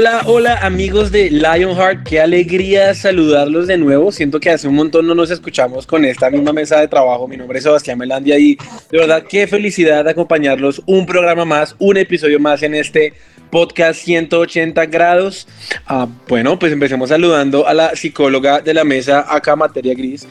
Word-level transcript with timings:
Hola, 0.00 0.22
hola 0.24 0.56
amigos 0.62 1.12
de 1.12 1.28
Lionheart, 1.30 2.04
qué 2.08 2.22
alegría 2.22 2.94
saludarlos 2.94 3.66
de 3.66 3.76
nuevo. 3.76 4.10
Siento 4.10 4.40
que 4.40 4.48
hace 4.48 4.66
un 4.66 4.74
montón 4.74 5.06
no 5.06 5.14
nos 5.14 5.30
escuchamos 5.30 5.86
con 5.86 6.06
esta 6.06 6.30
misma 6.30 6.54
mesa 6.54 6.80
de 6.80 6.88
trabajo. 6.88 7.28
Mi 7.28 7.36
nombre 7.36 7.58
es 7.58 7.64
Sebastián 7.64 7.98
Melandia 7.98 8.38
y 8.38 8.56
de 8.90 8.98
verdad 8.98 9.24
qué 9.28 9.46
felicidad 9.46 10.08
acompañarlos 10.08 10.80
un 10.86 11.04
programa 11.04 11.44
más, 11.44 11.76
un 11.78 11.98
episodio 11.98 12.40
más 12.40 12.62
en 12.62 12.76
este 12.76 13.12
podcast 13.50 14.00
180 14.00 14.86
grados. 14.86 15.46
Ah, 15.86 16.08
bueno, 16.28 16.58
pues 16.58 16.72
empecemos 16.72 17.10
saludando 17.10 17.66
a 17.66 17.74
la 17.74 17.94
psicóloga 17.94 18.62
de 18.62 18.72
la 18.72 18.84
mesa 18.84 19.26
acá 19.28 19.54
Materia 19.54 19.94
Gris. 19.94 20.26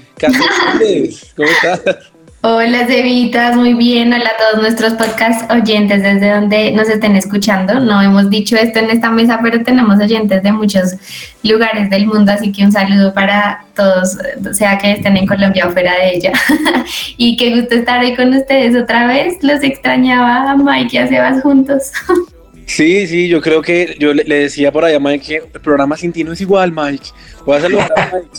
¿Cómo 1.35 1.47
estás? 1.47 2.11
Hola, 2.41 2.87
Cevitas, 2.87 3.53
muy 3.57 3.73
bien. 3.73 4.13
Hola 4.13 4.29
a 4.29 4.37
todos 4.37 4.61
nuestros 4.61 4.93
podcast 4.93 5.51
oyentes 5.51 6.01
desde 6.01 6.29
donde 6.29 6.71
nos 6.71 6.87
estén 6.87 7.17
escuchando. 7.17 7.81
No 7.81 8.01
hemos 8.01 8.29
dicho 8.29 8.55
esto 8.55 8.79
en 8.79 8.89
esta 8.91 9.11
mesa, 9.11 9.41
pero 9.43 9.61
tenemos 9.61 9.99
oyentes 9.99 10.41
de 10.41 10.53
muchos 10.53 10.95
lugares 11.43 11.89
del 11.89 12.07
mundo, 12.07 12.31
así 12.31 12.53
que 12.53 12.63
un 12.63 12.71
saludo 12.71 13.13
para 13.13 13.65
todos, 13.75 14.17
sea 14.53 14.77
que 14.77 14.93
estén 14.93 15.17
en 15.17 15.27
Colombia 15.27 15.67
o 15.67 15.71
fuera 15.71 15.93
de 15.95 16.15
ella. 16.15 16.31
y 17.17 17.35
qué 17.35 17.59
gusto 17.59 17.75
estar 17.75 17.99
ahí 17.99 18.15
con 18.15 18.33
ustedes 18.33 18.73
otra 18.81 19.05
vez. 19.07 19.35
Los 19.41 19.61
extrañaba 19.61 20.49
a 20.49 20.55
Mike 20.55 20.95
y 20.95 20.97
a 20.97 21.07
Sebas 21.07 21.41
juntos. 21.41 21.91
Sí, 22.65 23.07
sí, 23.07 23.27
yo 23.27 23.41
creo 23.41 23.63
que 23.63 23.95
yo 23.97 24.13
le, 24.13 24.23
decía 24.23 24.71
por 24.71 24.85
allá 24.85 24.97
a 24.97 24.99
Mike 24.99 25.25
que 25.25 25.35
el 25.37 25.59
programa 25.59 25.97
sin 25.97 26.13
ti 26.13 26.23
no 26.23 26.33
es 26.33 26.41
igual, 26.41 26.71
Mike. 26.71 27.07
Voy 27.43 27.57
a 27.57 27.61
saludar 27.61 27.91
a 27.97 28.11
Mike. 28.13 28.29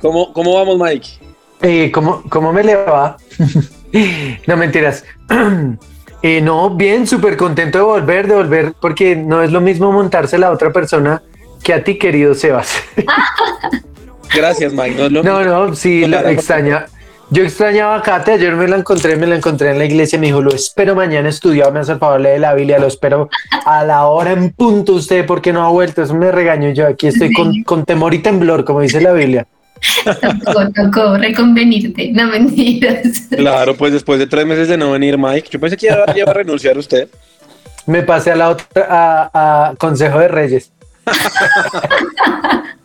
¿Cómo, 0.00 0.32
cómo 0.32 0.54
vamos, 0.54 0.76
Mike? 0.76 1.25
Eh, 1.62 1.90
¿cómo, 1.92 2.22
¿Cómo 2.28 2.52
me 2.52 2.62
le 2.62 2.76
va? 2.76 3.16
no, 4.46 4.56
mentiras. 4.56 5.04
eh, 6.22 6.40
no, 6.40 6.70
bien, 6.70 7.06
súper 7.06 7.36
contento 7.36 7.78
de 7.78 7.84
volver, 7.84 8.26
de 8.28 8.34
volver, 8.34 8.74
porque 8.80 9.16
no 9.16 9.42
es 9.42 9.50
lo 9.50 9.60
mismo 9.60 9.92
montarse 9.92 10.38
la 10.38 10.50
otra 10.50 10.72
persona 10.72 11.22
que 11.62 11.74
a 11.74 11.82
ti, 11.82 11.98
querido 11.98 12.34
Sebas. 12.34 12.76
Gracias, 14.34 14.72
Mike. 14.72 15.10
No, 15.10 15.22
no, 15.22 15.44
no, 15.44 15.74
sí, 15.74 16.06
la 16.06 16.30
extraña. 16.30 16.86
Yo 17.28 17.42
extrañaba 17.42 17.96
a 17.96 18.02
Kate, 18.02 18.32
ayer 18.32 18.54
me 18.54 18.68
la 18.68 18.76
encontré, 18.76 19.16
me 19.16 19.26
la 19.26 19.34
encontré 19.34 19.72
en 19.72 19.78
la 19.78 19.84
iglesia, 19.84 20.16
me 20.16 20.26
dijo, 20.26 20.42
lo 20.42 20.54
espero 20.54 20.94
mañana 20.94 21.28
estudiado, 21.28 21.72
me 21.72 21.80
hace 21.80 21.92
el 21.92 21.98
favor 21.98 22.22
de 22.22 22.38
la 22.38 22.54
Biblia, 22.54 22.78
lo 22.78 22.86
espero 22.86 23.28
a 23.64 23.84
la 23.84 24.06
hora 24.06 24.30
en 24.30 24.52
punto 24.52 24.92
usted, 24.92 25.26
porque 25.26 25.52
no 25.52 25.64
ha 25.64 25.68
vuelto, 25.70 26.02
eso 26.02 26.14
me 26.14 26.30
regaño 26.30 26.70
yo, 26.70 26.86
aquí 26.86 27.08
estoy 27.08 27.32
con, 27.32 27.64
con 27.64 27.84
temor 27.84 28.14
y 28.14 28.20
temblor, 28.20 28.64
como 28.64 28.80
dice 28.80 29.00
la 29.00 29.12
Biblia. 29.12 29.44
Tocó, 30.44 30.72
tocó 30.72 31.18
reconvenirte, 31.18 32.10
no 32.12 32.28
mentiras. 32.28 33.22
Claro, 33.30 33.76
pues 33.76 33.92
después 33.92 34.18
de 34.18 34.26
tres 34.26 34.46
meses 34.46 34.68
de 34.68 34.76
no 34.76 34.92
venir, 34.92 35.18
Mike, 35.18 35.48
yo 35.50 35.60
pensé 35.60 35.76
que 35.76 35.86
ya 35.86 36.04
iba 36.16 36.30
a 36.30 36.34
renunciar 36.34 36.78
usted. 36.78 37.08
Me 37.86 38.02
pasé 38.02 38.32
a 38.32 38.36
la 38.36 38.50
otra, 38.50 38.86
a, 38.88 39.68
a 39.70 39.74
Consejo 39.76 40.18
de 40.18 40.28
Reyes. 40.28 40.72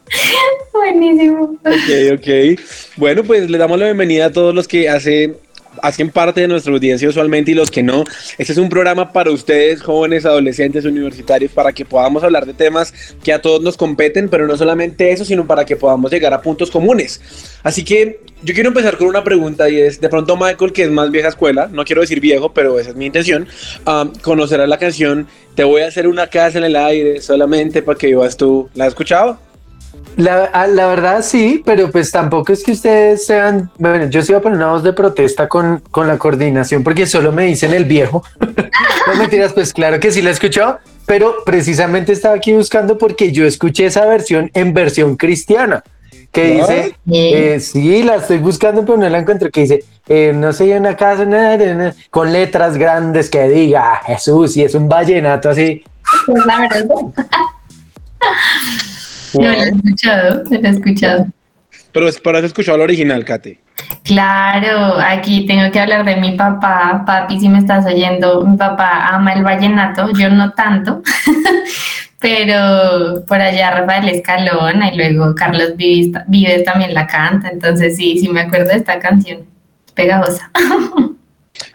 Buenísimo. 0.73 1.57
Ok, 1.63 2.13
ok. 2.13 2.59
Bueno, 2.97 3.23
pues 3.23 3.49
le 3.49 3.57
damos 3.57 3.79
la 3.79 3.85
bienvenida 3.85 4.25
a 4.25 4.31
todos 4.31 4.53
los 4.53 4.67
que 4.67 4.89
hacen 4.89 5.37
hacen 5.81 6.09
parte 6.09 6.41
de 6.41 6.47
nuestra 6.47 6.73
audiencia 6.73 7.09
usualmente 7.09 7.51
y 7.51 7.53
los 7.53 7.71
que 7.71 7.83
no. 7.83 8.03
Este 8.37 8.53
es 8.53 8.57
un 8.57 8.69
programa 8.69 9.11
para 9.11 9.31
ustedes, 9.31 9.81
jóvenes, 9.81 10.25
adolescentes, 10.25 10.85
universitarios, 10.85 11.51
para 11.51 11.71
que 11.73 11.85
podamos 11.85 12.23
hablar 12.23 12.45
de 12.45 12.53
temas 12.53 12.93
que 13.23 13.33
a 13.33 13.41
todos 13.41 13.61
nos 13.61 13.77
competen, 13.77 14.29
pero 14.29 14.47
no 14.47 14.57
solamente 14.57 15.11
eso, 15.11 15.25
sino 15.25 15.45
para 15.47 15.65
que 15.65 15.75
podamos 15.75 16.11
llegar 16.11 16.33
a 16.33 16.41
puntos 16.41 16.71
comunes. 16.71 17.21
Así 17.63 17.83
que 17.83 18.21
yo 18.43 18.53
quiero 18.53 18.69
empezar 18.69 18.97
con 18.97 19.07
una 19.07 19.23
pregunta 19.23 19.69
y 19.69 19.79
es, 19.79 20.01
de 20.01 20.09
pronto 20.09 20.35
Michael, 20.35 20.73
que 20.73 20.83
es 20.83 20.89
más 20.89 21.11
vieja 21.11 21.29
escuela, 21.29 21.69
no 21.71 21.85
quiero 21.85 22.01
decir 22.01 22.19
viejo, 22.19 22.53
pero 22.53 22.79
esa 22.79 22.89
es 22.89 22.95
mi 22.95 23.05
intención, 23.05 23.47
um, 23.85 24.11
conocerá 24.21 24.65
la 24.67 24.77
canción 24.77 25.27
Te 25.55 25.63
voy 25.63 25.81
a 25.81 25.87
hacer 25.87 26.07
una 26.07 26.27
casa 26.27 26.57
en 26.57 26.63
el 26.63 26.75
aire 26.75 27.21
solamente 27.21 27.81
para 27.81 27.97
que 27.97 28.07
vivas 28.07 28.37
tú. 28.37 28.69
¿La 28.73 28.85
has 28.85 28.89
escuchado? 28.89 29.50
La, 30.17 30.67
la, 30.67 30.87
verdad 30.87 31.21
sí, 31.23 31.61
pero 31.65 31.89
pues 31.89 32.11
tampoco 32.11 32.51
es 32.51 32.63
que 32.63 32.73
ustedes 32.73 33.25
sean, 33.25 33.71
bueno, 33.77 34.05
yo 34.09 34.21
sí 34.21 34.33
voy 34.33 34.39
a 34.39 34.43
poner 34.43 34.57
una 34.57 34.71
voz 34.71 34.83
de 34.83 34.93
protesta 34.93 35.47
con, 35.47 35.81
con 35.89 36.07
la 36.07 36.17
coordinación 36.17 36.83
porque 36.83 37.05
solo 37.05 37.31
me 37.31 37.45
dicen 37.45 37.73
el 37.73 37.85
viejo. 37.85 38.23
no 38.39 39.15
mentiras, 39.17 39.53
pues 39.53 39.73
claro 39.73 39.99
que 39.99 40.11
sí 40.11 40.21
la 40.21 40.29
he 40.29 40.33
escuchado, 40.33 40.79
pero 41.05 41.43
precisamente 41.45 42.11
estaba 42.11 42.35
aquí 42.35 42.53
buscando 42.53 42.97
porque 42.97 43.31
yo 43.31 43.45
escuché 43.45 43.85
esa 43.85 44.05
versión 44.05 44.51
en 44.53 44.73
versión 44.73 45.15
cristiana 45.15 45.83
que 46.31 46.45
dice, 46.45 46.95
eh, 47.11 47.59
sí, 47.59 48.03
la 48.03 48.15
estoy 48.15 48.37
buscando, 48.37 48.85
pero 48.85 48.97
no 48.97 49.09
la 49.09 49.19
encuentro, 49.19 49.49
que 49.49 49.61
dice, 49.61 49.83
eh, 50.07 50.31
no 50.33 50.53
sé, 50.53 50.77
una 50.77 50.95
casa 50.95 51.25
con 52.09 52.31
letras 52.31 52.77
grandes 52.77 53.29
que 53.29 53.49
diga 53.49 54.01
Jesús 54.05 54.55
y 54.55 54.63
es 54.63 54.73
un 54.73 54.87
vallenato 54.87 55.49
así. 55.49 55.83
Pues 56.25 56.45
la 56.45 56.59
verdad. 56.61 56.95
No 59.33 59.41
lo 59.41 59.51
he 59.51 59.69
escuchado, 59.69 60.43
lo 60.49 60.67
he 60.67 60.69
escuchado. 60.69 61.27
Pero 61.91 62.07
es 62.07 62.19
para 62.19 62.39
escuchado 62.39 62.77
el 62.77 62.83
original, 62.83 63.25
Kate. 63.25 63.59
Claro, 64.03 64.97
aquí 64.99 65.45
tengo 65.45 65.71
que 65.71 65.79
hablar 65.79 66.05
de 66.05 66.15
mi 66.15 66.31
papá. 66.31 67.03
Papi, 67.05 67.39
si 67.39 67.49
me 67.49 67.59
estás 67.59 67.85
oyendo, 67.85 68.45
mi 68.45 68.57
papá 68.57 69.07
ama 69.07 69.33
el 69.33 69.43
vallenato, 69.43 70.09
yo 70.17 70.29
no 70.29 70.51
tanto, 70.51 71.01
pero 72.19 73.23
por 73.25 73.39
allá 73.39 73.71
Rafael 73.71 74.09
Escalona 74.09 74.93
y 74.93 74.97
luego 74.97 75.35
Carlos 75.35 75.75
Vives, 75.75 76.63
también 76.63 76.93
la 76.93 77.07
canta, 77.07 77.49
entonces 77.49 77.97
sí, 77.97 78.19
sí 78.19 78.29
me 78.29 78.41
acuerdo 78.41 78.69
de 78.69 78.77
esta 78.77 78.99
canción, 78.99 79.45
pegajosa. 79.93 80.51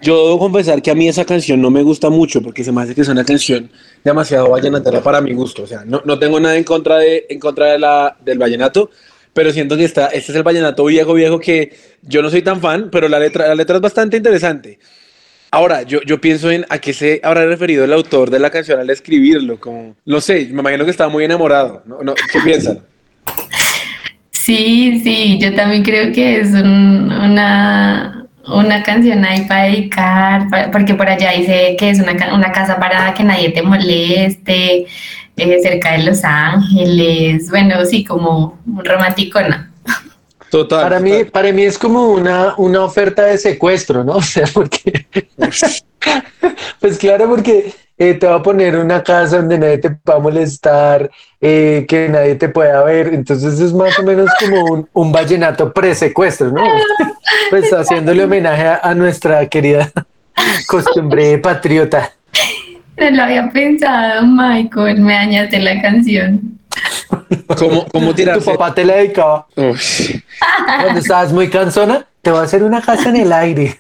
Yo 0.00 0.24
debo 0.24 0.38
confesar 0.38 0.82
que 0.82 0.90
a 0.90 0.94
mí 0.94 1.08
esa 1.08 1.24
canción 1.24 1.60
no 1.60 1.70
me 1.70 1.82
gusta 1.82 2.10
mucho 2.10 2.42
porque 2.42 2.64
se 2.64 2.72
me 2.72 2.82
hace 2.82 2.94
que 2.94 3.02
es 3.02 3.08
una 3.08 3.24
canción 3.24 3.70
demasiado 4.04 4.50
vallenatera 4.50 5.02
para 5.02 5.20
mi 5.20 5.32
gusto. 5.32 5.62
O 5.62 5.66
sea, 5.66 5.84
no, 5.84 6.02
no 6.04 6.18
tengo 6.18 6.40
nada 6.40 6.56
en 6.56 6.64
contra, 6.64 6.98
de, 6.98 7.26
en 7.28 7.38
contra 7.38 7.72
de 7.72 7.78
la, 7.78 8.16
del 8.24 8.38
vallenato, 8.38 8.90
pero 9.32 9.52
siento 9.52 9.76
que 9.76 9.84
está, 9.84 10.06
este 10.06 10.32
es 10.32 10.36
el 10.36 10.42
vallenato 10.42 10.84
viejo, 10.84 11.14
viejo 11.14 11.38
que 11.38 11.74
yo 12.02 12.22
no 12.22 12.30
soy 12.30 12.42
tan 12.42 12.60
fan, 12.60 12.88
pero 12.90 13.08
la 13.08 13.18
letra, 13.18 13.48
la 13.48 13.54
letra 13.54 13.76
es 13.76 13.82
bastante 13.82 14.16
interesante. 14.16 14.78
Ahora, 15.50 15.82
yo, 15.82 16.00
yo 16.02 16.20
pienso 16.20 16.50
en 16.50 16.66
a 16.68 16.78
qué 16.78 16.92
se 16.92 17.20
habrá 17.22 17.46
referido 17.46 17.84
el 17.84 17.92
autor 17.92 18.30
de 18.30 18.38
la 18.38 18.50
canción 18.50 18.80
al 18.80 18.90
escribirlo, 18.90 19.58
como, 19.60 19.94
no 20.04 20.20
sé, 20.20 20.48
me 20.50 20.60
imagino 20.60 20.84
que 20.84 20.90
estaba 20.90 21.10
muy 21.10 21.24
enamorado, 21.24 21.82
¿no? 21.86 22.02
¿No? 22.02 22.14
¿Qué 22.14 22.40
piensan? 22.44 22.80
Sí, 24.30 25.00
sí, 25.02 25.38
yo 25.40 25.54
también 25.54 25.82
creo 25.82 26.12
que 26.12 26.40
es 26.40 26.50
una, 26.50 28.25
una 28.48 28.82
canción 28.82 29.24
ahí 29.24 29.44
para 29.46 29.64
dedicar, 29.64 30.70
porque 30.72 30.94
por 30.94 31.08
allá 31.08 31.32
dice 31.32 31.76
que 31.78 31.90
es 31.90 32.00
una, 32.00 32.34
una 32.34 32.52
casa 32.52 32.78
para 32.78 33.12
que 33.14 33.24
nadie 33.24 33.50
te 33.50 33.62
moleste, 33.62 34.86
eh, 35.36 35.58
cerca 35.62 35.92
de 35.92 36.04
Los 36.04 36.24
Ángeles, 36.24 37.50
bueno, 37.50 37.84
sí, 37.84 38.04
como 38.04 38.58
un 38.66 38.84
romanticona. 38.84 39.70
Total. 40.50 40.82
Para 40.82 41.00
mí, 41.00 41.24
para 41.24 41.52
mí 41.52 41.62
es 41.62 41.76
como 41.78 42.08
una, 42.08 42.54
una 42.56 42.84
oferta 42.84 43.24
de 43.24 43.36
secuestro, 43.38 44.04
¿no? 44.04 44.12
O 44.16 44.22
sea, 44.22 44.46
porque. 44.52 45.06
pues 46.80 46.98
claro, 46.98 47.28
porque 47.28 47.74
eh, 47.98 48.14
te 48.14 48.26
va 48.26 48.36
a 48.36 48.42
poner 48.42 48.76
una 48.76 49.02
casa 49.02 49.38
donde 49.38 49.58
nadie 49.58 49.78
te 49.78 49.88
va 49.88 50.16
a 50.16 50.18
molestar, 50.18 51.10
eh, 51.40 51.86
que 51.88 52.08
nadie 52.08 52.34
te 52.34 52.48
pueda 52.48 52.82
ver. 52.84 53.14
Entonces 53.14 53.58
es 53.60 53.72
más 53.72 53.98
o 53.98 54.02
menos 54.02 54.30
como 54.38 54.64
un, 54.64 54.88
un 54.92 55.12
vallenato 55.12 55.72
pre-secuestro, 55.72 56.50
¿no? 56.50 56.62
pues 57.50 57.72
haciéndole 57.72 58.24
homenaje 58.24 58.78
a, 58.82 58.94
nuestra 58.94 59.46
querida 59.46 59.90
costumbre 60.66 61.38
patriota. 61.38 62.12
No 62.98 63.10
lo 63.10 63.22
había 63.22 63.50
pensado, 63.50 64.26
Michael, 64.26 65.00
me 65.00 65.14
dañaste 65.14 65.58
la 65.58 65.80
canción. 65.80 66.58
¿Cómo, 67.58 67.86
cómo 67.86 68.14
Tu 68.14 68.24
papá 68.44 68.74
te 68.74 68.84
la 68.84 68.96
dedicaba. 68.96 69.46
Cuando 69.54 71.00
estabas 71.00 71.32
muy 71.32 71.48
cansona, 71.48 72.06
te 72.22 72.30
va 72.30 72.40
a 72.40 72.44
hacer 72.44 72.62
una 72.62 72.80
casa 72.80 73.08
en 73.08 73.16
el 73.16 73.32
aire. 73.32 73.76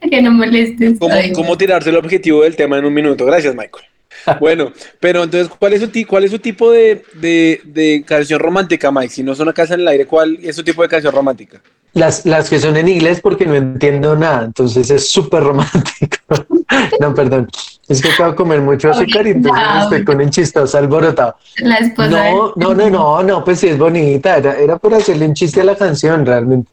que 0.10 0.22
no 0.22 0.30
molestes. 0.32 0.98
¿Cómo, 0.98 1.14
¿Cómo, 1.34 1.56
tirarse 1.56 1.90
el 1.90 1.96
objetivo 1.96 2.42
del 2.42 2.56
tema 2.56 2.78
en 2.78 2.84
un 2.84 2.94
minuto? 2.94 3.24
Gracias, 3.24 3.54
Michael. 3.54 3.84
Bueno, 4.40 4.72
pero 5.00 5.24
entonces, 5.24 5.48
¿cuál 5.58 5.72
es 5.74 5.80
su, 5.80 5.90
cuál 6.06 6.24
es 6.24 6.30
su 6.30 6.38
tipo 6.38 6.70
de, 6.70 7.02
de, 7.14 7.60
de, 7.64 8.04
canción 8.06 8.40
romántica, 8.40 8.90
Mike? 8.90 9.12
Si 9.12 9.22
no 9.22 9.32
es 9.32 9.40
una 9.40 9.52
casa 9.52 9.74
en 9.74 9.80
el 9.80 9.88
aire, 9.88 10.06
¿cuál 10.06 10.38
es 10.42 10.56
su 10.56 10.64
tipo 10.64 10.82
de 10.82 10.88
canción 10.88 11.14
romántica? 11.14 11.60
Las, 11.94 12.26
las 12.26 12.50
que 12.50 12.58
son 12.58 12.76
en 12.76 12.88
inglés 12.88 13.20
porque 13.20 13.46
no 13.46 13.54
entiendo 13.54 14.14
nada, 14.16 14.44
entonces 14.44 14.90
es 14.90 15.08
súper 15.10 15.42
romántico. 15.42 16.18
no, 17.00 17.14
perdón. 17.14 17.48
Es 17.88 18.02
que 18.02 18.10
acabo 18.10 18.30
de 18.30 18.36
comer 18.36 18.60
mucho 18.60 18.90
azúcar 18.90 19.26
y 19.26 19.30
entonces 19.30 19.64
estoy 19.82 20.04
con 20.04 20.20
un 20.20 20.30
chistoso 20.30 20.76
alborotado. 20.76 21.36
La 21.58 21.76
esposa. 21.76 22.10
No, 22.10 22.52
no, 22.56 22.74
no, 22.74 22.90
no, 22.90 23.22
no, 23.22 23.44
pues 23.44 23.60
sí 23.60 23.68
es 23.68 23.78
bonita. 23.78 24.36
Era, 24.36 24.58
era 24.58 24.78
por 24.78 24.94
hacerle 24.94 25.26
un 25.26 25.34
chiste 25.34 25.62
a 25.62 25.64
la 25.64 25.76
canción, 25.76 26.26
realmente. 26.26 26.70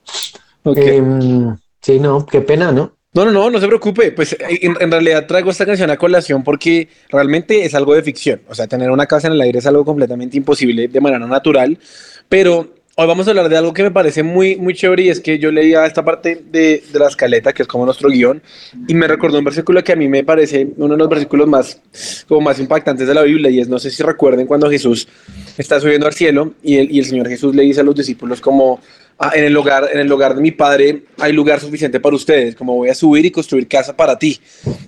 Em, 0.66 1.56
sí, 1.82 2.00
no, 2.00 2.26
qué 2.26 2.42
pena, 2.42 2.72
¿no? 2.72 2.92
No, 3.16 3.24
no, 3.24 3.32
no, 3.32 3.50
no 3.50 3.60
se 3.60 3.68
preocupe. 3.68 4.12
Pues 4.12 4.36
en, 4.40 4.76
en, 4.80 4.92
realidad 4.92 5.26
traigo 5.26 5.50
esta 5.50 5.66
canción 5.66 5.90
a 5.90 5.98
colación 5.98 6.44
porque 6.44 6.90
realmente 7.10 7.64
es 7.66 7.74
algo 7.74 7.96
de 7.96 8.04
ficción. 8.04 8.42
O 8.48 8.54
sea, 8.54 8.68
tener 8.68 8.92
una 8.92 9.06
casa 9.06 9.28
en 9.28 9.34
el 9.34 9.42
aire 9.42 9.60
es 9.60 9.66
algo 9.66 9.86
completamente 9.86 10.36
imposible 10.38 10.90
de 10.90 11.02
manera 11.02 11.26
natural. 11.26 11.80
Pero 12.28 12.76
Hoy 12.98 13.08
vamos 13.08 13.28
a 13.28 13.32
hablar 13.32 13.50
de 13.50 13.58
algo 13.58 13.74
que 13.74 13.84
me 13.84 13.92
parece 13.92 14.24
muy, 14.24 14.56
muy 14.56 14.74
chévere 14.74 15.04
y 15.04 15.10
es 15.10 15.20
que 15.20 15.38
yo 15.38 15.52
leía 15.52 15.86
esta 15.86 16.06
parte 16.06 16.42
de, 16.50 16.82
de, 16.94 16.98
la 16.98 17.10
escaleta, 17.10 17.52
que 17.52 17.64
es 17.64 17.68
como 17.68 17.84
nuestro 17.84 18.08
guion, 18.08 18.42
y 18.88 18.94
me 18.94 19.06
recordó 19.06 19.38
un 19.38 19.44
versículo 19.44 19.84
que 19.84 19.92
a 19.92 19.98
mí 19.98 20.08
me 20.08 20.24
parece 20.24 20.66
uno 20.78 20.94
de 20.94 21.00
los 21.00 21.10
versículos 21.10 21.46
más, 21.46 21.82
como 22.26 22.40
más 22.40 22.58
impactantes 22.58 23.06
de 23.06 23.14
la 23.14 23.24
Biblia, 23.24 23.52
y 23.52 23.60
es, 23.60 23.68
no 23.68 23.80
sé 23.80 23.92
si 23.92 24.02
recuerden 24.02 24.48
cuando 24.48 24.70
Jesús 24.70 25.10
está 25.58 25.82
subiendo 25.82 26.08
al 26.08 26.14
cielo 26.14 26.54
y 26.64 26.78
el, 26.78 26.90
y 26.90 27.00
el 27.00 27.06
Señor 27.06 27.28
Jesús 27.28 27.54
le 27.54 27.64
dice 27.64 27.82
a 27.82 27.84
los 27.84 27.96
discípulos 27.96 28.40
como, 28.40 28.80
ah, 29.20 29.32
en, 29.34 29.44
el 29.46 29.54
lugar, 29.54 29.90
en 29.92 30.00
el 30.00 30.08
lugar 30.08 30.36
de 30.36 30.42
mi 30.42 30.52
Padre 30.52 31.04
hay 31.20 31.34
lugar 31.34 31.60
suficiente 31.60 32.00
para 32.00 32.16
ustedes, 32.16 32.56
como 32.56 32.76
voy 32.76 32.90
a 32.90 32.96
subir 32.96 33.26
y 33.26 33.32
construir 33.32 33.68
casa 33.68 33.96
para 33.96 34.18
ti. 34.18 34.40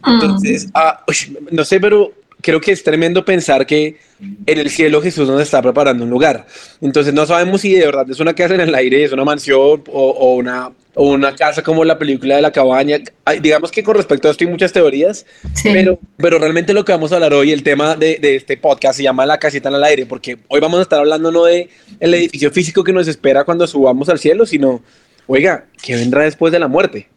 Entonces, 0.05 0.69
ah, 0.73 1.03
no 1.51 1.63
sé, 1.63 1.79
pero 1.79 2.11
creo 2.41 2.61
que 2.61 2.71
es 2.71 2.83
tremendo 2.83 3.25
pensar 3.25 3.65
que 3.65 3.97
en 4.19 4.57
el 4.57 4.69
cielo 4.69 5.01
Jesús 5.01 5.27
nos 5.27 5.41
está 5.41 5.61
preparando 5.61 6.03
un 6.03 6.09
lugar. 6.09 6.45
Entonces 6.81 7.13
no 7.13 7.25
sabemos 7.25 7.61
si 7.61 7.73
de 7.73 7.85
verdad 7.85 8.09
es 8.09 8.19
una 8.19 8.33
casa 8.33 8.55
en 8.55 8.61
el 8.61 8.75
aire, 8.75 9.03
es 9.03 9.11
una 9.11 9.25
mansión 9.25 9.59
o, 9.59 10.09
o 10.09 10.35
una, 10.35 10.71
o 10.93 11.11
una 11.11 11.35
casa 11.35 11.61
como 11.61 11.83
la 11.83 11.97
película 11.97 12.35
de 12.35 12.41
la 12.41 12.51
cabaña. 12.51 12.99
Hay, 13.25 13.39
digamos 13.39 13.71
que 13.71 13.83
con 13.83 13.95
respecto 13.95 14.27
a 14.27 14.31
esto 14.31 14.43
hay 14.43 14.49
muchas 14.49 14.73
teorías, 14.73 15.25
sí. 15.53 15.69
pero, 15.71 15.99
pero 16.17 16.39
realmente 16.39 16.73
lo 16.73 16.85
que 16.85 16.91
vamos 16.91 17.11
a 17.11 17.15
hablar 17.15 17.33
hoy, 17.33 17.51
el 17.51 17.63
tema 17.63 17.95
de, 17.95 18.17
de, 18.17 18.35
este 18.35 18.57
podcast 18.57 18.97
se 18.97 19.03
llama 19.03 19.25
La 19.25 19.39
casita 19.39 19.69
en 19.69 19.75
el 19.75 19.83
aire, 19.83 20.05
porque 20.05 20.37
hoy 20.47 20.59
vamos 20.59 20.79
a 20.79 20.83
estar 20.83 20.99
hablando 20.99 21.31
no 21.31 21.45
de 21.45 21.69
el 21.99 22.13
edificio 22.13 22.51
físico 22.51 22.83
que 22.83 22.93
nos 22.93 23.07
espera 23.07 23.43
cuando 23.43 23.67
subamos 23.67 24.09
al 24.09 24.19
cielo, 24.19 24.45
sino, 24.45 24.81
oiga, 25.27 25.65
¿qué 25.81 25.95
vendrá 25.95 26.23
después 26.23 26.51
de 26.51 26.59
la 26.59 26.67
muerte? 26.67 27.07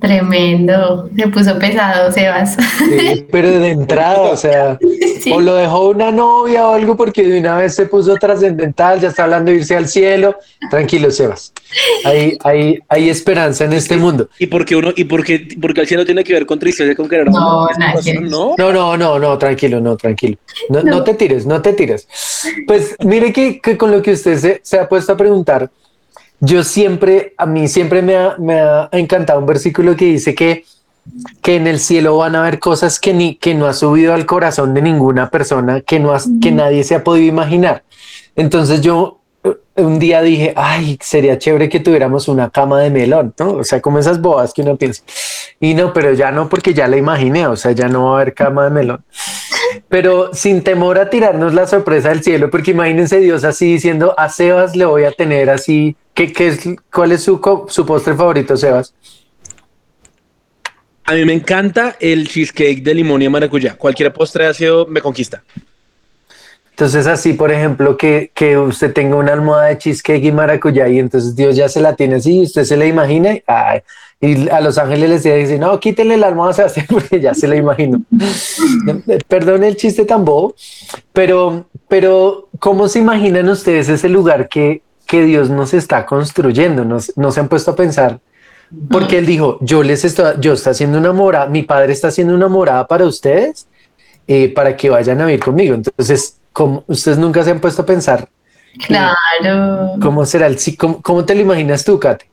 Tremendo, 0.00 1.08
se 1.16 1.28
puso 1.28 1.58
pesado, 1.58 2.12
Sebas. 2.12 2.56
Sí, 2.78 3.26
pero 3.30 3.50
de 3.50 3.70
entrada, 3.70 4.20
o 4.20 4.36
sea, 4.36 4.78
sí. 5.20 5.32
o 5.32 5.40
lo 5.40 5.54
dejó 5.54 5.88
una 5.88 6.10
novia 6.10 6.66
o 6.66 6.74
algo 6.74 6.96
porque 6.96 7.22
de 7.22 7.40
una 7.40 7.56
vez 7.56 7.74
se 7.74 7.86
puso 7.86 8.14
trascendental, 8.16 9.00
ya 9.00 9.08
está 9.08 9.24
hablando 9.24 9.50
de 9.50 9.58
irse 9.58 9.74
al 9.74 9.88
cielo. 9.88 10.36
Tranquilo, 10.70 11.10
Sebas. 11.10 11.52
Hay, 12.04 12.36
hay, 12.44 12.78
hay 12.88 13.08
esperanza 13.08 13.64
en 13.64 13.72
este 13.72 13.96
mundo. 13.96 14.28
¿Y 14.38 14.46
porque 14.46 14.76
uno, 14.76 14.92
y 14.94 15.04
porque, 15.04 15.48
porque 15.60 15.80
el 15.80 15.86
cielo 15.86 16.04
tiene 16.04 16.24
que 16.24 16.34
ver 16.34 16.44
con 16.44 16.58
tristeza 16.58 16.94
con 16.94 17.08
querer 17.08 17.30
no, 17.30 17.68
no, 17.78 18.56
no, 18.58 18.72
no, 18.72 18.96
no, 18.96 19.18
no, 19.18 19.38
tranquilo, 19.38 19.80
no, 19.80 19.96
tranquilo. 19.96 20.36
No, 20.68 20.82
no. 20.82 20.90
no 20.90 21.04
te 21.04 21.14
tires, 21.14 21.46
no 21.46 21.62
te 21.62 21.72
tires. 21.72 22.06
Pues 22.66 22.96
mire 23.04 23.32
que, 23.32 23.60
que 23.60 23.76
con 23.78 23.90
lo 23.90 24.02
que 24.02 24.12
usted 24.12 24.38
se, 24.38 24.60
se 24.62 24.78
ha 24.78 24.88
puesto 24.88 25.12
a 25.12 25.16
preguntar, 25.16 25.70
yo 26.40 26.64
siempre, 26.64 27.34
a 27.38 27.46
mí 27.46 27.68
siempre 27.68 28.02
me 28.02 28.16
ha, 28.16 28.36
me 28.38 28.60
ha, 28.60 28.88
encantado 28.92 29.40
un 29.40 29.46
versículo 29.46 29.96
que 29.96 30.06
dice 30.06 30.34
que, 30.34 30.64
que 31.42 31.56
en 31.56 31.66
el 31.66 31.78
cielo 31.78 32.16
van 32.18 32.36
a 32.36 32.40
haber 32.40 32.58
cosas 32.58 32.98
que, 32.98 33.14
ni, 33.14 33.36
que 33.36 33.54
no 33.54 33.66
ha 33.66 33.72
subido 33.72 34.14
al 34.14 34.26
corazón 34.26 34.74
de 34.74 34.82
ninguna 34.82 35.30
persona, 35.30 35.80
que, 35.80 35.98
no 35.98 36.12
has, 36.12 36.28
que 36.40 36.52
nadie 36.52 36.84
se 36.84 36.94
ha 36.94 37.04
podido 37.04 37.26
imaginar. 37.26 37.84
Entonces 38.34 38.80
yo 38.80 39.20
un 39.76 39.98
día 39.98 40.22
dije, 40.22 40.52
ay, 40.56 40.98
sería 41.00 41.38
chévere 41.38 41.68
que 41.68 41.80
tuviéramos 41.80 42.28
una 42.28 42.50
cama 42.50 42.80
de 42.80 42.90
melón, 42.90 43.34
¿no? 43.38 43.52
O 43.52 43.64
sea, 43.64 43.80
como 43.80 43.98
esas 43.98 44.20
bobas 44.20 44.52
que 44.52 44.62
uno 44.62 44.76
piensa. 44.76 45.02
Y 45.60 45.74
no, 45.74 45.92
pero 45.92 46.12
ya 46.12 46.30
no, 46.30 46.48
porque 46.48 46.74
ya 46.74 46.88
la 46.88 46.96
imaginé, 46.96 47.46
o 47.46 47.56
sea, 47.56 47.72
ya 47.72 47.88
no 47.88 48.06
va 48.06 48.10
a 48.12 48.14
haber 48.22 48.34
cama 48.34 48.64
de 48.64 48.70
melón. 48.70 49.04
Pero 49.88 50.32
sin 50.34 50.62
temor 50.62 50.98
a 50.98 51.10
tirarnos 51.10 51.54
la 51.54 51.66
sorpresa 51.66 52.08
del 52.10 52.22
cielo, 52.22 52.50
porque 52.50 52.72
imagínense 52.72 53.20
Dios 53.20 53.44
así 53.44 53.72
diciendo, 53.72 54.14
a 54.18 54.28
Sebas 54.28 54.76
le 54.76 54.84
voy 54.84 55.04
a 55.04 55.12
tener 55.12 55.50
así, 55.50 55.96
¿qué, 56.14 56.32
es, 56.38 56.60
¿cuál 56.92 57.12
es 57.12 57.22
su, 57.22 57.40
su 57.68 57.86
postre 57.86 58.14
favorito, 58.14 58.56
Sebas? 58.56 58.94
A 61.04 61.14
mí 61.14 61.24
me 61.24 61.34
encanta 61.34 61.96
el 62.00 62.26
cheesecake 62.26 62.82
de 62.82 62.94
limón 62.94 63.22
y 63.22 63.28
maracuyá. 63.28 63.76
Cualquier 63.76 64.12
postre 64.12 64.46
ácido 64.46 64.86
me 64.86 65.00
conquista. 65.00 65.44
Entonces 66.76 67.06
así, 67.06 67.32
por 67.32 67.50
ejemplo, 67.50 67.96
que, 67.96 68.30
que 68.34 68.58
usted 68.58 68.92
tenga 68.92 69.16
una 69.16 69.32
almohada 69.32 69.68
de 69.68 69.78
cheesecake 69.78 70.24
y 70.24 70.30
maracuyá 70.30 70.86
y 70.88 70.98
entonces 70.98 71.34
Dios 71.34 71.56
ya 71.56 71.70
se 71.70 71.80
la 71.80 71.96
tiene 71.96 72.16
así 72.16 72.42
usted 72.42 72.64
se 72.64 72.76
la 72.76 72.84
imagina 72.84 73.30
ay, 73.46 73.80
y 74.20 74.50
a 74.50 74.60
los 74.60 74.76
ángeles 74.76 75.08
les 75.08 75.22
dice, 75.22 75.58
no, 75.58 75.80
quítenle 75.80 76.18
la 76.18 76.26
almohada 76.26 76.52
Sebastián 76.68 76.86
ya 77.22 77.32
se 77.32 77.48
la 77.48 77.56
imagino. 77.56 78.02
Perdón 79.26 79.64
el 79.64 79.76
chiste 79.76 80.04
tan 80.04 80.26
bobo, 80.26 80.54
pero, 81.14 81.64
pero 81.88 82.50
¿cómo 82.58 82.88
se 82.88 82.98
imaginan 82.98 83.48
ustedes 83.48 83.88
ese 83.88 84.10
lugar 84.10 84.46
que, 84.46 84.82
que 85.06 85.22
Dios 85.22 85.48
nos 85.48 85.72
está 85.72 86.04
construyendo? 86.04 86.84
Nos, 86.84 87.10
no 87.16 87.32
se 87.32 87.40
han 87.40 87.48
puesto 87.48 87.70
a 87.70 87.76
pensar 87.76 88.20
porque 88.90 89.16
él 89.16 89.24
dijo, 89.24 89.56
yo 89.62 89.82
les 89.82 90.04
estoy, 90.04 90.34
yo 90.40 90.52
está 90.52 90.72
haciendo 90.72 90.98
una 90.98 91.14
morada, 91.14 91.46
mi 91.46 91.62
padre 91.62 91.94
está 91.94 92.08
haciendo 92.08 92.34
una 92.34 92.48
morada 92.48 92.86
para 92.86 93.06
ustedes, 93.06 93.66
eh, 94.26 94.52
para 94.52 94.76
que 94.76 94.90
vayan 94.90 95.22
a 95.22 95.24
vivir 95.24 95.40
conmigo. 95.40 95.74
Entonces, 95.74 96.36
¿cómo, 96.56 96.84
ustedes 96.86 97.18
nunca 97.18 97.44
se 97.44 97.50
han 97.50 97.60
puesto 97.60 97.82
a 97.82 97.86
pensar. 97.86 98.30
Claro. 98.86 99.96
¿Cómo 100.00 100.24
será 100.24 100.46
el 100.46 100.56
cómo, 100.78 101.02
cómo 101.02 101.22
te 101.26 101.34
lo 101.34 101.42
imaginas 101.42 101.84
tú, 101.84 102.00
Kate? 102.00 102.24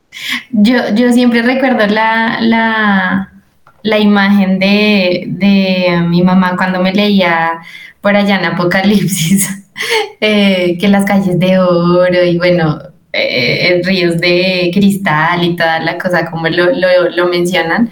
Yo, 0.52 0.96
yo 0.96 1.12
siempre 1.12 1.42
recuerdo 1.42 1.86
la, 1.88 2.38
la, 2.40 3.34
la 3.81 4.00
imagen 4.00 4.60
de, 4.60 5.25
de, 5.28 6.06
mi 6.08 6.22
mamá 6.22 6.56
cuando 6.56 6.81
me 6.81 6.94
leía 6.94 7.60
por 8.00 8.16
allá 8.16 8.40
en 8.40 8.46
Apocalipsis, 8.46 9.66
eh, 10.22 10.78
que 10.80 10.88
las 10.88 11.04
calles 11.04 11.38
de 11.38 11.60
oro 11.60 12.24
y 12.24 12.38
bueno, 12.38 12.80
eh, 13.12 13.81
ríos 13.84 14.22
de 14.22 14.72
cristal 14.74 15.44
y 15.44 15.58
toda 15.58 15.81
la 15.81 15.98
cosa 15.98 16.31
como 16.31 16.48
lo, 16.48 16.72
lo, 16.72 17.10
lo 17.14 17.28
mencionan. 17.28 17.90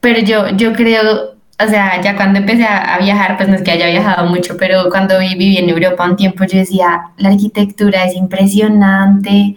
Pero 0.00 0.20
yo, 0.20 0.50
yo 0.56 0.74
creo 0.74 1.27
o 1.60 1.68
sea, 1.68 2.00
ya 2.00 2.14
cuando 2.14 2.38
empecé 2.38 2.64
a, 2.64 2.98
viajar, 2.98 3.36
pues 3.36 3.48
no 3.48 3.56
es 3.56 3.62
que 3.62 3.72
haya 3.72 3.88
viajado 3.88 4.28
mucho, 4.28 4.56
pero 4.56 4.88
cuando 4.90 5.18
viví 5.18 5.56
en 5.56 5.68
Europa 5.68 6.04
un 6.04 6.16
tiempo, 6.16 6.44
yo 6.44 6.58
decía, 6.58 7.10
la 7.16 7.30
arquitectura 7.30 8.04
es 8.04 8.14
impresionante, 8.14 9.56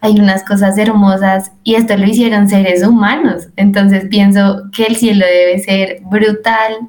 hay 0.00 0.12
unas 0.20 0.44
cosas 0.44 0.78
hermosas 0.78 1.52
y 1.64 1.74
esto 1.74 1.96
lo 1.96 2.04
hicieron 2.06 2.48
seres 2.48 2.86
humanos. 2.86 3.48
Entonces 3.56 4.06
pienso 4.08 4.62
que 4.72 4.84
el 4.84 4.96
cielo 4.96 5.26
debe 5.26 5.58
ser 5.58 6.00
brutal 6.04 6.88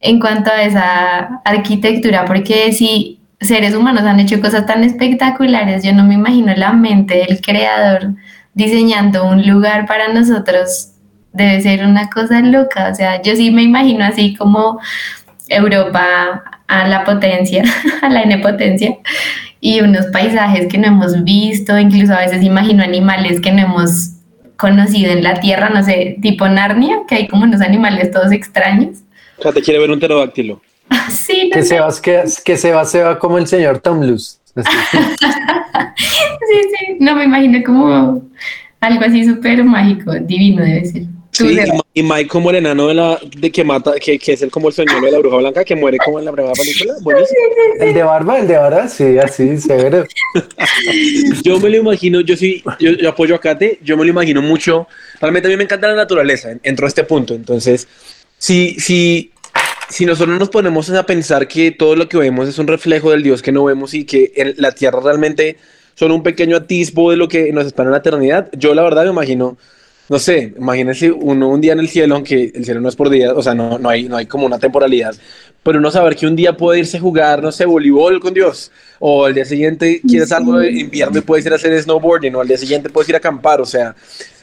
en 0.00 0.18
cuanto 0.18 0.50
a 0.50 0.62
esa 0.62 1.40
arquitectura, 1.44 2.24
porque 2.24 2.72
si 2.72 3.20
seres 3.40 3.74
humanos 3.74 4.02
han 4.02 4.20
hecho 4.20 4.40
cosas 4.40 4.66
tan 4.66 4.82
espectaculares, 4.82 5.84
yo 5.84 5.92
no 5.92 6.04
me 6.04 6.14
imagino 6.14 6.52
la 6.56 6.72
mente 6.72 7.26
del 7.28 7.40
creador 7.40 8.14
diseñando 8.54 9.24
un 9.24 9.46
lugar 9.46 9.86
para 9.86 10.12
nosotros 10.12 10.89
debe 11.32 11.60
ser 11.60 11.84
una 11.84 12.08
cosa 12.10 12.40
loca. 12.40 12.88
O 12.90 12.94
sea, 12.94 13.22
yo 13.22 13.36
sí 13.36 13.50
me 13.50 13.62
imagino 13.62 14.04
así 14.04 14.34
como 14.34 14.80
Europa 15.48 16.42
a 16.66 16.88
la 16.88 17.04
potencia, 17.04 17.64
a 18.02 18.08
la 18.08 18.22
N 18.22 18.38
potencia, 18.38 18.96
y 19.60 19.80
unos 19.80 20.06
paisajes 20.06 20.66
que 20.68 20.78
no 20.78 20.86
hemos 20.86 21.22
visto, 21.24 21.78
incluso 21.78 22.14
a 22.14 22.20
veces 22.20 22.42
imagino 22.42 22.82
animales 22.82 23.40
que 23.40 23.52
no 23.52 23.62
hemos 23.62 24.12
conocido 24.56 25.10
en 25.10 25.22
la 25.22 25.40
Tierra, 25.40 25.70
no 25.70 25.82
sé, 25.82 26.16
tipo 26.22 26.48
Narnia, 26.48 27.00
que 27.08 27.16
hay 27.16 27.28
como 27.28 27.44
unos 27.44 27.60
animales 27.60 28.10
todos 28.10 28.30
extraños. 28.32 28.98
O 29.38 29.42
sea, 29.42 29.52
te 29.52 29.62
quiere 29.62 29.80
ver 29.80 29.90
un 29.90 29.98
pterodáctilo. 29.98 30.60
sí, 31.10 31.48
no 31.48 31.54
que, 31.54 31.62
sé. 31.62 31.68
se 31.68 31.80
va, 31.80 31.88
que, 32.02 32.24
que 32.44 32.56
se 32.56 32.72
va, 32.72 32.84
se 32.84 33.02
va 33.02 33.18
como 33.18 33.38
el 33.38 33.46
señor 33.46 33.78
Tom 33.80 34.02
Luz. 34.02 34.38
sí, 34.56 34.62
sí, 35.96 36.96
no 36.98 37.14
me 37.14 37.24
imagino 37.24 37.62
como 37.64 38.22
algo 38.80 39.04
así 39.04 39.24
súper 39.24 39.62
mágico, 39.64 40.12
divino 40.14 40.62
debe 40.62 40.84
ser. 40.84 41.02
Sí, 41.32 41.56
y 41.94 42.02
Mike 42.02 42.28
como 42.28 42.50
el 42.50 42.56
enano 42.56 42.88
de 42.88 42.94
la 42.94 43.18
de 43.36 43.52
que 43.52 43.62
mata, 43.62 43.94
que, 44.00 44.18
que 44.18 44.32
es 44.32 44.42
el 44.42 44.50
como 44.50 44.68
el 44.68 44.74
señuelo 44.74 45.06
de 45.06 45.12
la 45.12 45.18
bruja 45.18 45.36
blanca 45.36 45.64
que 45.64 45.76
muere 45.76 45.98
como 45.98 46.18
en 46.18 46.24
la 46.24 46.32
primera 46.32 46.52
película. 46.54 46.94
Buenísimo. 47.02 47.38
El 47.78 47.94
de 47.94 48.02
barba, 48.02 48.38
el 48.38 48.48
de 48.48 48.56
barba, 48.56 48.88
sí, 48.88 49.18
así, 49.18 49.58
severo. 49.58 50.04
yo 51.44 51.60
me 51.60 51.70
lo 51.70 51.76
imagino, 51.76 52.20
yo 52.20 52.36
sí, 52.36 52.62
yo, 52.80 52.92
yo, 52.92 53.08
apoyo 53.08 53.36
a 53.36 53.40
Kate, 53.40 53.78
yo 53.82 53.96
me 53.96 54.04
lo 54.04 54.10
imagino 54.10 54.42
mucho. 54.42 54.88
Realmente 55.20 55.48
a 55.48 55.50
mí 55.50 55.56
me 55.56 55.64
encanta 55.64 55.88
la 55.88 55.94
naturaleza, 55.94 56.50
entro 56.62 56.86
a 56.86 56.88
este 56.88 57.04
punto. 57.04 57.34
Entonces, 57.34 57.86
si, 58.36 58.74
si, 58.80 59.30
si 59.88 60.06
nosotros 60.06 60.38
nos 60.38 60.48
ponemos 60.48 60.90
a 60.90 61.06
pensar 61.06 61.46
que 61.46 61.70
todo 61.70 61.94
lo 61.94 62.08
que 62.08 62.16
vemos 62.16 62.48
es 62.48 62.58
un 62.58 62.66
reflejo 62.66 63.12
del 63.12 63.22
Dios 63.22 63.40
que 63.40 63.52
no 63.52 63.64
vemos 63.64 63.94
y 63.94 64.04
que 64.04 64.32
en 64.34 64.54
la 64.56 64.72
tierra 64.72 65.00
realmente 65.00 65.58
son 65.94 66.12
un 66.12 66.22
pequeño 66.22 66.56
atisbo 66.56 67.10
de 67.10 67.16
lo 67.16 67.28
que 67.28 67.52
nos 67.52 67.66
espera 67.66 67.88
en 67.88 67.92
la 67.92 67.98
eternidad, 67.98 68.48
yo 68.52 68.74
la 68.74 68.82
verdad 68.82 69.04
me 69.04 69.10
imagino 69.10 69.58
no 70.10 70.18
sé, 70.18 70.52
imagínense 70.58 71.12
uno 71.12 71.48
un 71.48 71.60
día 71.60 71.72
en 71.72 71.78
el 71.78 71.88
cielo, 71.88 72.16
aunque 72.16 72.50
el 72.52 72.64
cielo 72.64 72.80
no 72.80 72.88
es 72.88 72.96
por 72.96 73.08
día, 73.08 73.32
o 73.32 73.40
sea, 73.44 73.54
no, 73.54 73.78
no, 73.78 73.88
hay, 73.88 74.08
no 74.08 74.16
hay 74.16 74.26
como 74.26 74.44
una 74.44 74.58
temporalidad, 74.58 75.14
pero 75.62 75.78
uno 75.78 75.88
saber 75.88 76.16
que 76.16 76.26
un 76.26 76.34
día 76.34 76.56
puede 76.56 76.80
irse 76.80 76.96
a 76.96 77.00
jugar, 77.00 77.40
no 77.40 77.52
sé, 77.52 77.64
voleibol 77.64 78.18
con 78.18 78.34
Dios, 78.34 78.72
o 78.98 79.26
al 79.26 79.34
día 79.34 79.44
siguiente 79.44 80.00
quieres 80.04 80.32
algo 80.32 80.58
de 80.58 80.72
invierno 80.72 81.16
y 81.16 81.20
puedes 81.20 81.46
ir 81.46 81.52
a 81.52 81.54
hacer 81.54 81.80
snowboarding, 81.80 82.34
o 82.34 82.40
al 82.40 82.48
día 82.48 82.58
siguiente 82.58 82.90
puedes 82.90 83.08
ir 83.08 83.14
a 83.14 83.18
acampar, 83.18 83.60
o 83.60 83.64
sea, 83.64 83.94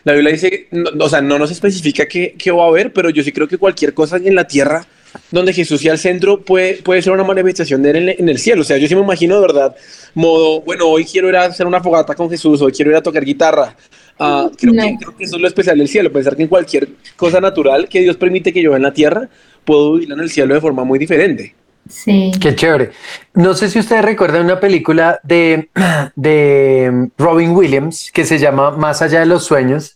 La 0.05 0.13
Biblia 0.13 0.31
dice, 0.31 0.69
o 0.97 1.09
sea, 1.09 1.19
no 1.19 1.37
nos 1.37 1.51
especifica 1.51 2.05
qué, 2.05 2.33
qué, 2.39 2.49
va 2.49 2.63
a 2.63 2.67
haber, 2.67 2.93
pero 2.93 3.09
yo 3.09 3.21
sí 3.21 3.33
creo 3.33 3.49
que 3.49 3.57
cualquier 3.57 3.93
cosa 3.93 4.15
en 4.15 4.35
la 4.35 4.47
tierra 4.47 4.87
donde 5.31 5.53
Jesús 5.53 5.81
sea 5.81 5.93
el 5.93 5.99
centro 5.99 6.41
puede, 6.41 6.75
puede 6.75 7.01
ser 7.01 7.13
una 7.13 7.23
manifestación 7.23 7.81
de 7.81 7.89
él 7.89 8.09
en, 8.17 8.29
el 8.29 8.39
cielo. 8.39 8.61
O 8.61 8.65
sea, 8.65 8.77
yo 8.77 8.87
sí 8.87 8.95
me 8.95 9.01
imagino 9.01 9.35
de 9.35 9.41
verdad, 9.41 9.75
modo, 10.13 10.61
bueno, 10.61 10.85
hoy 10.85 11.05
quiero 11.05 11.29
ir 11.29 11.35
a 11.35 11.45
hacer 11.45 11.67
una 11.67 11.81
fogata 11.81 12.15
con 12.15 12.29
Jesús, 12.29 12.61
hoy 12.61 12.71
quiero 12.71 12.91
ir 12.91 12.97
a 12.97 13.01
tocar 13.01 13.23
guitarra. 13.23 13.75
Uh, 14.19 14.49
creo, 14.57 14.73
que, 14.73 14.97
creo, 14.99 15.15
que, 15.15 15.23
eso 15.25 15.35
es 15.35 15.41
lo 15.41 15.47
especial 15.47 15.77
del 15.77 15.87
cielo, 15.87 16.11
pensar 16.11 16.35
que 16.35 16.41
en 16.41 16.47
cualquier 16.47 16.89
cosa 17.15 17.39
natural 17.39 17.87
que 17.87 17.99
Dios 18.01 18.17
permite 18.17 18.51
que 18.51 18.63
yo 18.63 18.71
vea 18.71 18.77
en 18.77 18.83
la 18.83 18.93
tierra, 18.93 19.29
puedo 19.63 19.93
vivir 19.93 20.11
en 20.11 20.19
el 20.19 20.29
cielo 20.29 20.55
de 20.55 20.61
forma 20.61 20.83
muy 20.83 20.97
diferente. 20.97 21.53
Sí. 21.89 22.31
Qué 22.41 22.55
chévere. 22.55 22.91
No 23.33 23.53
sé 23.53 23.69
si 23.69 23.79
ustedes 23.79 24.03
recuerdan 24.03 24.45
una 24.45 24.59
película 24.59 25.19
de, 25.23 25.69
de 26.15 27.09
Robin 27.17 27.51
Williams 27.51 28.11
que 28.11 28.25
se 28.25 28.39
llama 28.39 28.71
Más 28.71 29.01
allá 29.01 29.19
de 29.19 29.25
los 29.25 29.45
sueños. 29.45 29.95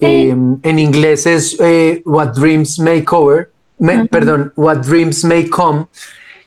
Sí. 0.00 0.06
Eh, 0.06 0.30
en 0.30 0.78
inglés 0.78 1.26
es 1.26 1.56
eh, 1.60 2.02
What 2.04 2.34
Dreams 2.34 2.80
May 2.80 3.02
Cover, 3.02 3.50
me, 3.78 3.96
uh 3.96 4.00
-huh. 4.00 4.08
perdón, 4.08 4.52
What 4.56 4.78
Dreams 4.78 5.24
May 5.24 5.48
Come. 5.48 5.86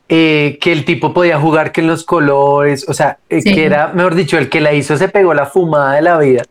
Eh, 0.07 0.59
que 0.61 0.71
el 0.71 0.85
tipo 0.85 1.15
podía 1.15 1.39
jugar 1.39 1.71
que 1.71 1.81
en 1.81 1.87
los 1.87 2.03
colores, 2.03 2.85
o 2.87 2.93
sea, 2.93 3.17
sí. 3.27 3.41
que 3.41 3.65
era, 3.65 3.87
mejor 3.87 4.13
dicho, 4.13 4.37
el 4.37 4.49
que 4.49 4.61
la 4.61 4.71
hizo 4.71 4.95
se 4.97 5.07
pegó 5.07 5.33
la 5.33 5.47
fumada 5.47 5.95
de 5.95 6.03
la 6.03 6.19
vida. 6.19 6.43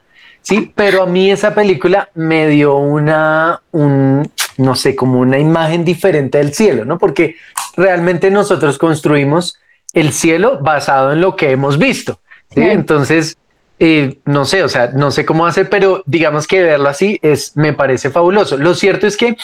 Sí, 0.45 0.71
pero 0.75 1.03
a 1.03 1.07
mí 1.07 1.31
esa 1.31 1.55
película 1.55 2.11
me 2.15 2.47
dio 2.49 2.77
una, 2.77 3.63
un, 3.73 4.31
no 4.59 4.77
sé, 4.77 4.95
como 4.95 5.21
una 5.21 5.39
imagen 5.39 5.87
diferente 5.87 6.37
del 6.37 6.53
cielo, 6.53 6.85
¿no? 6.85 6.99
Porque 6.99 7.37
realmente 7.79 8.31
nosotros 8.31 8.77
construimos 8.77 9.59
el 9.95 10.13
cielo 10.13 10.59
basado 10.61 11.13
en 11.13 11.23
lo 11.23 11.35
que 11.35 11.51
hemos 11.51 11.79
visto. 11.79 12.21
¿sí? 12.51 12.61
Sí. 12.61 12.69
Entonces, 12.69 13.39
eh, 13.79 14.19
no 14.27 14.45
sé, 14.45 14.63
o 14.63 14.69
sea, 14.69 14.89
no 14.89 15.11
sé 15.11 15.25
cómo 15.25 15.47
hacer, 15.47 15.71
pero 15.71 16.03
digamos 16.05 16.47
que 16.47 16.63
verlo 16.63 16.91
así 16.91 17.19
es, 17.23 17.57
me 17.57 17.73
parece 17.73 18.11
fabuloso. 18.11 18.59
Lo 18.59 18.75
cierto 18.75 19.07
es 19.07 19.17
que 19.17 19.39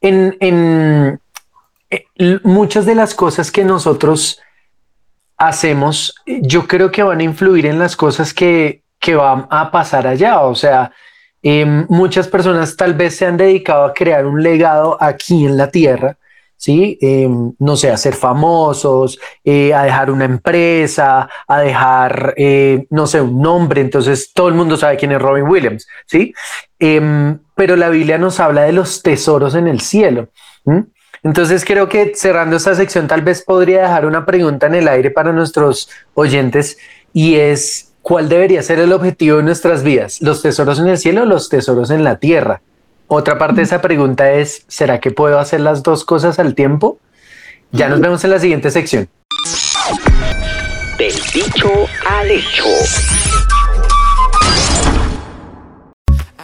en, 0.00 0.38
en 0.40 1.20
eh, 1.90 2.06
muchas 2.44 2.86
de 2.86 2.94
las 2.94 3.14
cosas 3.14 3.50
que 3.50 3.62
nosotros 3.62 4.40
hacemos, 5.36 6.14
yo 6.24 6.66
creo 6.66 6.90
que 6.90 7.02
van 7.02 7.20
a 7.20 7.24
influir 7.24 7.66
en 7.66 7.78
las 7.78 7.94
cosas 7.94 8.32
que, 8.32 8.85
que 8.98 9.14
van 9.14 9.46
a 9.50 9.70
pasar 9.70 10.06
allá. 10.06 10.40
O 10.40 10.54
sea, 10.54 10.92
eh, 11.42 11.64
muchas 11.88 12.28
personas 12.28 12.76
tal 12.76 12.94
vez 12.94 13.16
se 13.16 13.26
han 13.26 13.36
dedicado 13.36 13.84
a 13.84 13.94
crear 13.94 14.26
un 14.26 14.42
legado 14.42 14.96
aquí 15.00 15.46
en 15.46 15.56
la 15.56 15.70
tierra, 15.70 16.16
¿sí? 16.56 16.98
Eh, 17.00 17.28
no 17.58 17.76
sé, 17.76 17.90
a 17.90 17.96
ser 17.96 18.14
famosos, 18.14 19.18
eh, 19.44 19.74
a 19.74 19.84
dejar 19.84 20.10
una 20.10 20.24
empresa, 20.24 21.28
a 21.46 21.60
dejar, 21.60 22.34
eh, 22.36 22.86
no 22.90 23.06
sé, 23.06 23.20
un 23.20 23.40
nombre, 23.40 23.80
entonces 23.80 24.32
todo 24.32 24.48
el 24.48 24.54
mundo 24.54 24.76
sabe 24.76 24.96
quién 24.96 25.12
es 25.12 25.20
Robin 25.20 25.44
Williams, 25.44 25.86
¿sí? 26.06 26.32
Em, 26.78 27.38
pero 27.54 27.76
la 27.76 27.90
Biblia 27.90 28.18
nos 28.18 28.40
habla 28.40 28.62
de 28.62 28.72
los 28.72 29.02
tesoros 29.02 29.54
en 29.54 29.68
el 29.68 29.80
cielo. 29.80 30.28
Entonces 31.22 31.64
creo 31.64 31.88
que 31.88 32.12
cerrando 32.14 32.56
esta 32.56 32.74
sección 32.74 33.06
tal 33.06 33.22
vez 33.22 33.42
podría 33.42 33.82
dejar 33.82 34.06
una 34.06 34.26
pregunta 34.26 34.66
en 34.66 34.74
el 34.74 34.88
aire 34.88 35.10
para 35.10 35.32
nuestros 35.32 35.88
oyentes 36.14 36.78
y 37.12 37.36
es, 37.36 37.92
¿cuál 38.06 38.28
debería 38.28 38.62
ser 38.62 38.78
el 38.78 38.92
objetivo 38.92 39.38
de 39.38 39.42
nuestras 39.42 39.82
vidas? 39.82 40.22
¿Los 40.22 40.40
tesoros 40.40 40.78
en 40.78 40.86
el 40.86 40.96
cielo 40.96 41.22
o 41.22 41.24
los 41.24 41.48
tesoros 41.48 41.90
en 41.90 42.04
la 42.04 42.18
tierra? 42.18 42.62
Otra 43.08 43.36
parte 43.36 43.56
de 43.56 43.62
esa 43.62 43.82
pregunta 43.82 44.30
es, 44.30 44.64
¿será 44.68 45.00
que 45.00 45.10
puedo 45.10 45.40
hacer 45.40 45.58
las 45.58 45.82
dos 45.82 46.04
cosas 46.04 46.38
al 46.38 46.54
tiempo? 46.54 47.00
Ya 47.72 47.88
nos 47.88 47.98
vemos 47.98 48.22
en 48.22 48.30
la 48.30 48.38
siguiente 48.38 48.70
sección. 48.70 49.08
Del 50.96 51.14
dicho 51.34 51.68
al 52.08 52.30
hecho. 52.30 52.64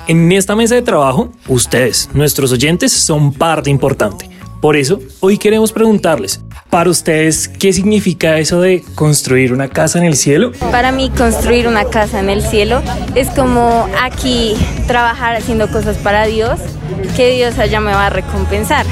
En 0.08 0.32
esta 0.32 0.56
mesa 0.56 0.74
de 0.74 0.82
trabajo, 0.82 1.30
ustedes, 1.46 2.10
nuestros 2.12 2.50
oyentes, 2.50 2.92
son 2.92 3.32
parte 3.32 3.70
importante. 3.70 4.28
Por 4.62 4.76
eso, 4.76 5.00
hoy 5.18 5.38
queremos 5.38 5.72
preguntarles, 5.72 6.40
para 6.70 6.88
ustedes, 6.88 7.48
¿qué 7.48 7.72
significa 7.72 8.38
eso 8.38 8.60
de 8.60 8.84
construir 8.94 9.52
una 9.52 9.66
casa 9.66 9.98
en 9.98 10.04
el 10.04 10.14
cielo? 10.14 10.52
Para 10.70 10.92
mí, 10.92 11.10
construir 11.10 11.66
una 11.66 11.86
casa 11.86 12.20
en 12.20 12.30
el 12.30 12.42
cielo 12.42 12.80
es 13.16 13.28
como 13.30 13.88
aquí 14.00 14.54
trabajar 14.86 15.34
haciendo 15.34 15.68
cosas 15.68 15.96
para 15.96 16.26
Dios, 16.26 16.60
que 17.16 17.32
Dios 17.32 17.58
allá 17.58 17.80
me 17.80 17.90
va 17.90 18.06
a 18.06 18.10
recompensar. 18.10 18.86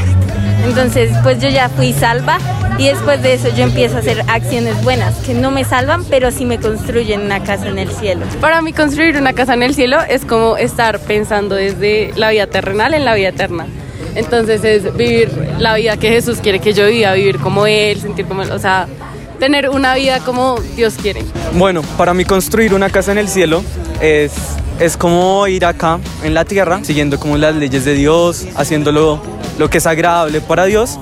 Entonces, 0.64 1.12
pues 1.22 1.40
yo 1.40 1.48
ya 1.48 1.68
fui 1.68 1.92
salva 1.92 2.38
y 2.76 2.88
después 2.88 3.22
de 3.22 3.34
eso 3.34 3.48
yo 3.54 3.62
empiezo 3.62 3.94
a 3.94 4.00
hacer 4.00 4.24
acciones 4.26 4.82
buenas 4.82 5.14
que 5.24 5.34
no 5.34 5.52
me 5.52 5.62
salvan, 5.62 6.04
pero 6.04 6.32
sí 6.32 6.46
me 6.46 6.58
construyen 6.58 7.20
una 7.20 7.44
casa 7.44 7.68
en 7.68 7.78
el 7.78 7.92
cielo. 7.92 8.26
Para 8.40 8.60
mí 8.60 8.72
construir 8.72 9.16
una 9.16 9.34
casa 9.34 9.54
en 9.54 9.62
el 9.62 9.72
cielo 9.76 10.00
es 10.02 10.24
como 10.24 10.56
estar 10.56 10.98
pensando 10.98 11.54
desde 11.54 12.12
la 12.16 12.30
vida 12.30 12.48
terrenal 12.48 12.92
en 12.92 13.04
la 13.04 13.14
vida 13.14 13.28
eterna. 13.28 13.68
Entonces 14.14 14.64
es 14.64 14.96
vivir 14.96 15.30
la 15.58 15.74
vida 15.74 15.96
que 15.96 16.08
Jesús 16.08 16.38
quiere 16.42 16.58
que 16.58 16.72
yo 16.72 16.86
viva, 16.86 17.12
vivir 17.12 17.38
como 17.38 17.66
Él, 17.66 18.00
sentir 18.00 18.26
como 18.26 18.42
Él, 18.42 18.50
o 18.50 18.58
sea, 18.58 18.86
tener 19.38 19.70
una 19.70 19.94
vida 19.94 20.20
como 20.20 20.58
Dios 20.76 20.94
quiere. 21.00 21.24
Bueno, 21.54 21.82
para 21.96 22.14
mí 22.14 22.24
construir 22.24 22.74
una 22.74 22.90
casa 22.90 23.12
en 23.12 23.18
el 23.18 23.28
cielo 23.28 23.62
es, 24.00 24.32
es 24.78 24.96
como 24.96 25.46
ir 25.46 25.64
acá 25.64 25.98
en 26.24 26.34
la 26.34 26.44
tierra, 26.44 26.80
siguiendo 26.82 27.18
como 27.18 27.36
las 27.36 27.54
leyes 27.54 27.84
de 27.84 27.94
Dios, 27.94 28.46
haciéndolo 28.56 29.22
lo 29.58 29.70
que 29.70 29.78
es 29.78 29.86
agradable 29.86 30.40
para 30.40 30.64
Dios 30.64 30.98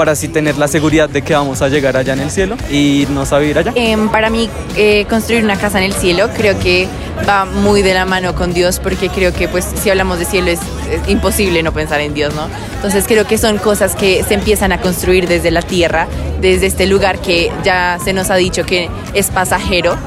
para 0.00 0.12
así 0.12 0.28
tener 0.28 0.56
la 0.56 0.66
seguridad 0.66 1.10
de 1.10 1.20
que 1.20 1.34
vamos 1.34 1.60
a 1.60 1.68
llegar 1.68 1.94
allá 1.94 2.14
en 2.14 2.20
el 2.20 2.30
cielo 2.30 2.56
y 2.70 3.02
irnos 3.02 3.34
a 3.34 3.38
vivir 3.38 3.58
allá? 3.58 3.74
Eh, 3.74 3.98
para 4.10 4.30
mí, 4.30 4.48
eh, 4.74 5.04
construir 5.10 5.44
una 5.44 5.56
casa 5.56 5.76
en 5.76 5.84
el 5.84 5.92
cielo 5.92 6.30
creo 6.34 6.58
que 6.58 6.88
va 7.28 7.44
muy 7.44 7.82
de 7.82 7.92
la 7.92 8.06
mano 8.06 8.34
con 8.34 8.54
Dios 8.54 8.80
porque 8.80 9.10
creo 9.10 9.34
que 9.34 9.46
pues 9.46 9.66
si 9.74 9.90
hablamos 9.90 10.18
de 10.18 10.24
cielo 10.24 10.50
es, 10.50 10.60
es, 10.90 11.06
imposible 11.06 11.62
no 11.62 11.74
pensar 11.74 12.00
en 12.00 12.14
Dios, 12.14 12.34
¿no? 12.34 12.48
Entonces 12.76 13.04
creo 13.06 13.26
que 13.26 13.36
son 13.36 13.58
cosas 13.58 13.94
que 13.94 14.24
se 14.24 14.32
empiezan 14.32 14.72
a 14.72 14.80
construir 14.80 15.28
desde 15.28 15.50
la 15.50 15.60
tierra, 15.60 16.08
desde 16.40 16.64
este 16.64 16.86
lugar 16.86 17.18
que 17.18 17.52
ya 17.62 17.98
se 18.02 18.14
nos 18.14 18.30
ha 18.30 18.36
dicho 18.36 18.64
que 18.64 18.88
es 19.12 19.28
pasajero, 19.28 19.98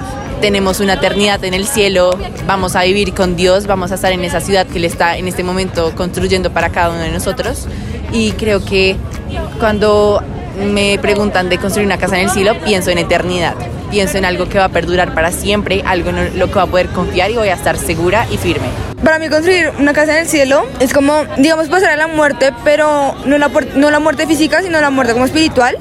tenemos 0.44 0.82
una 0.82 0.96
eternidad 0.96 1.42
en 1.46 1.54
el 1.54 1.66
cielo, 1.66 2.20
vamos 2.46 2.76
a 2.76 2.84
vivir 2.84 3.14
con 3.14 3.38
Dios, 3.38 3.66
vamos 3.66 3.94
a 3.94 3.96
estar 3.96 4.12
en 4.12 4.26
esa 4.26 4.42
ciudad 4.42 4.68
que 4.68 4.78
Él 4.78 4.84
está 4.84 5.16
en 5.16 5.30
este 5.30 5.42
momento 5.42 5.96
construyendo 5.96 6.52
para 6.52 6.68
cada 6.68 6.90
uno 6.90 7.00
de 7.00 7.12
nosotros. 7.12 7.66
Y 8.12 8.34
creo 8.34 8.60
que 8.66 8.98
cuando 9.58 10.22
me 10.60 11.00
preguntan 11.00 11.48
de 11.48 11.60
construir 11.60 11.86
una 11.86 11.98
casa 11.98 12.18
en 12.18 12.26
el 12.26 12.30
cielo, 12.30 12.58
pienso 12.66 12.92
en 12.92 12.98
eternidad, 12.98 13.56
pienso 13.90 14.18
en 14.18 14.26
algo 14.26 14.50
que 14.50 14.58
va 14.58 14.66
a 14.66 14.70
perdurar 14.70 15.14
para 15.14 15.32
siempre, 15.32 15.82
algo 15.86 16.10
en 16.10 16.38
lo 16.38 16.48
que 16.48 16.56
va 16.56 16.64
a 16.64 16.68
poder 16.68 16.90
confiar 16.90 17.32
y 17.32 17.36
voy 17.36 17.48
a 17.48 17.54
estar 17.54 17.78
segura 17.78 18.28
y 18.30 18.36
firme. 18.36 18.68
Para 19.02 19.20
mí 19.20 19.30
construir 19.30 19.72
una 19.80 19.94
casa 19.94 20.12
en 20.12 20.24
el 20.24 20.28
cielo 20.28 20.66
es 20.82 20.92
como, 20.92 21.24
digamos, 21.38 21.70
pasar 21.70 21.92
a 21.92 21.96
la 21.96 22.08
muerte, 22.08 22.52
pero 22.66 23.16
no 23.26 23.38
la, 23.38 23.50
no 23.76 23.92
la 23.92 24.00
muerte 24.02 24.28
física, 24.28 24.62
sino 24.62 24.82
la 24.82 24.90
muerte 24.90 25.14
como 25.14 25.24
espiritual 25.24 25.78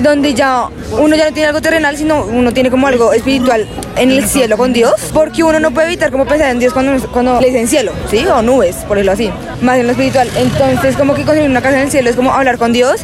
donde 0.00 0.34
ya 0.34 0.68
uno 0.98 1.16
ya 1.16 1.26
no 1.26 1.32
tiene 1.32 1.48
algo 1.48 1.60
terrenal, 1.60 1.96
sino 1.96 2.24
uno 2.24 2.52
tiene 2.52 2.70
como 2.70 2.86
algo 2.86 3.12
espiritual 3.12 3.66
en 3.96 4.10
el 4.10 4.24
cielo 4.26 4.56
con 4.56 4.72
Dios, 4.72 4.94
porque 5.12 5.42
uno 5.42 5.60
no 5.60 5.70
puede 5.70 5.88
evitar 5.88 6.10
como 6.10 6.26
pensar 6.26 6.50
en 6.50 6.58
Dios 6.58 6.72
cuando, 6.72 6.98
cuando 7.08 7.40
le 7.40 7.48
dicen 7.48 7.68
cielo, 7.68 7.92
¿sí? 8.10 8.24
O 8.26 8.42
nubes, 8.42 8.76
por 8.88 8.96
decirlo 8.96 9.12
así, 9.12 9.30
más 9.62 9.78
en 9.78 9.86
lo 9.86 9.92
espiritual. 9.92 10.28
Entonces, 10.36 10.96
como 10.96 11.14
que 11.14 11.22
construir 11.22 11.48
una 11.48 11.62
casa 11.62 11.76
en 11.76 11.84
el 11.84 11.90
cielo 11.90 12.10
es 12.10 12.16
como 12.16 12.32
hablar 12.32 12.58
con 12.58 12.72
Dios 12.72 13.02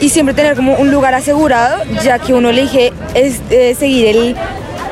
y 0.00 0.10
siempre 0.10 0.34
tener 0.34 0.54
como 0.54 0.74
un 0.76 0.90
lugar 0.90 1.14
asegurado, 1.14 1.82
ya 2.04 2.18
que 2.18 2.34
uno 2.34 2.50
elige 2.50 2.92
es, 3.14 3.40
eh, 3.50 3.74
seguir 3.78 4.06
el 4.06 4.36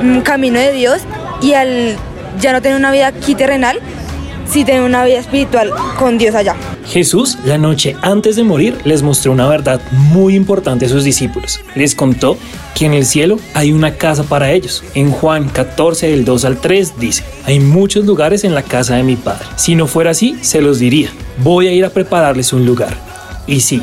mm, 0.00 0.21
camino 0.21 0.59
de 0.59 0.73
Dios 0.73 1.03
y 1.41 1.53
al 1.53 1.97
ya 2.41 2.53
no 2.53 2.61
tener 2.61 2.76
una 2.76 2.91
vida 2.91 3.07
aquí 3.07 3.35
terrenal, 3.35 3.75
sí 4.57 4.65
tener 4.65 4.81
una 4.81 5.05
vida 5.05 5.19
espiritual 5.19 5.71
con 5.99 6.17
Dios 6.17 6.35
allá. 6.35 6.57
Jesús, 6.87 7.37
la 7.45 7.59
noche 7.59 7.95
antes 8.01 8.37
de 8.37 8.43
morir, 8.43 8.79
les 8.85 9.03
mostró 9.03 9.33
una 9.33 9.47
verdad 9.47 9.83
muy 9.93 10.35
importante 10.35 10.87
a 10.87 10.89
sus 10.89 11.05
discípulos. 11.05 11.61
Les 11.75 11.95
contó 11.95 12.39
que 12.75 12.87
en 12.87 12.95
el 12.95 13.05
cielo 13.05 13.39
hay 13.53 13.73
una 13.73 13.97
casa 13.97 14.23
para 14.23 14.53
ellos. 14.53 14.83
En 14.95 15.11
Juan 15.11 15.51
14, 15.51 16.09
del 16.09 16.25
2 16.25 16.47
al 16.47 16.57
3, 16.59 16.99
dice, 16.99 17.23
hay 17.45 17.61
muchos 17.61 18.07
lugares 18.07 18.45
en 18.45 18.55
la 18.55 18.63
casa 18.63 18.97
de 18.97 19.03
mi 19.03 19.17
Padre. 19.17 19.45
Si 19.57 19.75
no 19.75 19.87
fuera 19.87 20.13
así, 20.13 20.39
se 20.41 20.63
los 20.63 20.79
diría, 20.79 21.11
voy 21.45 21.69
a 21.69 21.73
ir 21.73 21.85
a 21.85 21.91
prepararles 21.91 22.55
un 22.55 22.65
lugar. 22.65 22.97
Y 23.47 23.61
sí, 23.61 23.83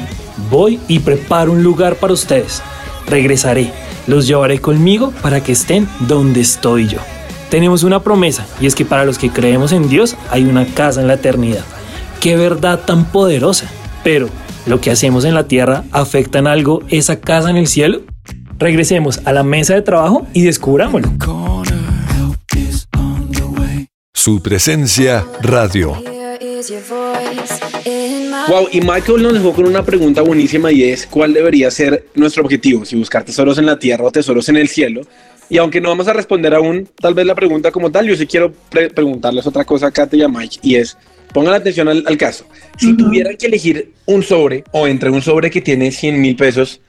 voy 0.49 0.79
y 0.87 0.97
preparo 0.97 1.51
un 1.51 1.61
lugar 1.61 1.97
para 1.97 2.13
ustedes. 2.13 2.63
Regresaré, 3.05 3.71
los 4.07 4.25
llevaré 4.25 4.57
conmigo 4.57 5.13
para 5.21 5.43
que 5.43 5.51
estén 5.51 5.87
donde 6.07 6.41
estoy 6.41 6.87
yo. 6.87 7.12
Tenemos 7.53 7.83
una 7.83 8.01
promesa 8.01 8.47
y 8.59 8.65
es 8.65 8.73
que 8.73 8.83
para 8.83 9.05
los 9.05 9.19
que 9.19 9.29
creemos 9.29 9.73
en 9.73 9.87
Dios 9.87 10.15
hay 10.31 10.43
una 10.43 10.65
casa 10.65 11.01
en 11.01 11.07
la 11.07 11.13
eternidad. 11.13 11.63
Qué 12.19 12.35
verdad 12.35 12.79
tan 12.79 13.05
poderosa. 13.05 13.69
Pero, 14.03 14.27
¿lo 14.65 14.81
que 14.81 14.89
hacemos 14.89 15.23
en 15.23 15.35
la 15.35 15.47
tierra 15.47 15.83
afecta 15.91 16.39
en 16.39 16.47
algo 16.47 16.81
esa 16.89 17.19
casa 17.19 17.51
en 17.51 17.57
el 17.57 17.67
cielo? 17.67 18.01
Regresemos 18.57 19.21
a 19.25 19.33
la 19.33 19.43
mesa 19.43 19.75
de 19.75 19.83
trabajo 19.83 20.25
y 20.33 20.41
descubrámoslo. 20.41 21.13
Su 24.15 24.41
presencia 24.41 25.23
radio. 25.43 26.01
Wow, 28.47 28.67
y 28.71 28.81
Michael 28.81 29.21
nos 29.21 29.33
dejó 29.33 29.53
con 29.53 29.67
una 29.67 29.85
pregunta 29.85 30.23
buenísima 30.23 30.71
y 30.71 30.85
es 30.85 31.05
¿cuál 31.05 31.33
debería 31.33 31.69
ser 31.69 32.07
nuestro 32.15 32.41
objetivo? 32.41 32.83
Si 32.83 32.95
buscar 32.95 33.23
tesoros 33.23 33.59
en 33.59 33.67
la 33.67 33.77
tierra 33.77 34.05
o 34.05 34.11
tesoros 34.11 34.49
en 34.49 34.57
el 34.57 34.69
cielo. 34.69 35.01
Y 35.53 35.59
aunque 35.59 35.79
no 35.79 35.89
vamos 35.89 36.07
a 36.07 36.13
responder 36.13 36.55
aún 36.55 36.89
tal 36.99 37.13
vez 37.13 37.27
la 37.27 37.35
pregunta 37.35 37.69
como 37.71 37.91
tal, 37.91 38.07
yo 38.07 38.15
sí 38.15 38.25
quiero 38.25 38.51
pre- 38.71 38.89
preguntarles 38.89 39.45
otra 39.45 39.63
cosa 39.65 39.85
a 39.85 39.91
Kate 39.91 40.17
y 40.17 40.23
a 40.23 40.27
Mike 40.27 40.57
y 40.63 40.77
es, 40.77 40.97
pongan 41.31 41.53
atención 41.53 41.87
al, 41.87 42.03
al 42.07 42.17
caso. 42.17 42.45
Si 42.79 42.97
tuvieran 42.97 43.37
que 43.37 43.45
elegir 43.45 43.91
un 44.07 44.23
sobre 44.23 44.63
o 44.71 44.87
entre 44.87 45.11
un 45.11 45.21
sobre 45.21 45.51
que 45.51 45.61
tiene 45.61 45.91
100 45.91 46.19
mil 46.19 46.35
pesos 46.35 46.81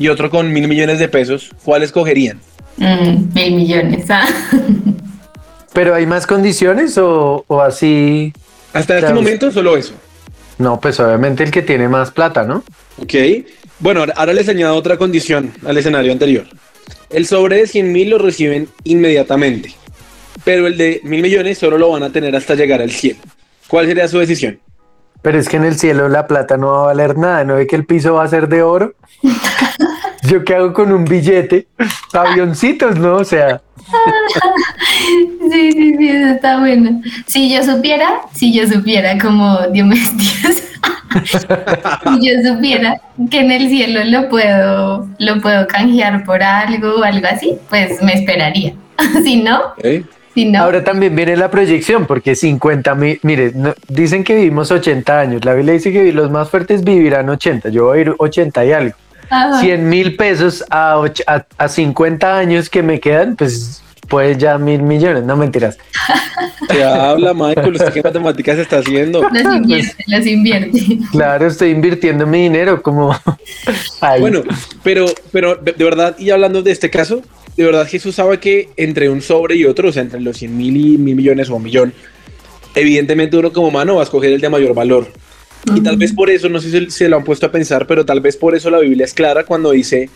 y 0.00 0.08
otro 0.08 0.30
con 0.30 0.52
mil 0.52 0.66
millones 0.66 0.98
de 0.98 1.06
pesos, 1.08 1.52
¿cuál 1.62 1.84
escogerían? 1.84 2.40
Mm, 2.78 3.34
mil 3.34 3.54
millones. 3.54 4.06
ah. 4.10 4.26
Pero 5.72 5.94
hay 5.94 6.06
más 6.06 6.26
condiciones 6.26 6.98
o, 6.98 7.44
o 7.46 7.60
así. 7.60 8.32
Hasta 8.72 8.98
este 8.98 9.14
momento 9.14 9.52
solo 9.52 9.76
eso. 9.76 9.92
No, 10.58 10.80
pues 10.80 10.98
obviamente 10.98 11.44
el 11.44 11.52
que 11.52 11.62
tiene 11.62 11.86
más 11.88 12.10
plata, 12.10 12.42
¿no? 12.42 12.64
Ok. 13.00 13.14
Bueno, 13.78 14.00
ahora- 14.00 14.14
ahora 14.16 14.32
les 14.32 14.48
añado 14.48 14.74
otra 14.74 14.96
condición 14.96 15.52
al 15.64 15.78
escenario 15.78 16.10
anterior. 16.10 16.46
El 17.10 17.26
sobre 17.26 17.56
de 17.56 17.66
100 17.66 17.92
mil 17.92 18.10
lo 18.10 18.18
reciben 18.18 18.68
inmediatamente, 18.84 19.74
pero 20.44 20.66
el 20.66 20.76
de 20.76 21.00
mil 21.04 21.22
millones 21.22 21.58
solo 21.58 21.78
lo 21.78 21.90
van 21.90 22.02
a 22.02 22.10
tener 22.10 22.34
hasta 22.36 22.54
llegar 22.54 22.82
al 22.82 22.90
cielo. 22.90 23.20
¿Cuál 23.66 23.86
sería 23.86 24.08
su 24.08 24.18
decisión? 24.18 24.58
Pero 25.22 25.38
es 25.38 25.48
que 25.48 25.56
en 25.56 25.64
el 25.64 25.78
cielo 25.78 26.08
la 26.08 26.26
plata 26.26 26.56
no 26.56 26.72
va 26.72 26.80
a 26.80 26.86
valer 26.86 27.18
nada, 27.18 27.44
¿no 27.44 27.56
ve 27.56 27.66
que 27.66 27.76
el 27.76 27.84
piso 27.84 28.14
va 28.14 28.24
a 28.24 28.28
ser 28.28 28.48
de 28.48 28.62
oro? 28.62 28.94
¿Yo 30.28 30.44
qué 30.44 30.54
hago 30.54 30.72
con 30.72 30.92
un 30.92 31.04
billete? 31.04 31.68
Avioncitos, 32.12 32.98
¿no? 32.98 33.16
O 33.16 33.24
sea, 33.24 33.60
Sí, 35.50 35.72
sí, 35.72 35.96
sí, 35.96 36.08
eso 36.08 36.34
está 36.34 36.58
bueno. 36.58 37.00
Si 37.26 37.52
yo 37.52 37.62
supiera, 37.64 38.20
si 38.34 38.52
yo 38.52 38.66
supiera 38.66 39.18
como 39.18 39.58
Diomedes, 39.68 40.77
si 41.24 42.26
yo 42.26 42.32
supiera 42.54 43.00
que 43.30 43.40
en 43.40 43.50
el 43.50 43.68
cielo 43.68 44.00
lo 44.04 44.28
puedo, 44.28 45.08
lo 45.18 45.40
puedo 45.40 45.66
canjear 45.66 46.24
por 46.24 46.42
algo 46.42 46.96
o 47.00 47.02
algo 47.02 47.26
así, 47.30 47.56
pues 47.68 48.02
me 48.02 48.14
esperaría. 48.14 48.74
si 49.24 49.42
no, 49.42 49.60
si 50.34 50.44
no. 50.46 50.62
ahora 50.62 50.82
también 50.84 51.14
viene 51.14 51.36
la 51.36 51.50
proyección, 51.50 52.06
porque 52.06 52.34
50 52.34 52.94
mil, 52.94 53.20
mire, 53.22 53.52
no- 53.54 53.74
dicen 53.88 54.24
que 54.24 54.34
vivimos 54.34 54.70
80 54.70 55.20
años, 55.20 55.44
la 55.44 55.54
Biblia 55.54 55.74
dice 55.74 55.92
que 55.92 56.12
los 56.12 56.30
más 56.30 56.48
fuertes 56.50 56.82
vivirán 56.84 57.28
80, 57.28 57.68
yo 57.70 57.84
voy 57.86 57.98
a 57.98 58.00
ir 58.02 58.14
80 58.18 58.64
y 58.64 58.72
algo. 58.72 58.96
Ajá. 59.30 59.60
100 59.60 59.88
mil 59.88 60.16
pesos 60.16 60.64
a, 60.70 61.02
a, 61.26 61.44
a 61.58 61.68
50 61.68 62.38
años 62.38 62.70
que 62.70 62.82
me 62.82 62.98
quedan, 62.98 63.36
pues 63.36 63.82
pues 64.08 64.38
ya 64.38 64.58
mil 64.58 64.82
millones, 64.82 65.24
no 65.24 65.36
mentiras. 65.36 65.78
Se 66.70 66.84
habla, 66.84 67.34
Michael, 67.34 67.74
¿usted 67.74 67.92
qué 67.92 68.02
matemáticas 68.02 68.58
está 68.58 68.78
haciendo? 68.78 69.22
Los 69.22 69.54
invierte, 69.54 70.04
los 70.06 70.26
invierte. 70.26 70.98
Claro, 71.12 71.46
estoy 71.46 71.70
invirtiendo 71.70 72.26
mi 72.26 72.42
dinero 72.42 72.82
como... 72.82 73.14
Ahí. 74.00 74.20
Bueno, 74.20 74.42
pero, 74.82 75.06
pero 75.32 75.56
de, 75.56 75.72
de 75.72 75.84
verdad, 75.84 76.16
y 76.18 76.30
hablando 76.30 76.62
de 76.62 76.72
este 76.72 76.90
caso, 76.90 77.22
de 77.56 77.64
verdad 77.64 77.86
Jesús 77.88 78.14
sabe 78.14 78.38
que 78.38 78.70
entre 78.76 79.08
un 79.08 79.22
sobre 79.22 79.56
y 79.56 79.64
otro, 79.64 79.88
o 79.88 79.92
sea, 79.92 80.02
entre 80.02 80.20
los 80.20 80.36
100 80.36 80.56
mil 80.56 80.76
y 80.76 80.98
mil 80.98 81.16
millones 81.16 81.50
o 81.50 81.56
un 81.56 81.62
millón, 81.62 81.92
evidentemente 82.74 83.36
uno 83.36 83.52
como 83.52 83.68
humano 83.68 83.96
va 83.96 84.02
a 84.02 84.04
escoger 84.04 84.32
el 84.32 84.40
de 84.40 84.48
mayor 84.48 84.74
valor. 84.74 85.08
Y 85.74 85.80
tal 85.80 85.96
vez 85.96 86.12
por 86.12 86.30
eso, 86.30 86.48
no 86.48 86.60
sé 86.60 86.70
si 86.70 86.90
se 86.90 87.08
lo 87.08 87.16
han 87.16 87.24
puesto 87.24 87.46
a 87.46 87.52
pensar, 87.52 87.86
pero 87.86 88.06
tal 88.06 88.20
vez 88.20 88.36
por 88.36 88.54
eso 88.54 88.70
la 88.70 88.78
Biblia 88.78 89.04
es 89.04 89.12
clara 89.12 89.44
cuando 89.44 89.72
dice 89.72 90.08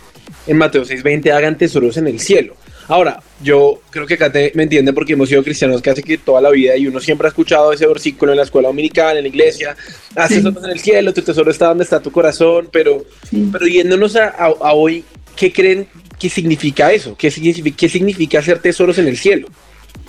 en 0.47 0.57
Mateo 0.57 0.85
6:20, 0.85 1.33
hagan 1.33 1.59
tesoros 1.59 1.97
en 1.97 2.07
el 2.07 2.21
cielo. 2.21 2.55
Ahora, 2.89 3.21
yo 3.43 3.81
creo 3.91 4.07
que 4.07 4.19
Kate 4.19 4.53
me 4.55 4.65
entiende 4.65 4.93
porque 4.93 5.13
hemos 5.15 5.29
sido 5.29 5.43
cristianos 5.43 5.81
casi 5.81 6.03
que 6.03 6.19
toda 6.19 6.41
la 6.41 6.51
vida 6.51 6.77
y 6.77 6.87
uno 6.87 7.01
siempre 7.01 7.27
ha 7.27 7.31
escuchado 7.31 7.73
ese 7.73 7.87
versículo 7.87 8.33
en 8.33 8.39
la 8.39 8.45
escuela 8.45 8.69
dominical, 8.69 9.17
en 9.17 9.23
la 9.23 9.29
iglesia, 9.29 9.77
haz 10.17 10.29
tesoros 10.31 10.65
en 10.65 10.71
el 10.71 10.81
cielo, 10.81 11.13
tu 11.15 11.23
tesoro 11.23 11.51
está 11.51 11.67
donde 11.69 11.85
está 11.85 12.01
tu 12.01 12.11
corazón, 12.11 12.69
pero, 12.73 13.05
pero 13.53 13.67
yéndonos 13.67 14.17
a, 14.17 14.27
a- 14.29 14.55
a 14.61 14.73
hoy, 14.75 15.05
¿qué 15.37 15.53
creen 15.53 15.87
que 16.19 16.29
significa 16.29 16.93
eso? 16.93 17.17
¿Qué 17.17 17.31
significa, 17.31 17.77
¿Qué 17.77 17.89
significa 17.89 18.39
hacer 18.41 18.59
tesoros 18.61 18.99
en 18.99 19.09
el 19.09 19.17
cielo? 19.17 19.49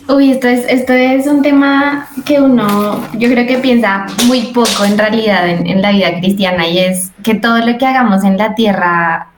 Uy, 0.10 0.32
esto 0.32 0.48
es, 0.50 0.66
esto 0.68 0.92
es 0.94 1.28
un 1.28 1.42
tema 1.42 2.10
que 2.26 2.40
uno, 2.42 3.10
yo 3.14 3.30
creo 3.30 3.48
que 3.48 3.58
piensa 3.60 4.06
muy 4.26 4.48
poco 4.54 4.84
en 4.86 4.98
realidad 4.98 5.50
en, 5.50 5.66
en 5.66 5.82
la 5.82 5.92
vida 5.92 6.20
cristiana 6.20 6.68
y 6.68 6.80
es 6.80 7.12
que 7.24 7.36
todo 7.36 7.60
lo 7.66 7.78
que 7.78 7.86
hagamos 7.86 8.24
en 8.26 8.38
la 8.38 8.54
tierra 8.54 9.30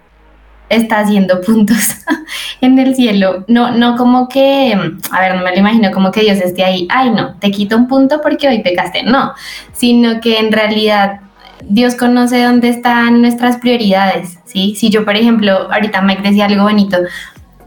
está 0.70 1.00
haciendo 1.00 1.42
puntos 1.42 1.98
en 2.62 2.80
el 2.80 2.96
cielo. 2.96 3.46
No, 3.48 3.72
no 3.72 3.96
como 3.96 4.28
que, 4.28 4.74
a 5.12 5.22
ver, 5.22 5.36
no 5.36 5.44
me 5.44 5.52
lo 5.52 5.60
imagino 5.60 5.92
como 5.92 6.12
que 6.12 6.22
Dios 6.22 6.40
esté 6.40 6.64
ahí, 6.64 6.88
ay 6.90 7.12
no, 7.12 7.36
te 7.36 7.52
quito 7.52 7.78
un 7.78 7.88
punto 7.88 8.22
porque 8.22 8.48
hoy 8.48 8.62
pecaste, 8.62 9.04
no, 9.04 9.34
sino 9.74 10.20
que 10.22 10.40
en 10.40 10.52
realidad 10.52 11.20
Dios 11.68 11.96
conoce 11.96 12.44
dónde 12.44 12.70
están 12.70 13.22
nuestras 13.22 13.58
prioridades, 13.58 14.40
¿sí? 14.46 14.76
Si 14.76 14.90
yo, 14.90 15.06
por 15.06 15.16
ejemplo, 15.16 15.72
ahorita 15.72 16.02
Mike 16.02 16.22
decía 16.22 16.46
algo 16.46 16.64
bonito, 16.64 16.98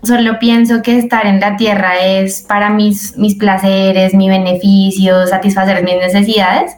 solo 0.03 0.39
pienso 0.39 0.83
que 0.83 0.99
estar 0.99 1.27
en 1.27 1.41
la 1.41 1.57
tierra 1.57 1.99
es 2.01 2.43
para 2.43 2.71
mis, 2.71 3.17
mis 3.17 3.35
placeres, 3.35 4.15
mi 4.15 4.29
beneficio, 4.29 5.27
satisfacer 5.27 5.83
mis 5.83 5.97
necesidades, 5.97 6.73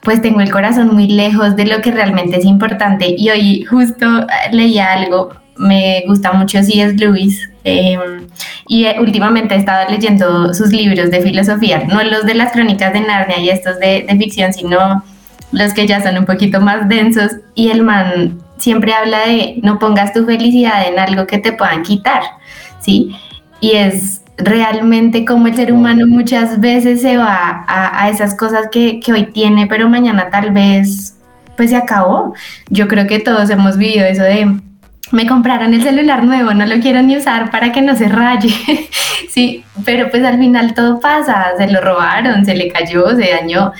pues 0.00 0.22
tengo 0.22 0.40
el 0.40 0.50
corazón 0.50 0.94
muy 0.94 1.08
lejos 1.08 1.56
de 1.56 1.66
lo 1.66 1.80
que 1.80 1.90
realmente 1.90 2.38
es 2.38 2.44
importante. 2.44 3.14
Y 3.16 3.30
hoy 3.30 3.64
justo 3.64 4.06
eh, 4.20 4.52
leía 4.52 4.92
algo, 4.92 5.30
me 5.56 6.04
gusta 6.06 6.32
mucho 6.32 6.62
C.S. 6.62 6.94
Lewis, 6.94 7.48
eh, 7.64 7.98
y 8.68 8.86
últimamente 8.98 9.54
he 9.54 9.58
estado 9.58 9.90
leyendo 9.90 10.52
sus 10.54 10.70
libros 10.70 11.10
de 11.10 11.20
filosofía, 11.20 11.84
no 11.86 12.02
los 12.02 12.24
de 12.24 12.34
las 12.34 12.52
crónicas 12.52 12.92
de 12.92 13.00
Narnia 13.00 13.38
y 13.38 13.50
estos 13.50 13.78
de, 13.78 14.06
de 14.08 14.16
ficción, 14.16 14.52
sino 14.52 15.02
los 15.52 15.72
que 15.72 15.86
ya 15.86 16.02
son 16.02 16.18
un 16.18 16.26
poquito 16.26 16.60
más 16.60 16.88
densos 16.88 17.32
y 17.54 17.70
el 17.70 17.82
man 17.82 18.38
siempre 18.58 18.92
habla 18.92 19.26
de 19.26 19.60
no 19.62 19.78
pongas 19.78 20.12
tu 20.12 20.24
felicidad 20.24 20.86
en 20.86 20.98
algo 20.98 21.26
que 21.26 21.38
te 21.38 21.52
puedan 21.52 21.82
quitar, 21.82 22.22
¿sí? 22.80 23.14
Y 23.60 23.72
es 23.72 24.22
realmente 24.36 25.24
como 25.24 25.46
el 25.46 25.54
ser 25.54 25.72
humano 25.72 26.06
muchas 26.06 26.60
veces 26.60 27.02
se 27.02 27.16
va 27.16 27.64
a, 27.68 28.04
a 28.04 28.10
esas 28.10 28.34
cosas 28.34 28.68
que, 28.70 29.00
que 29.00 29.12
hoy 29.12 29.26
tiene, 29.26 29.66
pero 29.66 29.88
mañana 29.88 30.28
tal 30.30 30.50
vez 30.50 31.16
pues 31.56 31.70
se 31.70 31.76
acabó. 31.76 32.34
Yo 32.68 32.88
creo 32.88 33.06
que 33.06 33.20
todos 33.20 33.48
hemos 33.50 33.76
vivido 33.76 34.04
eso 34.04 34.22
de 34.22 34.60
me 35.10 35.26
compraron 35.26 35.74
el 35.74 35.82
celular 35.82 36.24
nuevo, 36.24 36.54
no 36.54 36.66
lo 36.66 36.80
quiero 36.80 37.02
ni 37.02 37.16
usar 37.16 37.50
para 37.50 37.72
que 37.72 37.82
no 37.82 37.96
se 37.96 38.08
raye. 38.08 38.54
sí, 39.28 39.64
pero 39.84 40.10
pues 40.10 40.24
al 40.24 40.38
final 40.38 40.74
todo 40.74 41.00
pasa, 41.00 41.52
se 41.56 41.70
lo 41.70 41.80
robaron, 41.80 42.44
se 42.44 42.54
le 42.54 42.68
cayó, 42.68 43.10
se 43.10 43.30
dañó. 43.30 43.72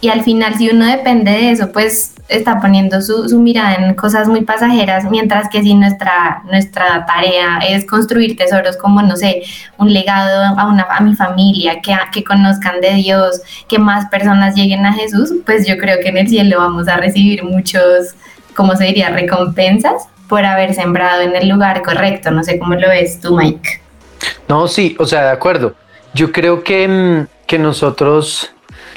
Y 0.00 0.08
al 0.08 0.22
final, 0.22 0.56
si 0.56 0.68
uno 0.68 0.84
depende 0.84 1.30
de 1.30 1.50
eso, 1.50 1.72
pues 1.72 2.14
está 2.28 2.60
poniendo 2.60 3.00
su, 3.00 3.28
su 3.28 3.40
mirada 3.40 3.74
en 3.74 3.94
cosas 3.94 4.28
muy 4.28 4.42
pasajeras, 4.42 5.04
mientras 5.10 5.48
que 5.48 5.62
si 5.62 5.74
nuestra, 5.74 6.42
nuestra 6.50 7.06
tarea 7.06 7.58
es 7.66 7.86
construir 7.86 8.36
tesoros 8.36 8.76
como, 8.76 9.02
no 9.02 9.16
sé, 9.16 9.42
un 9.78 9.92
legado 9.92 10.58
a, 10.58 10.66
una, 10.66 10.82
a 10.90 11.00
mi 11.00 11.14
familia, 11.14 11.80
que, 11.80 11.94
que 12.12 12.24
conozcan 12.24 12.80
de 12.80 12.94
Dios, 12.94 13.40
que 13.68 13.78
más 13.78 14.06
personas 14.06 14.54
lleguen 14.54 14.84
a 14.84 14.92
Jesús, 14.92 15.32
pues 15.46 15.66
yo 15.66 15.78
creo 15.78 15.98
que 16.00 16.08
en 16.08 16.18
el 16.18 16.28
cielo 16.28 16.58
vamos 16.58 16.88
a 16.88 16.96
recibir 16.96 17.44
muchos, 17.44 18.14
¿cómo 18.54 18.76
se 18.76 18.84
diría?, 18.84 19.10
recompensas 19.10 20.08
por 20.28 20.44
haber 20.44 20.74
sembrado 20.74 21.22
en 21.22 21.34
el 21.36 21.48
lugar 21.48 21.82
correcto. 21.82 22.30
No 22.30 22.42
sé 22.42 22.58
cómo 22.58 22.74
lo 22.74 22.88
ves 22.88 23.20
tú, 23.20 23.36
Mike. 23.36 23.80
No, 24.48 24.68
sí, 24.68 24.96
o 24.98 25.06
sea, 25.06 25.24
de 25.24 25.30
acuerdo. 25.30 25.74
Yo 26.14 26.32
creo 26.32 26.62
que, 26.62 26.86
mm, 26.88 27.46
que 27.46 27.58
nosotros, 27.58 28.52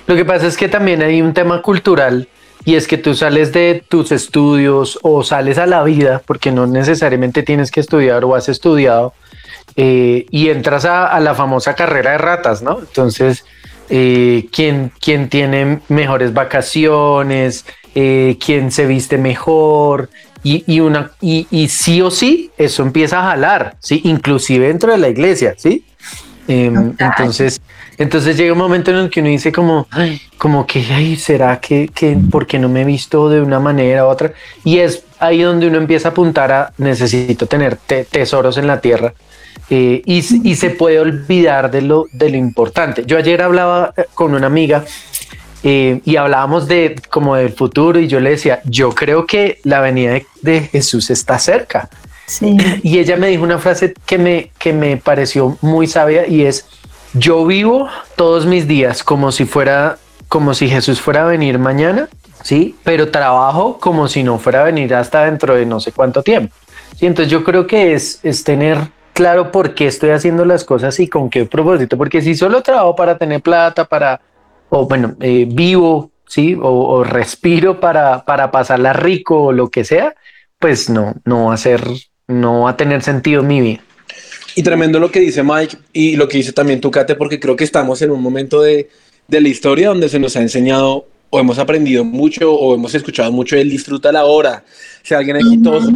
lo 0.06 0.16
que 0.16 0.26
pasa 0.26 0.48
es 0.48 0.58
que 0.58 0.68
también 0.68 1.02
hay 1.02 1.22
un 1.22 1.34
tema 1.34 1.62
cultural 1.62 2.28
y 2.68 2.76
es 2.76 2.88
que 2.88 2.98
tú 2.98 3.16
sales 3.16 3.54
de 3.54 3.84
tus 3.88 4.12
estudios 4.12 5.00
o 5.02 5.24
sales 5.24 5.58
a 5.58 5.66
la 5.66 5.84
vida, 5.84 6.22
porque 6.26 6.52
no 6.52 6.68
necesariamente 6.68 7.44
tienes 7.44 7.72
que 7.72 7.80
estudiar 7.80 8.26
o 8.26 8.36
has 8.36 8.50
estudiado, 8.50 9.14
eh, 9.78 10.26
y 10.32 10.50
entras 10.50 10.86
a, 10.86 11.18
la 11.20 11.34
famosa 11.34 11.76
carrera 11.76 12.12
de 12.12 12.18
ratas, 12.18 12.62
¿no? 12.62 12.80
Entonces, 12.80 13.46
eh, 13.90 14.48
¿quién, 14.52 14.92
quién 15.00 15.30
tiene 15.30 15.80
mejores 15.88 16.34
vacaciones? 16.34 17.66
Eh, 17.96 18.38
¿Quién 18.44 18.72
se 18.72 18.86
viste 18.86 19.18
mejor? 19.18 20.10
Y, 20.50 20.64
y 20.68 20.80
una, 20.80 21.12
y, 21.22 21.46
y 21.52 21.68
sí 21.68 22.02
o 22.02 22.10
sí, 22.10 22.52
eso 22.58 22.84
empieza 22.84 23.20
a 23.20 23.32
jalar, 23.32 23.76
¿sí? 23.80 24.02
Inclusive 24.06 24.68
dentro 24.68 24.92
de 24.94 24.98
la 24.98 25.10
iglesia, 25.10 25.56
¿sí? 25.58 25.84
Em, 26.48 26.94
entonces, 27.00 27.60
entonces 27.98 28.38
llega 28.38 28.54
un 28.54 28.60
momento 28.60 28.92
en 28.92 28.98
el 28.98 29.10
que 29.10 29.20
uno 29.20 29.30
dice 29.30 29.52
como, 29.52 29.86
"Ay, 29.92 30.22
como 30.38 30.66
que, 30.66 30.80
ay, 30.94 31.18
¿será 31.18 31.60
que, 31.60 31.90
que, 31.94 32.18
por 32.32 32.48
qué 32.48 32.58
no 32.60 32.70
me 32.70 32.82
he 32.84 32.86
visto 32.86 33.30
de 33.30 33.42
una 33.42 33.60
manera 33.60 34.06
u 34.06 34.08
otra? 34.10 34.32
Y 34.64 34.78
es 34.80 35.04
ahí 35.20 35.42
donde 35.42 35.68
uno 35.68 35.78
empieza 35.78 36.08
a 36.10 36.12
apuntar 36.12 36.52
a, 36.54 36.72
necesito 36.78 37.48
tener 37.48 37.76
te- 37.76 38.06
tesoros 38.06 38.58
en 38.58 38.68
la 38.68 38.80
tierra. 38.80 39.14
eh, 39.70 40.02
y, 40.06 40.20
y 40.50 40.56
se 40.56 40.70
puede 40.70 41.00
olvidar 41.00 41.70
de 41.72 41.82
lo, 41.82 42.06
de 42.14 42.30
lo 42.30 42.38
importante. 42.38 43.04
Yo 43.06 43.18
ayer 43.18 43.42
hablaba 43.42 43.94
eh, 43.98 44.06
con 44.14 44.34
una 44.34 44.48
amiga 44.48 44.86
eh, 45.64 46.02
y 46.06 46.16
hablábamos 46.16 46.68
de 46.68 46.96
como 47.10 47.36
del 47.36 47.52
futuro 47.52 48.00
y 48.00 48.08
yo 48.08 48.20
le 48.20 48.32
decía, 48.32 48.62
yo 48.66 48.94
creo 48.94 49.26
que 49.26 49.60
la 49.64 49.82
venida 49.82 50.14
de, 50.14 50.26
de 50.42 50.62
Jesús 50.62 51.10
está 51.10 51.40
cerca. 51.40 51.90
Y 52.84 53.00
ella 53.00 53.16
me 53.16 53.28
dijo 53.28 53.44
una 53.44 53.58
frase 53.58 53.94
que 54.06 54.18
me, 54.18 54.52
que 54.60 54.74
me 54.74 54.98
pareció 54.98 55.58
muy 55.62 55.88
sabia 55.88 56.28
y 56.28 56.44
es, 56.44 56.66
yo 57.14 57.46
vivo 57.46 57.88
todos 58.16 58.46
mis 58.46 58.68
días 58.68 59.04
como 59.04 59.32
si 59.32 59.46
fuera, 59.46 59.98
como 60.28 60.54
si 60.54 60.68
Jesús 60.68 61.00
fuera 61.00 61.24
a 61.24 61.26
venir 61.26 61.58
mañana, 61.58 62.10
¿sí? 62.44 62.76
Pero 62.84 63.12
trabajo 63.12 63.80
como 63.80 64.10
si 64.10 64.24
no 64.24 64.40
fuera 64.40 64.62
a 64.62 64.64
venir 64.66 64.94
hasta 64.94 65.24
dentro 65.24 65.56
de 65.56 65.66
no 65.66 65.80
sé 65.80 65.94
cuánto 65.94 66.22
tiempo. 66.22 66.54
¿sí? 66.98 67.06
Entonces 67.06 67.32
yo 67.32 67.46
creo 67.46 67.66
que 67.66 67.94
es, 67.94 68.20
es 68.24 68.44
tener 68.44 68.78
claro 69.14 69.52
por 69.52 69.74
qué 69.74 69.88
estoy 69.88 70.10
haciendo 70.10 70.44
las 70.44 70.66
cosas 70.66 71.00
y 71.00 71.08
con 71.08 71.30
qué 71.30 71.46
propósito. 71.46 71.98
Porque 71.98 72.22
si 72.22 72.36
solo 72.36 72.62
trabajo 72.62 72.96
para 72.96 73.18
tener 73.18 73.42
plata, 73.42 73.86
para, 73.86 74.20
o 74.70 74.88
bueno, 74.88 75.16
eh, 75.22 75.46
vivo, 75.48 76.12
sí, 76.28 76.56
o, 76.56 76.70
o, 76.70 77.04
respiro 77.04 77.80
para, 77.80 78.26
para 78.26 78.52
pasarla 78.52 78.94
rico 78.94 79.44
o 79.44 79.52
lo 79.52 79.70
que 79.70 79.84
sea, 79.84 80.16
pues 80.60 80.90
no, 80.90 81.16
no 81.26 81.46
va 81.46 81.54
a 81.54 81.58
ser, 81.58 81.82
no 82.28 82.62
va 82.62 82.72
a 82.72 82.78
tener 82.78 83.02
sentido 83.02 83.44
mi 83.44 83.62
vida. 83.62 83.84
Y 84.56 84.64
tremendo 84.64 85.00
lo 85.00 85.12
que 85.12 85.20
dice 85.20 85.44
Mike 85.44 85.78
y 85.94 86.16
lo 86.16 86.28
que 86.28 86.38
dice 86.38 86.52
también 86.52 86.82
tú, 86.82 86.90
Kate, 86.90 87.16
porque 87.16 87.40
creo 87.40 87.56
que 87.56 87.64
estamos 87.64 88.02
en 88.02 88.12
un 88.12 88.22
momento 88.22 88.62
de, 88.62 88.90
de 89.28 89.42
la 89.42 89.50
historia 89.50 89.90
donde 89.90 90.10
se 90.10 90.20
nos 90.20 90.36
ha 90.36 90.42
enseñado 90.42 91.06
o 91.30 91.40
hemos 91.40 91.60
aprendido 91.60 92.04
mucho 92.04 92.54
o 92.54 92.74
hemos 92.74 92.96
escuchado 92.96 93.32
mucho 93.32 93.56
el 93.56 93.70
disfruta 93.70 94.12
la 94.12 94.26
hora. 94.26 94.64
Si 95.04 95.14
alguien 95.14 95.38
aquí 95.38 95.62
todos... 95.62 95.90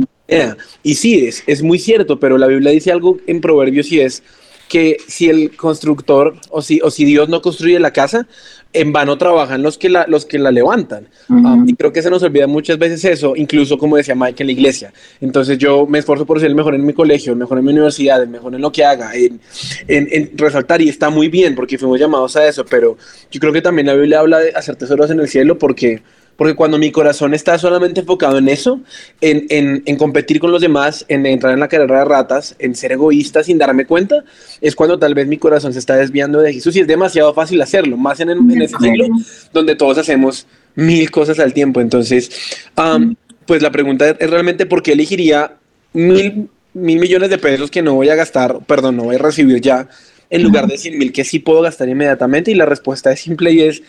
Y 0.84 0.96
sí, 0.96 1.26
es, 1.26 1.44
es 1.46 1.62
muy 1.62 1.78
cierto, 1.78 2.20
pero 2.20 2.38
la 2.38 2.48
Biblia 2.48 2.72
dice 2.72 2.92
algo 2.92 3.18
en 3.28 3.42
Proverbios 3.42 3.92
y 3.92 4.00
es 4.00 4.24
que 4.70 4.96
si 5.06 5.30
el 5.30 5.56
constructor 5.58 6.36
o 6.50 6.62
si, 6.62 6.80
o 6.82 6.90
si 6.90 7.04
Dios 7.04 7.28
no 7.28 7.42
construye 7.42 7.78
la 7.80 7.92
casa, 7.92 8.28
en 8.74 8.94
vano 8.94 9.18
trabajan 9.18 9.62
los 9.62 9.78
que 9.78 9.90
la, 9.90 10.06
los 10.08 10.26
que 10.26 10.40
la 10.40 10.52
levantan. 10.52 11.08
Uh 11.30 11.34
-huh. 11.34 11.54
um, 11.54 11.70
y 11.70 11.74
creo 11.76 11.92
que 11.92 12.02
se 12.02 12.10
nos 12.10 12.24
olvida 12.24 12.48
muchas 12.48 12.78
veces 12.78 13.04
eso, 13.06 13.36
incluso 13.36 13.78
como 13.78 13.98
decía 13.98 14.16
Mike 14.16 14.44
en 14.44 14.48
la 14.48 14.54
iglesia. 14.54 14.94
Entonces 15.20 15.58
yo 15.58 15.86
me 15.86 16.00
esfuerzo 16.00 16.26
por 16.26 16.40
ser 16.40 16.50
el 16.50 16.56
mejor 16.56 16.76
en 16.76 16.86
mi 16.86 16.94
colegio, 16.94 17.34
el 17.34 17.40
mejor 17.40 17.58
en 17.58 17.66
mi 17.66 17.72
universidad, 17.72 18.22
el 18.22 18.30
mejor 18.30 18.56
en 18.56 18.62
lo 18.62 18.72
que 18.72 18.84
haga, 18.86 19.14
en, 19.16 19.40
en, 19.88 20.08
en 20.12 20.32
resaltar 20.38 20.82
y 20.82 20.90
está 20.90 21.10
muy 21.10 21.28
bien 21.28 21.56
porque 21.56 21.78
fuimos 21.78 22.00
llamados 22.00 22.36
a 22.36 22.48
eso, 22.48 22.66
pero 22.66 22.98
yo 23.30 23.40
creo 23.40 23.54
que 23.54 23.62
también 23.62 23.88
la 23.88 23.94
Biblia 23.94 24.20
habla 24.20 24.40
de 24.40 24.52
hacer 24.52 24.76
tesoros 24.76 25.12
en 25.12 25.20
el 25.20 25.28
cielo 25.28 25.58
porque 25.58 26.02
porque 26.36 26.56
cuando 26.56 26.78
mi 26.78 26.92
corazón 26.92 27.34
está 27.34 27.58
solamente 27.58 28.02
enfocado 28.02 28.38
en 28.38 28.50
eso, 28.50 28.80
en, 29.22 29.46
en, 29.50 29.84
en, 29.86 29.98
competir 29.98 30.40
con 30.40 30.52
los 30.52 30.62
demás, 30.62 31.06
en 31.08 31.26
entrar 31.26 31.54
en 31.54 31.60
la 31.60 31.68
carrera 31.68 32.00
de 32.00 32.06
ratas, 32.06 32.56
en 32.60 32.76
ser 32.76 32.94
egoísta 32.94 33.44
sin 33.44 33.58
darme 33.58 33.86
cuenta, 33.86 34.24
es 34.60 34.76
cuando 34.76 34.98
tal 34.98 35.14
vez 35.14 35.28
mi 35.28 35.38
corazón 35.38 35.74
se 35.74 35.80
está 35.80 35.96
desviando 35.96 36.40
de 36.40 36.54
Jesús 36.54 36.76
y 36.76 36.80
es 36.80 36.88
demasiado 36.88 37.34
fácil 37.34 37.62
hacerlo, 37.62 37.98
más 37.98 38.20
en, 38.20 38.30
en 38.30 38.62
ese 38.62 38.76
siglo 38.78 39.08
donde 39.54 39.76
todos 39.76 39.98
hacemos 39.98 40.48
mil 40.76 41.12
cosas 41.12 41.40
al 41.40 41.54
tiempo. 41.54 41.82
Entonces, 41.82 42.32
um, 42.78 43.16
pues 43.46 43.62
la 43.62 43.72
pregunta 43.72 44.10
es 44.10 44.30
realmente 44.30 44.66
por 44.66 44.82
qué 44.82 44.94
elegiría 44.94 45.58
mil, 45.94 46.50
mil 46.74 47.00
millones 47.00 47.30
de 47.30 47.38
pesos 47.38 47.70
que 47.70 47.82
no 47.82 47.96
voy 47.96 48.10
a 48.10 48.16
gastar, 48.16 48.60
perdón, 48.66 48.98
no 48.98 49.04
voy 49.04 49.16
a 49.16 49.20
recibir 49.20 49.62
ya 49.62 49.88
en 50.32 50.44
lugar 50.44 50.66
de 50.66 50.78
100 50.78 50.98
mil 50.98 51.12
que 51.12 51.24
sí 51.24 51.40
puedo 51.40 51.62
gastar 51.62 51.88
inmediatamente? 51.88 52.50
Y 52.50 52.56
la 52.56 52.66
respuesta 52.66 53.12
es 53.12 53.20
simple 53.20 53.52
y 53.52 53.62
es 53.62 53.84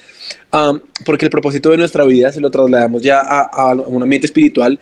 um, 0.52 0.80
porque 1.06 1.24
el 1.24 1.30
propósito 1.30 1.70
de 1.70 1.78
nuestra 1.78 2.04
vida 2.04 2.30
se 2.32 2.40
lo 2.40 2.50
trasladamos 2.50 3.02
ya 3.02 3.20
a, 3.20 3.40
a 3.40 3.74
un 3.74 4.02
ambiente 4.02 4.26
espiritual 4.26 4.78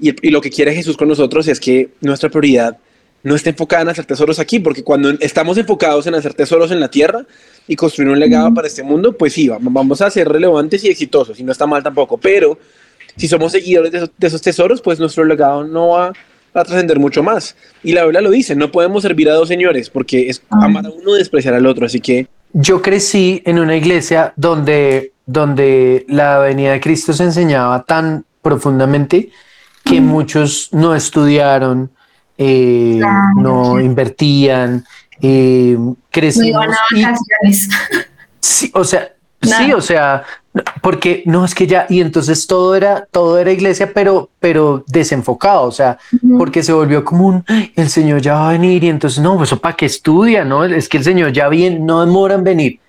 y, 0.00 0.14
y, 0.26 0.30
lo 0.30 0.40
que 0.40 0.50
quiere 0.50 0.74
Jesús 0.74 0.96
con 0.96 1.08
nosotros 1.08 1.48
es 1.48 1.58
que 1.58 1.90
nuestra 2.00 2.30
prioridad 2.30 2.78
no 3.22 3.34
esté 3.34 3.50
enfocada 3.50 3.82
en 3.82 3.88
hacer 3.90 4.06
tesoros 4.06 4.38
aquí, 4.38 4.60
porque 4.60 4.82
cuando 4.82 5.10
estamos 5.20 5.58
enfocados 5.58 6.06
en 6.06 6.14
hacer 6.14 6.34
tesoros 6.34 6.70
en 6.70 6.80
la 6.80 6.88
tierra 6.88 7.26
y 7.66 7.76
construir 7.76 8.10
un 8.10 8.18
legado 8.18 8.52
para 8.54 8.66
este 8.66 8.82
mundo, 8.82 9.16
pues 9.16 9.34
sí, 9.34 9.48
vamos 9.48 10.00
a 10.00 10.10
ser 10.10 10.28
relevantes 10.28 10.82
y 10.84 10.88
exitosos 10.88 11.38
y 11.38 11.44
no 11.44 11.52
está 11.52 11.66
mal 11.66 11.82
tampoco, 11.82 12.16
pero 12.18 12.58
si 13.16 13.28
somos 13.28 13.52
seguidores 13.52 13.92
de 13.92 13.98
esos, 13.98 14.10
de 14.16 14.26
esos 14.26 14.40
tesoros, 14.40 14.80
pues 14.80 14.98
nuestro 14.98 15.24
legado 15.24 15.64
no 15.64 15.88
va 15.88 16.12
a 16.54 16.64
trascender 16.64 16.98
mucho 16.98 17.22
más. 17.22 17.56
Y 17.82 17.92
la 17.92 18.02
Biblia 18.02 18.20
lo 18.20 18.30
dice, 18.30 18.54
no 18.56 18.70
podemos 18.70 19.02
servir 19.02 19.28
a 19.30 19.34
dos 19.34 19.48
señores 19.48 19.90
porque 19.90 20.28
es 20.28 20.42
amar 20.50 20.86
a 20.86 20.90
uno 20.90 21.14
y 21.14 21.18
despreciar 21.18 21.54
al 21.54 21.66
otro, 21.66 21.86
así 21.86 22.00
que... 22.00 22.26
Yo 22.52 22.82
crecí 22.82 23.42
en 23.46 23.60
una 23.60 23.76
iglesia 23.76 24.32
donde, 24.36 25.12
donde 25.24 26.04
la 26.08 26.38
venida 26.38 26.72
de 26.72 26.80
Cristo 26.80 27.12
se 27.12 27.24
enseñaba 27.24 27.84
tan 27.84 28.24
profundamente 28.42 29.30
que 29.84 30.00
mm. 30.00 30.04
muchos 30.04 30.68
no 30.72 30.94
estudiaron, 30.94 31.90
eh, 32.36 32.96
claro, 32.98 33.40
no 33.40 33.78
sí. 33.78 33.84
invertían, 33.84 34.84
eh, 35.22 35.76
crecimos... 36.10 36.66
Y, 36.90 37.54
sí, 38.40 38.70
o 38.74 38.84
sea, 38.84 39.12
Nada. 39.42 39.64
sí, 39.64 39.72
o 39.72 39.80
sea, 39.80 40.24
porque 40.82 41.22
no 41.26 41.44
es 41.44 41.54
que 41.54 41.66
ya 41.66 41.86
y 41.88 42.00
entonces 42.00 42.46
todo 42.46 42.74
era 42.74 43.06
todo 43.10 43.38
era 43.38 43.52
iglesia 43.52 43.92
pero 43.94 44.30
pero 44.40 44.84
desenfocado 44.88 45.62
o 45.62 45.70
sea 45.70 45.98
uh 46.12 46.16
-huh. 46.16 46.38
porque 46.38 46.62
se 46.62 46.72
volvió 46.72 47.04
como 47.04 47.26
un 47.26 47.44
el 47.76 47.88
señor 47.88 48.20
ya 48.20 48.34
va 48.34 48.48
a 48.48 48.52
venir 48.52 48.82
y 48.82 48.88
entonces 48.88 49.20
no 49.20 49.42
eso 49.42 49.60
para 49.60 49.76
que 49.76 49.86
estudia 49.86 50.44
no 50.44 50.64
es 50.64 50.88
que 50.88 50.98
el 50.98 51.04
señor 51.04 51.32
ya 51.32 51.48
viene 51.48 51.78
no 51.78 52.04
demora 52.04 52.34
en 52.34 52.42
venir 52.44 52.80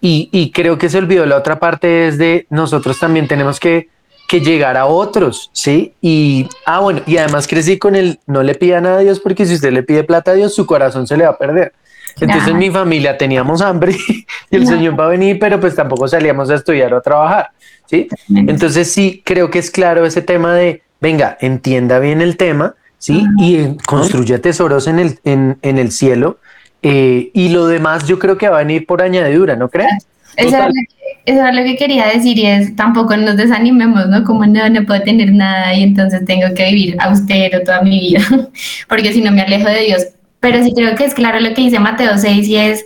y, 0.00 0.30
y 0.32 0.50
creo 0.52 0.78
que 0.78 0.88
se 0.88 0.98
olvidó 0.98 1.26
la 1.26 1.36
otra 1.36 1.60
parte 1.60 2.08
es 2.08 2.16
de 2.16 2.46
nosotros 2.48 2.98
también 2.98 3.28
tenemos 3.28 3.60
que 3.60 3.88
que 4.26 4.40
llegar 4.40 4.78
a 4.78 4.86
otros 4.86 5.50
sí 5.52 5.92
y 6.00 6.48
ah 6.64 6.80
bueno 6.80 7.02
y 7.06 7.18
además 7.18 7.46
crecí 7.46 7.78
con 7.78 7.94
el 7.94 8.20
no 8.26 8.42
le 8.42 8.54
pidan 8.54 8.86
a 8.86 8.98
Dios 8.98 9.20
porque 9.20 9.44
si 9.44 9.54
usted 9.54 9.72
le 9.72 9.82
pide 9.82 10.02
plata 10.02 10.30
a 10.30 10.34
Dios 10.34 10.54
su 10.54 10.64
corazón 10.64 11.06
se 11.06 11.18
le 11.18 11.24
va 11.24 11.30
a 11.32 11.38
perder 11.38 11.74
entonces 12.20 12.48
en 12.48 12.58
mi 12.58 12.70
familia 12.70 13.16
teníamos 13.16 13.62
hambre 13.62 13.94
y 14.50 14.56
el 14.56 14.66
Señor 14.66 14.98
va 14.98 15.06
a 15.06 15.08
venir, 15.08 15.38
pero 15.38 15.58
pues 15.60 15.74
tampoco 15.74 16.08
salíamos 16.08 16.50
a 16.50 16.54
estudiar 16.54 16.92
o 16.94 16.98
a 16.98 17.00
trabajar, 17.00 17.50
¿sí? 17.86 18.08
Entonces 18.28 18.90
sí, 18.90 19.22
creo 19.24 19.50
que 19.50 19.58
es 19.58 19.70
claro 19.70 20.04
ese 20.06 20.22
tema 20.22 20.54
de, 20.54 20.82
venga, 21.00 21.36
entienda 21.40 21.98
bien 21.98 22.20
el 22.20 22.36
tema, 22.36 22.74
¿sí? 22.98 23.24
Y 23.38 23.76
construya 23.86 24.40
tesoros 24.40 24.86
en 24.86 24.98
el, 24.98 25.18
en, 25.24 25.58
en 25.62 25.78
el 25.78 25.90
cielo 25.90 26.38
eh, 26.82 27.30
y 27.32 27.48
lo 27.50 27.66
demás 27.68 28.06
yo 28.08 28.18
creo 28.18 28.36
que 28.36 28.48
va 28.48 28.56
a 28.56 28.64
venir 28.64 28.86
por 28.86 29.02
añadidura, 29.02 29.54
¿no 29.54 29.68
crees? 29.68 29.92
Eso 30.36 30.56
es, 30.56 30.64
que, 30.64 31.32
eso 31.32 31.46
es, 31.46 31.54
lo 31.54 31.62
que 31.62 31.76
quería 31.76 32.06
decir 32.06 32.38
y 32.38 32.46
es 32.46 32.74
tampoco 32.74 33.16
nos 33.16 33.36
desanimemos, 33.36 34.08
¿no? 34.08 34.24
Como 34.24 34.46
no, 34.46 34.68
no 34.68 34.84
puedo 34.84 35.00
tener 35.02 35.30
nada 35.32 35.74
y 35.74 35.82
entonces 35.82 36.24
tengo 36.24 36.54
que 36.54 36.64
vivir 36.66 36.96
austero 36.98 37.62
toda 37.62 37.82
mi 37.82 38.00
vida, 38.00 38.20
porque 38.88 39.12
si 39.12 39.20
no 39.20 39.30
me 39.30 39.42
alejo 39.42 39.68
de 39.68 39.80
Dios 39.80 40.06
pero 40.42 40.60
sí 40.64 40.72
creo 40.74 40.96
que 40.96 41.04
es 41.04 41.14
claro 41.14 41.38
lo 41.38 41.54
que 41.54 41.62
dice 41.62 41.78
Mateo 41.78 42.18
6 42.18 42.48
y 42.48 42.56
es, 42.56 42.84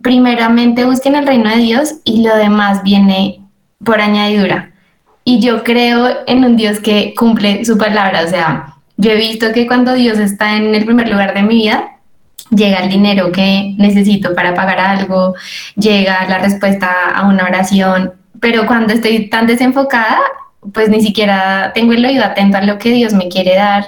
primeramente 0.00 0.84
busquen 0.84 1.16
el 1.16 1.26
reino 1.26 1.50
de 1.50 1.56
Dios 1.56 1.96
y 2.04 2.22
lo 2.22 2.36
demás 2.36 2.84
viene 2.84 3.40
por 3.84 4.00
añadidura. 4.00 4.70
Y 5.24 5.40
yo 5.40 5.64
creo 5.64 6.08
en 6.28 6.44
un 6.44 6.56
Dios 6.56 6.78
que 6.78 7.12
cumple 7.18 7.64
su 7.64 7.76
palabra, 7.76 8.22
o 8.24 8.28
sea, 8.28 8.76
yo 8.96 9.10
he 9.10 9.16
visto 9.16 9.50
que 9.52 9.66
cuando 9.66 9.94
Dios 9.94 10.20
está 10.20 10.56
en 10.56 10.72
el 10.72 10.84
primer 10.84 11.08
lugar 11.08 11.34
de 11.34 11.42
mi 11.42 11.56
vida, 11.56 11.96
llega 12.50 12.78
el 12.78 12.90
dinero 12.90 13.32
que 13.32 13.74
necesito 13.76 14.32
para 14.32 14.54
pagar 14.54 14.78
algo, 14.78 15.34
llega 15.74 16.28
la 16.28 16.38
respuesta 16.38 17.10
a 17.12 17.26
una 17.26 17.42
oración, 17.42 18.12
pero 18.38 18.68
cuando 18.68 18.92
estoy 18.92 19.28
tan 19.28 19.48
desenfocada, 19.48 20.20
pues 20.72 20.88
ni 20.90 21.00
siquiera 21.00 21.72
tengo 21.74 21.92
el 21.92 22.04
oído 22.04 22.24
atento 22.24 22.58
a 22.58 22.62
lo 22.62 22.78
que 22.78 22.90
Dios 22.90 23.14
me 23.14 23.28
quiere 23.28 23.56
dar 23.56 23.84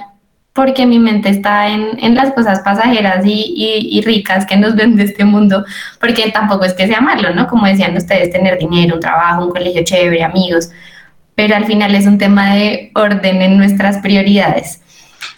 porque 0.57 0.87
mi 0.87 0.97
mente 0.97 1.29
está 1.29 1.69
en, 1.69 1.99
en 2.01 2.15
las 2.15 2.33
cosas 2.33 2.61
pasajeras 2.61 3.23
y, 3.23 3.53
y, 3.55 3.95
y, 3.95 4.01
ricas 4.01 4.43
que 4.47 4.57
nos 4.57 4.75
ven 4.75 4.95
de 4.95 5.03
este 5.03 5.23
mundo, 5.23 5.63
porque 5.99 6.31
tampoco 6.31 6.65
es 6.65 6.73
que 6.73 6.87
sea 6.87 6.99
malo, 6.99 7.31
¿no? 7.31 7.47
Como 7.47 7.67
decían 7.67 7.95
ustedes, 7.95 8.31
tener 8.31 8.57
dinero, 8.57 8.95
un 8.95 8.99
trabajo, 8.99 9.45
un 9.45 9.51
colegio 9.51 9.83
chévere, 9.83 10.23
amigos, 10.23 10.71
pero 11.35 11.55
al 11.55 11.65
final 11.65 11.93
es 11.93 12.07
un 12.07 12.17
tema 12.17 12.55
de 12.55 12.89
orden 12.95 13.39
en 13.43 13.55
nuestras 13.59 13.99
prioridades. 13.99 14.81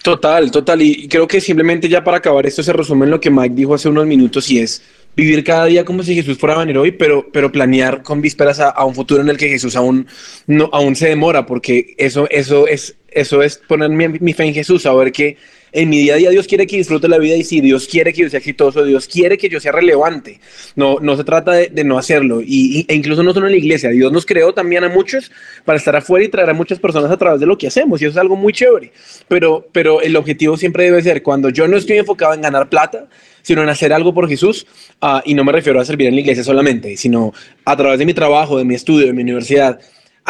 Total, 0.04 0.50
total, 0.52 0.82
y 0.82 1.10
creo 1.10 1.28
que 1.28 1.42
simplemente 1.42 1.90
ya 1.90 2.02
para 2.02 2.16
acabar 2.16 2.46
esto 2.46 2.64
se 2.64 2.72
resume 2.72 3.04
en 3.04 3.12
lo 3.12 3.20
que 3.20 3.30
Mike 3.30 3.56
dijo 3.56 3.74
hace 3.74 3.90
unos 3.90 4.06
minutos 4.06 4.50
y 4.50 4.60
es 4.60 4.82
vivir 5.20 5.44
cada 5.44 5.66
día 5.66 5.84
como 5.84 6.04
si 6.04 6.16
Jesús 6.16 6.38
fuera 6.38 6.56
a 6.56 6.60
venir 6.60 6.78
hoy, 6.78 6.92
pero, 6.92 7.28
pero 7.32 7.52
planear 7.52 8.04
con 8.04 8.22
vísperas 8.22 8.60
a, 8.60 8.86
un 8.86 8.96
futuro 8.96 9.22
en 9.22 9.30
el 9.30 9.38
que 9.38 9.50
Jesús 9.50 9.76
aún, 9.76 10.08
no, 10.48 10.70
aún 10.72 10.96
se 10.96 11.10
demora, 11.10 11.46
porque 11.46 11.94
eso, 11.98 12.28
eso, 12.30 12.68
es, 12.68 12.96
eso 13.10 13.44
es 13.44 13.58
poner 13.58 13.90
mi, 13.90 14.34
fe 14.34 14.46
en 14.46 14.54
Jesús, 14.54 14.84
saber 14.84 15.12
que 15.12 15.38
en 15.72 15.90
mi 15.90 16.00
día 16.00 16.16
a 16.16 16.18
día 16.18 16.30
Dios 16.32 16.48
quiere 16.48 16.66
que 16.66 16.78
disfrute 16.78 17.08
la 17.08 17.20
vida 17.20 17.36
y 17.36 17.44
si 17.44 17.62
Dios 17.62 17.88
quiere 17.88 18.12
que 18.12 18.24
yo 18.24 18.30
sea 18.30 18.40
exitoso, 18.40 18.84
Dios 18.86 19.08
quiere 19.08 19.38
que 19.38 19.50
yo 19.50 19.60
sea 19.60 19.72
relevante. 19.72 20.40
No, 20.76 20.98
no 21.00 21.16
se 21.16 21.24
trata 21.24 21.52
de, 21.52 21.68
de 21.68 21.84
no 21.84 22.00
hacerlo. 22.00 22.42
Y, 22.44 22.86
e 22.88 22.96
incluso 22.96 23.22
no 23.22 23.34
solo 23.34 23.46
en 23.46 23.52
la 23.52 23.60
iglesia, 23.60 23.92
Dios 23.92 24.12
nos 24.12 24.26
creó 24.26 24.52
también 24.52 24.84
a 24.84 24.90
muchos 24.90 25.32
para 25.66 25.78
estar 25.78 25.96
afuera 25.96 26.26
y 26.26 26.30
traer 26.30 26.50
a 26.50 26.54
muchas 26.54 26.80
personas 26.80 27.12
a 27.12 27.18
través 27.18 27.40
de 27.40 27.46
lo 27.46 27.56
que 27.56 27.68
hacemos. 27.68 28.02
Y 28.02 28.06
eso 28.06 28.14
es 28.14 28.18
algo 28.18 28.36
muy 28.36 28.52
chévere. 28.52 28.92
Pero, 29.28 29.68
pero 29.72 30.02
el 30.02 30.16
objetivo 30.16 30.58
siempre 30.58 30.86
debe 30.86 31.04
ser 31.04 31.22
cuando 31.22 31.50
yo 31.50 31.68
no 31.68 31.78
estoy 31.78 31.98
enfocado 31.98 32.34
en 32.34 32.42
ganar 32.42 32.68
plata, 32.70 33.08
sino 33.42 33.64
en 33.64 33.70
hacer 33.70 33.94
algo 33.94 34.14
por 34.14 34.28
Jesús. 34.28 34.66
Uh, 35.02 35.20
y 35.26 35.34
no 35.34 35.44
me 35.44 35.52
refiero 35.52 35.80
a 35.80 35.86
servir 35.86 36.08
en 36.08 36.16
la 36.16 36.22
iglesia 36.22 36.44
solamente, 36.44 36.98
sino 36.98 37.34
a 37.66 37.76
través 37.76 38.00
de 38.00 38.06
mi 38.06 38.14
trabajo, 38.14 38.58
de 38.58 38.66
mi 38.66 38.76
estudio, 38.76 39.08
de 39.08 39.14
mi 39.14 39.22
universidad 39.22 39.80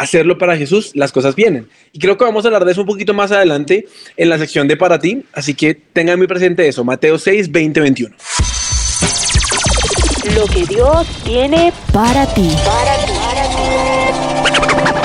hacerlo 0.00 0.38
para 0.38 0.56
Jesús, 0.56 0.92
las 0.94 1.12
cosas 1.12 1.36
vienen. 1.36 1.68
Y 1.92 1.98
creo 1.98 2.16
que 2.16 2.24
vamos 2.24 2.44
a 2.44 2.48
hablar 2.48 2.64
de 2.64 2.72
eso 2.72 2.80
un 2.80 2.86
poquito 2.86 3.12
más 3.12 3.32
adelante 3.32 3.86
en 4.16 4.28
la 4.30 4.38
sección 4.38 4.66
de 4.66 4.76
para 4.78 4.98
ti, 4.98 5.24
así 5.34 5.52
que 5.52 5.74
tengan 5.74 6.18
muy 6.18 6.26
presente 6.26 6.66
eso, 6.66 6.84
Mateo 6.84 7.18
6, 7.18 7.50
20, 7.50 7.80
21. 7.80 8.16
Lo 10.34 10.46
que 10.46 10.64
Dios 10.64 11.06
tiene 11.24 11.72
para 11.92 12.26
ti. 12.34 12.50
Para 12.64 12.96
ti. 14.94 14.99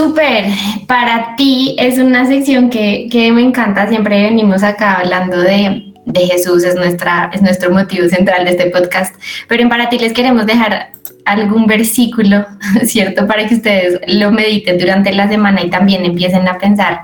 Súper, 0.00 0.46
para 0.86 1.36
ti 1.36 1.76
es 1.78 1.98
una 1.98 2.26
sección 2.26 2.70
que, 2.70 3.06
que 3.12 3.30
me 3.32 3.42
encanta, 3.42 3.86
siempre 3.86 4.22
venimos 4.22 4.62
acá 4.62 5.00
hablando 5.00 5.36
de 5.36 5.92
de 6.06 6.26
Jesús 6.26 6.64
es, 6.64 6.74
nuestra, 6.74 7.30
es 7.34 7.42
nuestro 7.42 7.70
motivo 7.70 8.08
central 8.08 8.46
de 8.46 8.52
este 8.52 8.70
podcast. 8.70 9.14
Pero 9.46 9.62
en 9.62 9.68
para 9.68 9.90
ti 9.90 9.98
les 9.98 10.14
queremos 10.14 10.46
dejar 10.46 10.92
algún 11.26 11.66
versículo, 11.66 12.46
¿cierto? 12.82 13.26
Para 13.26 13.46
que 13.46 13.56
ustedes 13.56 14.00
lo 14.08 14.32
mediten 14.32 14.78
durante 14.78 15.12
la 15.12 15.28
semana 15.28 15.62
y 15.62 15.68
también 15.68 16.06
empiecen 16.06 16.48
a 16.48 16.56
pensar, 16.56 17.02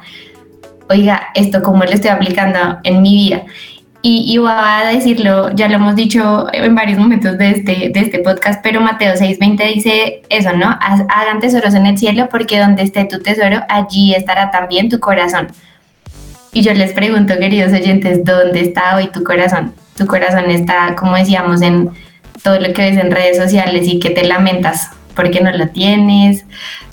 oiga, 0.88 1.28
esto 1.34 1.62
cómo 1.62 1.84
lo 1.84 1.90
estoy 1.90 2.10
aplicando 2.10 2.78
en 2.82 3.02
mi 3.02 3.14
vida. 3.14 3.42
Y, 4.08 4.22
y 4.32 4.38
voy 4.38 4.52
a 4.52 4.84
decirlo, 4.92 5.50
ya 5.52 5.66
lo 5.66 5.74
hemos 5.74 5.96
dicho 5.96 6.46
en 6.52 6.76
varios 6.76 6.96
momentos 6.96 7.36
de 7.38 7.50
este, 7.50 7.88
de 7.88 8.00
este 8.00 8.20
podcast, 8.20 8.62
pero 8.62 8.80
Mateo 8.80 9.14
6:20 9.14 9.74
dice 9.74 10.22
eso, 10.28 10.52
¿no? 10.52 10.78
Hagan 10.80 11.40
tesoros 11.40 11.74
en 11.74 11.86
el 11.86 11.98
cielo 11.98 12.28
porque 12.30 12.60
donde 12.60 12.84
esté 12.84 13.06
tu 13.06 13.18
tesoro, 13.18 13.62
allí 13.68 14.14
estará 14.14 14.52
también 14.52 14.88
tu 14.88 15.00
corazón. 15.00 15.48
Y 16.52 16.62
yo 16.62 16.72
les 16.72 16.92
pregunto, 16.92 17.34
queridos 17.36 17.72
oyentes, 17.72 18.24
¿dónde 18.24 18.60
está 18.60 18.94
hoy 18.94 19.08
tu 19.08 19.24
corazón? 19.24 19.74
Tu 19.96 20.06
corazón 20.06 20.52
está, 20.52 20.94
como 20.94 21.16
decíamos, 21.16 21.60
en 21.62 21.90
todo 22.44 22.60
lo 22.60 22.72
que 22.72 22.82
ves 22.82 22.98
en 22.98 23.10
redes 23.10 23.36
sociales 23.36 23.88
y 23.88 23.98
que 23.98 24.10
te 24.10 24.22
lamentas 24.22 24.88
porque 25.16 25.40
no 25.40 25.50
lo 25.50 25.68
tienes, 25.68 26.44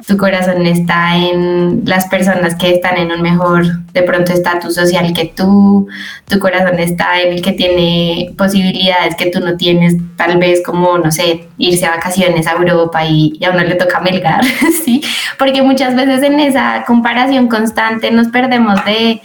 tu 0.08 0.18
corazón 0.18 0.66
está 0.66 1.16
en 1.16 1.84
las 1.86 2.08
personas 2.08 2.56
que 2.56 2.72
están 2.72 2.98
en 2.98 3.12
un 3.12 3.22
mejor, 3.22 3.84
de 3.94 4.04
pronto, 4.04 4.34
estatus 4.34 4.76
social 4.76 5.14
que 5.14 5.26
tú, 5.26 5.88
tu 6.28 6.40
corazón 6.40 6.80
está 6.80 7.22
en 7.22 7.34
el 7.34 7.42
que 7.42 7.54
tiene 7.54 8.34
posibilidades 8.38 9.16
que 9.16 9.30
tú 9.30 9.40
no 9.40 9.56
tienes, 9.56 9.96
tal 10.18 10.38
vez 10.38 10.62
como, 10.66 10.98
no 10.98 11.12
sé, 11.12 11.48
irse 11.58 11.86
a 11.86 11.92
vacaciones 11.92 12.48
a 12.48 12.54
Europa 12.54 13.06
y, 13.06 13.38
y 13.40 13.46
a 13.46 13.52
uno 13.52 13.64
le 13.64 13.76
toca 13.76 14.00
melgar, 14.00 14.44
¿sí? 14.86 15.02
Porque 15.38 15.62
muchas 15.62 15.96
veces 15.96 16.24
en 16.24 16.40
esa 16.40 16.84
comparación 16.86 17.48
constante 17.48 18.12
nos 18.12 18.28
perdemos 18.28 18.84
de 18.86 19.22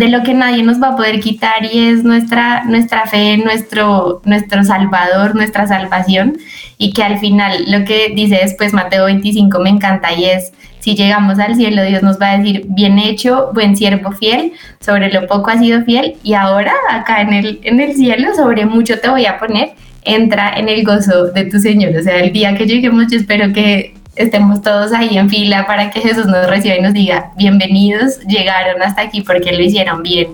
de 0.00 0.08
lo 0.08 0.22
que 0.22 0.32
nadie 0.32 0.62
nos 0.62 0.82
va 0.82 0.88
a 0.88 0.96
poder 0.96 1.20
quitar 1.20 1.62
y 1.70 1.78
es 1.90 2.04
nuestra, 2.04 2.64
nuestra 2.64 3.04
fe, 3.04 3.36
nuestro, 3.36 4.22
nuestro 4.24 4.64
salvador, 4.64 5.34
nuestra 5.34 5.66
salvación 5.66 6.38
y 6.78 6.94
que 6.94 7.02
al 7.02 7.18
final 7.18 7.70
lo 7.70 7.84
que 7.84 8.10
dice 8.14 8.38
después 8.42 8.72
Mateo 8.72 9.04
25 9.04 9.58
me 9.60 9.68
encanta 9.68 10.14
y 10.14 10.24
es, 10.24 10.54
si 10.78 10.94
llegamos 10.94 11.38
al 11.38 11.54
cielo 11.54 11.82
Dios 11.84 12.02
nos 12.02 12.18
va 12.18 12.30
a 12.30 12.38
decir, 12.38 12.64
bien 12.68 12.98
hecho, 12.98 13.50
buen 13.52 13.76
siervo 13.76 14.12
fiel, 14.12 14.52
sobre 14.80 15.12
lo 15.12 15.26
poco 15.26 15.50
has 15.50 15.60
sido 15.60 15.84
fiel 15.84 16.14
y 16.22 16.32
ahora 16.32 16.72
acá 16.90 17.20
en 17.20 17.34
el, 17.34 17.60
en 17.62 17.78
el 17.78 17.94
cielo 17.94 18.34
sobre 18.34 18.64
mucho 18.64 18.98
te 19.00 19.10
voy 19.10 19.26
a 19.26 19.38
poner, 19.38 19.72
entra 20.02 20.54
en 20.56 20.70
el 20.70 20.82
gozo 20.82 21.26
de 21.26 21.44
tu 21.44 21.58
Señor. 21.58 21.94
O 21.94 22.02
sea, 22.02 22.20
el 22.20 22.32
día 22.32 22.54
que 22.54 22.64
lleguemos 22.64 23.08
yo 23.10 23.18
espero 23.18 23.52
que 23.52 23.99
estemos 24.16 24.62
todos 24.62 24.92
ahí 24.92 25.16
en 25.16 25.28
fila 25.28 25.66
para 25.66 25.90
que 25.90 26.00
Jesús 26.00 26.26
nos 26.26 26.48
reciba 26.48 26.76
y 26.76 26.80
nos 26.80 26.92
diga, 26.92 27.32
bienvenidos, 27.36 28.20
llegaron 28.20 28.82
hasta 28.82 29.02
aquí 29.02 29.22
porque 29.22 29.52
lo 29.52 29.62
hicieron 29.62 30.02
bien 30.02 30.32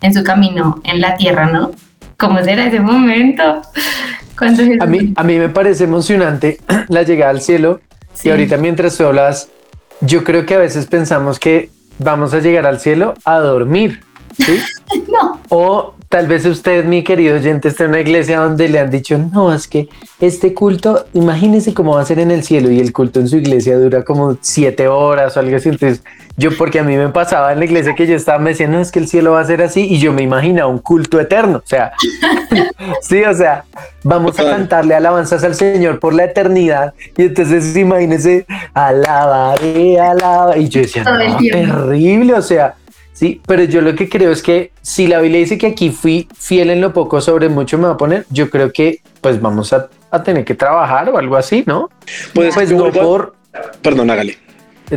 en 0.00 0.14
su 0.14 0.24
camino 0.24 0.80
en 0.84 1.00
la 1.00 1.16
tierra, 1.16 1.46
¿no? 1.46 1.72
¿Cómo 2.16 2.42
será 2.42 2.66
ese 2.66 2.80
momento? 2.80 3.62
Cuando 4.38 4.62
a, 4.80 4.86
mí, 4.86 5.12
a 5.16 5.22
mí 5.22 5.38
me 5.38 5.48
parece 5.50 5.84
emocionante 5.84 6.58
la 6.88 7.02
llegada 7.02 7.30
al 7.30 7.42
cielo 7.42 7.80
y 8.22 8.30
ahorita 8.30 8.56
mientras 8.56 8.96
tú 8.96 9.06
hablas, 9.06 9.48
yo 10.00 10.24
creo 10.24 10.46
que 10.46 10.54
a 10.54 10.58
veces 10.58 10.86
pensamos 10.86 11.38
que 11.38 11.70
vamos 11.98 12.32
a 12.32 12.40
llegar 12.40 12.66
al 12.66 12.80
cielo 12.80 13.14
a 13.24 13.38
dormir, 13.38 14.02
¿sí? 14.36 14.60
no. 15.08 15.40
O 15.50 15.94
Tal 16.10 16.26
vez 16.26 16.44
usted, 16.44 16.84
mi 16.86 17.04
querido 17.04 17.36
oyente, 17.36 17.68
esté 17.68 17.84
en 17.84 17.90
una 17.90 18.00
iglesia 18.00 18.40
donde 18.40 18.68
le 18.68 18.80
han 18.80 18.90
dicho, 18.90 19.16
no, 19.16 19.54
es 19.54 19.68
que 19.68 19.88
este 20.18 20.54
culto, 20.54 21.06
imagínese 21.12 21.72
cómo 21.72 21.94
va 21.94 22.00
a 22.00 22.04
ser 22.04 22.18
en 22.18 22.32
el 22.32 22.42
cielo 22.42 22.68
y 22.68 22.80
el 22.80 22.92
culto 22.92 23.20
en 23.20 23.28
su 23.28 23.36
iglesia 23.36 23.78
dura 23.78 24.02
como 24.02 24.36
siete 24.40 24.88
horas 24.88 25.36
o 25.36 25.40
algo 25.40 25.56
así. 25.56 25.68
Entonces, 25.68 26.02
yo, 26.36 26.50
porque 26.58 26.80
a 26.80 26.82
mí 26.82 26.96
me 26.96 27.10
pasaba 27.10 27.52
en 27.52 27.60
la 27.60 27.64
iglesia 27.64 27.94
que 27.94 28.08
yo 28.08 28.16
estaba, 28.16 28.40
me 28.40 28.50
decían, 28.50 28.72
no, 28.72 28.80
es 28.80 28.90
que 28.90 28.98
el 28.98 29.06
cielo 29.06 29.30
va 29.34 29.40
a 29.40 29.44
ser 29.44 29.62
así 29.62 29.82
y 29.82 30.00
yo 30.00 30.12
me 30.12 30.22
imaginaba 30.22 30.68
un 30.68 30.80
culto 30.80 31.20
eterno. 31.20 31.58
O 31.58 31.68
sea, 31.68 31.92
sí, 33.02 33.22
o 33.22 33.32
sea, 33.32 33.62
vamos 34.02 34.36
a 34.40 34.50
cantarle 34.50 34.96
alabanzas 34.96 35.44
al 35.44 35.54
Señor 35.54 36.00
por 36.00 36.12
la 36.12 36.24
eternidad. 36.24 36.92
Y 37.16 37.22
entonces, 37.22 37.76
imagínese, 37.76 38.46
alabaré, 38.74 40.00
alaba. 40.00 40.58
Y 40.58 40.68
yo 40.68 40.80
decía, 40.80 41.04
no, 41.04 41.36
terrible, 41.38 42.34
o 42.34 42.42
sea, 42.42 42.74
Sí, 43.12 43.40
pero 43.46 43.64
yo 43.64 43.80
lo 43.80 43.94
que 43.94 44.08
creo 44.08 44.32
es 44.32 44.42
que 44.42 44.72
si 44.82 45.06
la 45.06 45.20
Biblia 45.20 45.40
dice 45.40 45.58
que 45.58 45.66
aquí 45.66 45.90
fui 45.90 46.28
fiel 46.34 46.70
en 46.70 46.80
lo 46.80 46.92
poco, 46.92 47.20
sobre 47.20 47.48
mucho 47.48 47.76
me 47.76 47.84
va 47.84 47.92
a 47.92 47.96
poner, 47.96 48.24
yo 48.30 48.48
creo 48.48 48.72
que 48.72 49.00
pues 49.20 49.40
vamos 49.40 49.72
a, 49.72 49.88
tener 50.24 50.44
que 50.44 50.54
trabajar 50.54 51.08
o 51.10 51.18
algo 51.18 51.36
así, 51.36 51.62
¿no? 51.66 51.90
Pues, 52.34 52.54
pues 52.54 52.72
no 52.72 52.90
por... 52.90 53.34
Perdón, 53.82 54.10
hágale. 54.10 54.38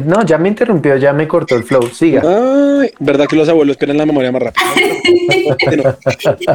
No, 0.06 0.26
ya 0.26 0.38
me 0.40 0.50
interrumpió, 0.50 0.98
ya 0.98 1.14
me 1.14 1.28
cortó 1.28 1.56
el 1.56 1.64
flow. 1.64 1.88
Siga. 1.90 2.22
Ay, 2.24 2.90
¿verdad 3.00 3.28
que 3.28 3.36
los 3.36 3.48
abuelos 3.48 3.78
pierden 3.78 3.98
la 3.98 4.06
memoria 4.06 4.32
más 4.32 4.42
rápido? 4.42 4.66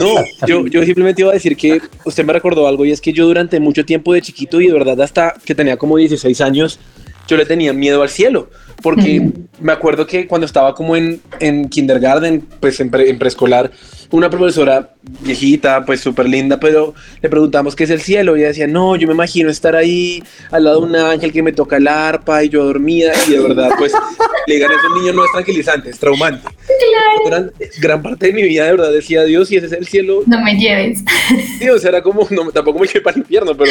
no, 0.01 0.47
yo, 0.47 0.67
yo 0.67 0.83
simplemente 0.85 1.23
iba 1.23 1.31
a 1.31 1.35
decir 1.35 1.57
que 1.57 1.81
usted 2.05 2.25
me 2.25 2.33
recordó 2.33 2.67
algo 2.67 2.85
y 2.85 2.91
es 2.91 3.01
que 3.01 3.13
yo 3.13 3.27
durante 3.27 3.61
mucho 3.61 3.85
tiempo 3.85 4.13
de 4.13 4.23
chiquito 4.23 4.61
y 4.61 4.67
de 4.67 4.73
verdad 4.73 5.01
hasta 5.01 5.35
que 5.45 5.55
tenía 5.55 5.77
como 5.77 5.97
16 5.97 6.41
años, 6.41 6.81
yo 7.29 7.37
le 7.37 7.47
tenía 7.47 7.73
miedo 7.73 8.03
al 8.03 8.09
cielo 8.09 8.51
porque 8.83 9.31
me 9.61 9.73
acuerdo 9.73 10.07
que 10.07 10.27
cuando 10.27 10.47
estaba 10.47 10.75
como 10.75 10.97
en, 10.97 11.21
en 11.41 11.69
kindergarten, 11.69 12.47
pues 12.61 12.81
en, 12.81 12.91
en 12.95 13.19
preescolar, 13.19 13.71
una 14.11 14.31
profesora 14.31 14.95
viejita, 15.03 15.85
pues 15.85 16.01
súper 16.01 16.29
linda, 16.29 16.59
pero 16.59 16.95
le 17.21 17.29
preguntamos 17.29 17.77
qué 17.77 17.85
es 17.85 17.91
el 17.91 18.01
cielo 18.01 18.37
y 18.37 18.41
ella 18.41 18.49
decía, 18.49 18.67
no, 18.67 18.97
yo 18.97 19.07
me 19.07 19.15
imagino 19.15 19.51
estar 19.51 19.77
ahí 19.77 20.23
al 20.51 20.65
lado 20.65 20.81
de 20.81 20.87
un 20.87 20.97
ángel 20.97 21.33
que 21.33 21.43
me 21.43 21.53
toca 21.53 21.77
el 21.77 21.89
arpa 21.89 22.45
y 22.45 22.49
yo 22.49 22.65
dormida 22.65 23.13
y 23.27 23.33
de 23.33 23.41
verdad, 23.41 23.71
pues 23.77 23.93
le 24.47 24.55
digan 24.55 24.71
a 24.71 24.75
esos 24.75 24.91
niños 24.99 25.15
no 25.15 25.25
es 25.25 25.33
tranquilizante, 25.33 25.91
es 25.91 25.99
traumante. 25.99 26.49
Gran, 27.27 27.53
gran, 27.81 28.03
parte 28.03 28.27
de 28.27 28.33
mi 28.33 28.43
vida 28.43 28.65
de 28.65 28.73
verdad 28.73 28.93
decía, 28.93 29.25
Dios, 29.25 29.49
si 29.49 29.57
ese 29.57 29.67
es 29.67 29.73
el 29.73 29.87
cielo. 29.87 30.23
No 30.27 30.41
me 30.43 30.57
lleves. 30.57 31.01
Sí, 31.59 31.69
o 31.69 31.79
sea, 31.79 31.91
era 31.91 32.03
como, 32.03 32.27
no, 32.31 32.51
tampoco 32.51 32.79
me 32.79 32.87
lleve 32.87 33.01
para 33.01 33.17
el 33.17 33.23
infierno, 33.23 33.57
pero, 33.57 33.71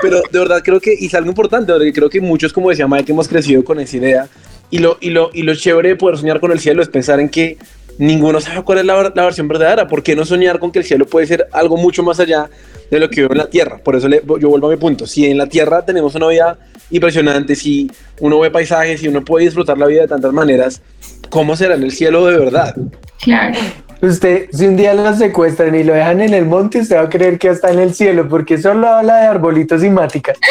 pero 0.00 0.22
de 0.30 0.38
verdad 0.38 0.62
creo 0.64 0.80
que, 0.80 0.94
y 0.98 1.06
es 1.06 1.14
algo 1.14 1.28
importante, 1.28 1.72
creo 1.92 2.08
que 2.08 2.20
muchos, 2.20 2.52
como 2.52 2.70
decía 2.70 2.86
Mike, 2.86 3.12
hemos 3.12 3.28
crecido 3.28 3.64
con 3.64 3.80
esa 3.80 3.96
idea 3.96 4.28
y 4.70 4.78
lo, 4.78 4.98
y, 5.00 5.10
lo, 5.10 5.30
y 5.32 5.42
lo 5.42 5.54
chévere 5.54 5.90
de 5.90 5.96
poder 5.96 6.18
soñar 6.18 6.40
con 6.40 6.52
el 6.52 6.60
cielo 6.60 6.82
es 6.82 6.88
pensar 6.88 7.20
en 7.20 7.28
que 7.28 7.56
ninguno 7.98 8.40
sabe 8.40 8.62
cuál 8.62 8.78
es 8.78 8.84
la, 8.84 9.12
la, 9.14 9.24
versión 9.24 9.48
verdadera. 9.48 9.86
¿Por 9.86 10.02
qué 10.02 10.16
no 10.16 10.24
soñar 10.24 10.58
con 10.58 10.70
que 10.70 10.80
el 10.80 10.84
cielo 10.84 11.06
puede 11.06 11.26
ser 11.26 11.48
algo 11.52 11.76
mucho 11.76 12.02
más 12.02 12.20
allá 12.20 12.48
de 12.90 13.00
lo 13.00 13.08
que 13.08 13.22
veo 13.22 13.32
en 13.32 13.38
la 13.38 13.50
tierra? 13.50 13.78
Por 13.78 13.96
eso 13.96 14.08
yo 14.08 14.48
vuelvo 14.48 14.68
a 14.68 14.70
mi 14.70 14.76
punto. 14.76 15.06
Si 15.06 15.26
en 15.26 15.38
la 15.38 15.46
tierra 15.46 15.84
tenemos 15.84 16.14
una 16.14 16.28
vida 16.28 16.58
impresionante, 16.90 17.54
si 17.54 17.90
uno 18.20 18.38
ve 18.40 18.50
paisajes, 18.50 19.00
si 19.00 19.08
uno 19.08 19.24
puede 19.24 19.46
disfrutar 19.46 19.78
la 19.78 19.86
vida 19.86 20.02
de 20.02 20.08
tantas 20.08 20.32
maneras, 20.32 20.82
¿cómo 21.30 21.56
será 21.56 21.74
en 21.74 21.82
el 21.82 21.92
cielo 21.92 22.26
de 22.26 22.38
verdad? 22.38 22.74
Claro. 23.22 23.58
Usted, 24.02 24.48
si 24.52 24.66
un 24.66 24.76
día 24.76 24.92
lo 24.92 25.14
secuestran 25.16 25.74
y 25.74 25.82
lo 25.82 25.94
dejan 25.94 26.20
en 26.20 26.34
el 26.34 26.44
monte, 26.44 26.80
usted 26.80 26.96
va 26.96 27.02
a 27.02 27.08
creer 27.08 27.38
que 27.38 27.48
está 27.48 27.70
en 27.70 27.78
el 27.78 27.94
cielo, 27.94 28.28
porque 28.28 28.58
solo 28.58 28.88
habla 28.88 29.16
de 29.22 29.26
arbolitos 29.26 29.82
y 29.82 29.88
mática. 29.88 30.34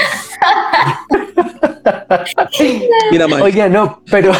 Mira, 3.12 3.28
Oiga, 3.42 3.70
no, 3.70 4.02
pero. 4.10 4.32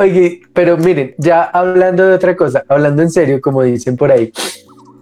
Oye, 0.00 0.40
pero 0.54 0.78
miren, 0.78 1.14
ya 1.18 1.42
hablando 1.42 2.06
de 2.06 2.14
otra 2.14 2.34
cosa, 2.34 2.64
hablando 2.70 3.02
en 3.02 3.10
serio, 3.10 3.38
como 3.38 3.62
dicen 3.62 3.98
por 3.98 4.10
ahí, 4.10 4.32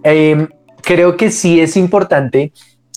em, 0.03 0.45
creo 0.81 1.15
que 1.15 1.31
sí 1.31 1.61
es 1.61 1.77
importante 1.77 2.51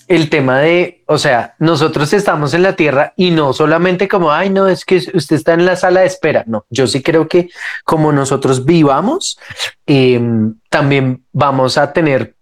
el 0.09 0.29
tema 0.29 0.59
de, 0.59 1.01
o 1.05 1.17
sea, 1.17 1.55
nosotros 1.59 2.11
estamos 2.11 2.53
en 2.53 2.63
la 2.63 2.75
tierra 2.75 3.13
y 3.15 3.31
no 3.31 3.53
solamente 3.53 4.09
como, 4.09 4.33
ay, 4.33 4.49
no, 4.49 4.67
es 4.67 4.83
que 4.83 4.97
usted 4.97 5.37
está 5.37 5.53
en 5.53 5.65
la 5.65 5.77
sala 5.77 6.01
de 6.01 6.07
espera. 6.07 6.43
No, 6.45 6.65
yo 6.69 6.87
sí 6.87 7.01
creo 7.01 7.29
que 7.29 7.49
como 7.85 8.11
nosotros 8.11 8.65
vivamos, 8.65 9.39
em, 9.85 10.55
también 10.69 11.23
vamos 11.31 11.77
a 11.77 11.93
tener 11.93 12.35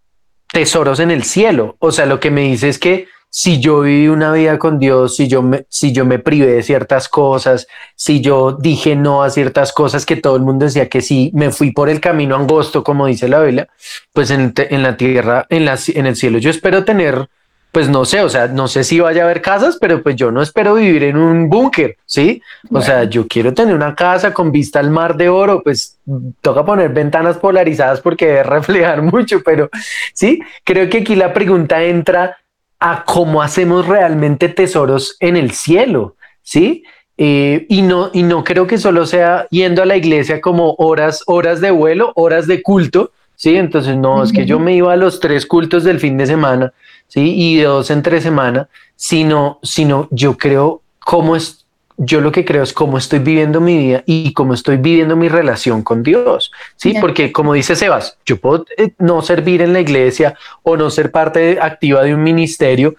tesoros 0.51 0.99
en 0.99 1.11
el 1.11 1.23
cielo. 1.23 1.75
O 1.77 1.91
sea, 1.91 2.07
lo 2.07 2.19
que 2.19 2.31
me 2.31 2.41
dice 2.41 2.67
es 2.67 2.79
que 2.79 3.05
si 3.33 3.61
yo 3.61 3.79
viví 3.79 4.09
una 4.09 4.33
vida 4.33 4.59
con 4.59 4.77
Dios, 4.77 5.15
si 5.15 5.29
yo 5.29 5.41
me, 5.41 5.65
si 5.69 5.93
yo 5.93 6.03
me 6.03 6.19
privé 6.19 6.47
de 6.47 6.63
ciertas 6.63 7.07
cosas, 7.07 7.65
si 7.95 8.19
yo 8.19 8.51
dije 8.51 8.97
no 8.97 9.23
a 9.23 9.29
ciertas 9.29 9.71
cosas 9.71 10.05
que 10.05 10.17
todo 10.17 10.35
el 10.35 10.41
mundo 10.41 10.65
decía 10.65 10.89
que 10.89 11.01
sí, 11.01 11.31
me 11.33 11.49
fui 11.49 11.71
por 11.71 11.89
el 11.89 12.01
camino 12.01 12.35
angosto, 12.35 12.83
como 12.83 13.07
dice 13.07 13.29
la 13.29 13.41
Biblia, 13.41 13.69
pues 14.11 14.31
en, 14.31 14.53
en 14.57 14.83
la 14.83 14.97
tierra, 14.97 15.45
en, 15.49 15.63
la, 15.63 15.79
en 15.87 16.05
el 16.07 16.17
cielo, 16.17 16.39
yo 16.39 16.49
espero 16.49 16.83
tener, 16.83 17.29
pues 17.71 17.87
no 17.87 18.03
sé, 18.03 18.19
o 18.19 18.27
sea, 18.27 18.47
no 18.47 18.67
sé 18.67 18.83
si 18.83 18.99
vaya 18.99 19.21
a 19.21 19.25
haber 19.25 19.41
casas, 19.41 19.77
pero 19.79 20.03
pues 20.03 20.17
yo 20.17 20.29
no 20.29 20.41
espero 20.41 20.73
vivir 20.73 21.03
en 21.03 21.15
un 21.15 21.47
búnker, 21.47 21.95
¿sí? 22.05 22.43
O 22.69 22.81
sea, 22.81 23.05
yo 23.05 23.29
quiero 23.29 23.53
tener 23.53 23.73
una 23.73 23.95
casa 23.95 24.33
con 24.33 24.51
vista 24.51 24.81
al 24.81 24.91
mar 24.91 25.15
de 25.15 25.29
oro, 25.29 25.63
pues 25.63 25.97
toca 26.41 26.65
poner 26.65 26.89
ventanas 26.89 27.37
polarizadas 27.37 28.01
porque 28.01 28.25
debe 28.25 28.43
reflejar 28.57 29.01
mucho, 29.01 29.41
pero 29.41 29.69
sí, 30.13 30.41
creo 30.65 30.89
que 30.89 30.97
aquí 30.97 31.15
la 31.15 31.31
pregunta 31.31 31.81
entra 31.81 32.40
a 32.81 33.05
cómo 33.05 33.43
hacemos 33.43 33.87
realmente 33.87 34.49
tesoros 34.49 35.15
en 35.19 35.37
el 35.37 35.51
cielo, 35.51 36.15
¿sí? 36.41 36.83
Eh, 37.15 37.67
y, 37.69 37.83
no, 37.83 38.09
y 38.11 38.23
no 38.23 38.43
creo 38.43 38.65
que 38.65 38.79
solo 38.79 39.05
sea 39.05 39.47
yendo 39.51 39.83
a 39.83 39.85
la 39.85 39.95
iglesia 39.95 40.41
como 40.41 40.73
horas, 40.79 41.23
horas 41.27 41.61
de 41.61 41.69
vuelo, 41.69 42.11
horas 42.15 42.47
de 42.47 42.63
culto, 42.63 43.11
¿sí? 43.35 43.55
Entonces, 43.55 43.95
no, 43.95 44.23
es 44.23 44.33
que 44.33 44.47
yo 44.47 44.59
me 44.59 44.73
iba 44.73 44.91
a 44.91 44.95
los 44.95 45.19
tres 45.19 45.45
cultos 45.45 45.83
del 45.83 45.99
fin 45.99 46.17
de 46.17 46.25
semana, 46.25 46.73
¿sí? 47.07 47.35
Y 47.35 47.57
de 47.57 47.65
dos 47.65 47.91
en 47.91 48.01
tres 48.01 48.23
semanas, 48.23 48.67
sino, 48.95 49.59
sino 49.61 50.07
yo 50.09 50.35
creo 50.35 50.81
cómo 50.97 51.35
es, 51.35 51.60
yo 52.03 52.19
lo 52.19 52.31
que 52.31 52.43
creo 52.43 52.63
es 52.63 52.73
cómo 52.73 52.97
estoy 52.97 53.19
viviendo 53.19 53.61
mi 53.61 53.77
vida 53.77 54.03
y 54.07 54.33
cómo 54.33 54.55
estoy 54.55 54.77
viviendo 54.77 55.15
mi 55.15 55.29
relación 55.29 55.83
con 55.83 56.01
Dios. 56.01 56.51
Sí, 56.75 56.95
porque 56.99 57.31
como 57.31 57.53
dice 57.53 57.75
Sebas, 57.75 58.17
yo 58.25 58.37
puedo 58.37 58.65
eh, 58.75 58.89
no 58.97 59.21
servir 59.21 59.61
en 59.61 59.71
la 59.71 59.81
iglesia 59.81 60.35
o 60.63 60.75
no 60.77 60.89
ser 60.89 61.11
parte 61.11 61.59
activa 61.61 62.01
de 62.03 62.15
un 62.15 62.23
ministerio, 62.23 62.95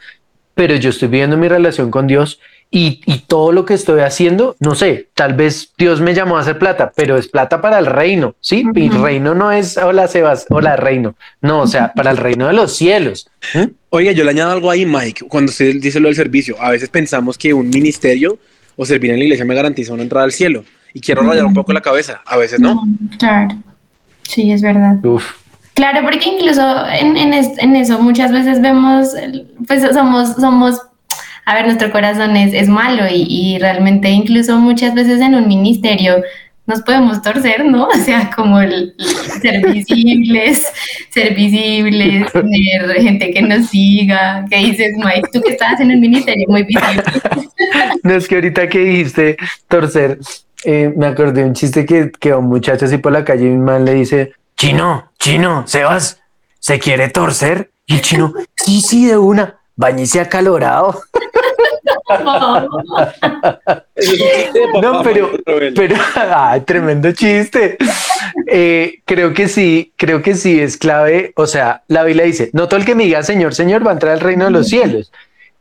pero 0.55 0.77
yo 0.77 0.91
estoy 0.91 1.09
viviendo 1.09 1.37
mi 1.37 1.49
relación 1.49 1.91
con 1.91 2.07
Dios 2.07 2.39
y, 2.71 3.01
y 3.05 3.25
todo 3.27 3.51
lo 3.51 3.65
que 3.65 3.75
estoy 3.75 4.03
haciendo, 4.03 4.55
no 4.61 4.77
sé, 4.77 5.09
tal 5.15 5.35
vez 5.35 5.73
Dios 5.77 6.01
me 6.01 6.15
llamó 6.15 6.37
a 6.37 6.43
hacer 6.43 6.61
plata, 6.61 6.93
pero 6.95 7.17
es 7.17 7.27
plata 7.27 7.61
para 7.61 7.81
el 7.81 7.87
reino, 7.87 8.37
¿sí? 8.41 8.65
Mi 8.65 8.89
Ujú. 8.89 9.03
reino 9.03 9.35
no 9.35 9.51
es, 9.51 9.77
hola 9.79 10.07
Sebas, 10.07 10.47
hola 10.49 10.77
reino, 10.77 11.17
no, 11.41 11.63
o 11.63 11.67
sea, 11.67 11.93
para 11.93 12.13
el 12.13 12.19
reino 12.19 12.47
de 12.47 12.53
los 12.53 12.77
cielos. 12.77 13.29
¿Mm? 13.53 13.65
Oiga, 13.91 14.13
yo 14.13 14.23
le 14.23 14.31
añado 14.31 14.53
algo 14.53 14.71
ahí, 14.71 14.87
Mike, 14.87 15.27
cuando 15.29 15.51
usted 15.51 15.75
dice 15.81 15.99
lo 15.99 16.07
del 16.07 16.15
servicio. 16.17 16.57
A 16.61 16.71
veces 16.71 16.89
pensamos 16.89 17.37
que 17.37 17.53
un 17.53 17.69
ministerio 17.69 18.39
o 18.77 18.85
servir 18.87 19.11
en 19.13 19.19
la 19.19 19.25
iglesia 19.25 19.45
me 19.45 19.55
garantiza 19.55 19.93
una 19.93 20.03
entrada 20.03 20.25
al 20.25 20.33
cielo. 20.33 20.65
Y 20.95 21.01
quiero 21.01 21.23
rayar 21.23 21.47
un 21.47 21.55
poco 21.55 21.73
la 21.73 21.81
cabeza. 21.81 22.21
A 22.27 22.37
veces 22.37 22.61
no. 22.61 22.85
Claro. 23.19 23.57
Sí, 24.23 24.53
es 24.53 24.61
verdad. 24.63 25.05
Uf. 25.05 25.25
Claro, 25.75 26.01
porque 26.03 26.29
incluso 26.29 26.63
en, 26.89 27.17
en, 27.17 27.33
es- 27.33 27.59
en 27.59 27.75
eso 27.77 27.99
muchas 27.99 28.31
veces 28.31 28.61
vemos, 28.61 29.09
pues 29.67 29.83
somos, 29.95 30.35
somos, 30.37 30.79
a 31.47 31.55
ver, 31.55 31.65
nuestro 31.65 31.91
corazón 31.91 32.37
es, 32.37 32.53
es 32.53 32.69
malo 32.69 33.05
y, 33.11 33.27
y 33.29 33.59
realmente 33.59 34.11
incluso 34.11 34.59
muchas 34.59 34.93
veces 34.95 35.21
en 35.23 35.35
un 35.35 35.49
ministerio 35.49 36.23
nos 36.67 36.83
podemos 36.83 37.21
torcer, 37.23 37.65
¿no? 37.65 37.89
O 37.89 38.05
sea, 38.05 38.31
como 38.35 38.61
el, 38.61 38.95
el 38.99 39.41
ser 39.41 39.73
visibles, 39.73 40.67
ser 41.11 41.35
visibles, 41.35 42.31
gente 43.01 43.31
que 43.33 43.43
nos 43.43 43.69
siga, 43.69 44.45
que 44.51 44.57
dices, 44.57 44.93
Mike, 44.97 45.29
tú 45.33 45.41
que 45.41 45.53
estás 45.53 45.81
en 45.81 45.91
un 45.91 46.01
ministerio 46.01 46.47
muy 46.49 46.65
visible. 46.65 47.03
No 48.03 48.15
es 48.15 48.27
que 48.27 48.35
ahorita 48.35 48.69
que 48.69 48.81
dijiste 48.81 49.37
torcer, 49.69 50.19
eh, 50.65 50.93
me 50.97 51.07
acordé 51.07 51.43
de 51.43 51.49
un 51.49 51.55
chiste 51.55 51.87
que, 51.87 52.11
que 52.11 52.31
a 52.31 52.39
un 52.39 52.47
muchacho 52.47 52.87
así 52.87 52.99
por 52.99 53.13
la 53.13 53.25
calle 53.25 53.45
y 53.45 53.51
un 53.51 53.65
man 53.65 53.85
le 53.85 53.95
dice, 53.95 54.33
chino, 54.57 55.13
chino, 55.21 55.65
Sebas, 55.69 56.21
¿se 56.59 56.81
quiere 56.81 57.09
torcer? 57.11 57.71
Y 57.87 57.95
el 57.95 58.03
chino, 58.03 58.35
sí, 58.57 58.81
sí, 58.81 59.07
de 59.07 59.17
una, 59.17 59.61
bañese 59.77 60.21
acalorado. 60.21 61.01
No, 64.83 65.03
pero, 65.03 65.31
pero, 65.75 65.97
ay, 66.35 66.61
tremendo 66.63 67.13
chiste. 67.13 67.77
Eh, 68.47 69.01
creo 69.05 69.33
que 69.33 69.49
sí, 69.49 69.93
creo 69.97 70.23
que 70.23 70.35
sí 70.35 70.61
es 70.61 70.77
clave. 70.77 71.33
O 71.37 71.47
sea, 71.47 71.83
la 71.89 72.05
Biblia 72.05 72.25
dice, 72.25 72.51
no 72.53 72.69
todo 72.69 72.81
el 72.81 72.87
que 72.87 72.95
me 72.95 73.05
diga 73.05 73.23
Señor, 73.23 73.55
Señor 73.55 73.87
va 73.87 73.91
a 73.91 73.95
entrar 73.95 74.13
al 74.13 74.21
reino 74.21 74.45
de 74.47 74.51
los 74.51 74.69
cielos. 74.69 75.13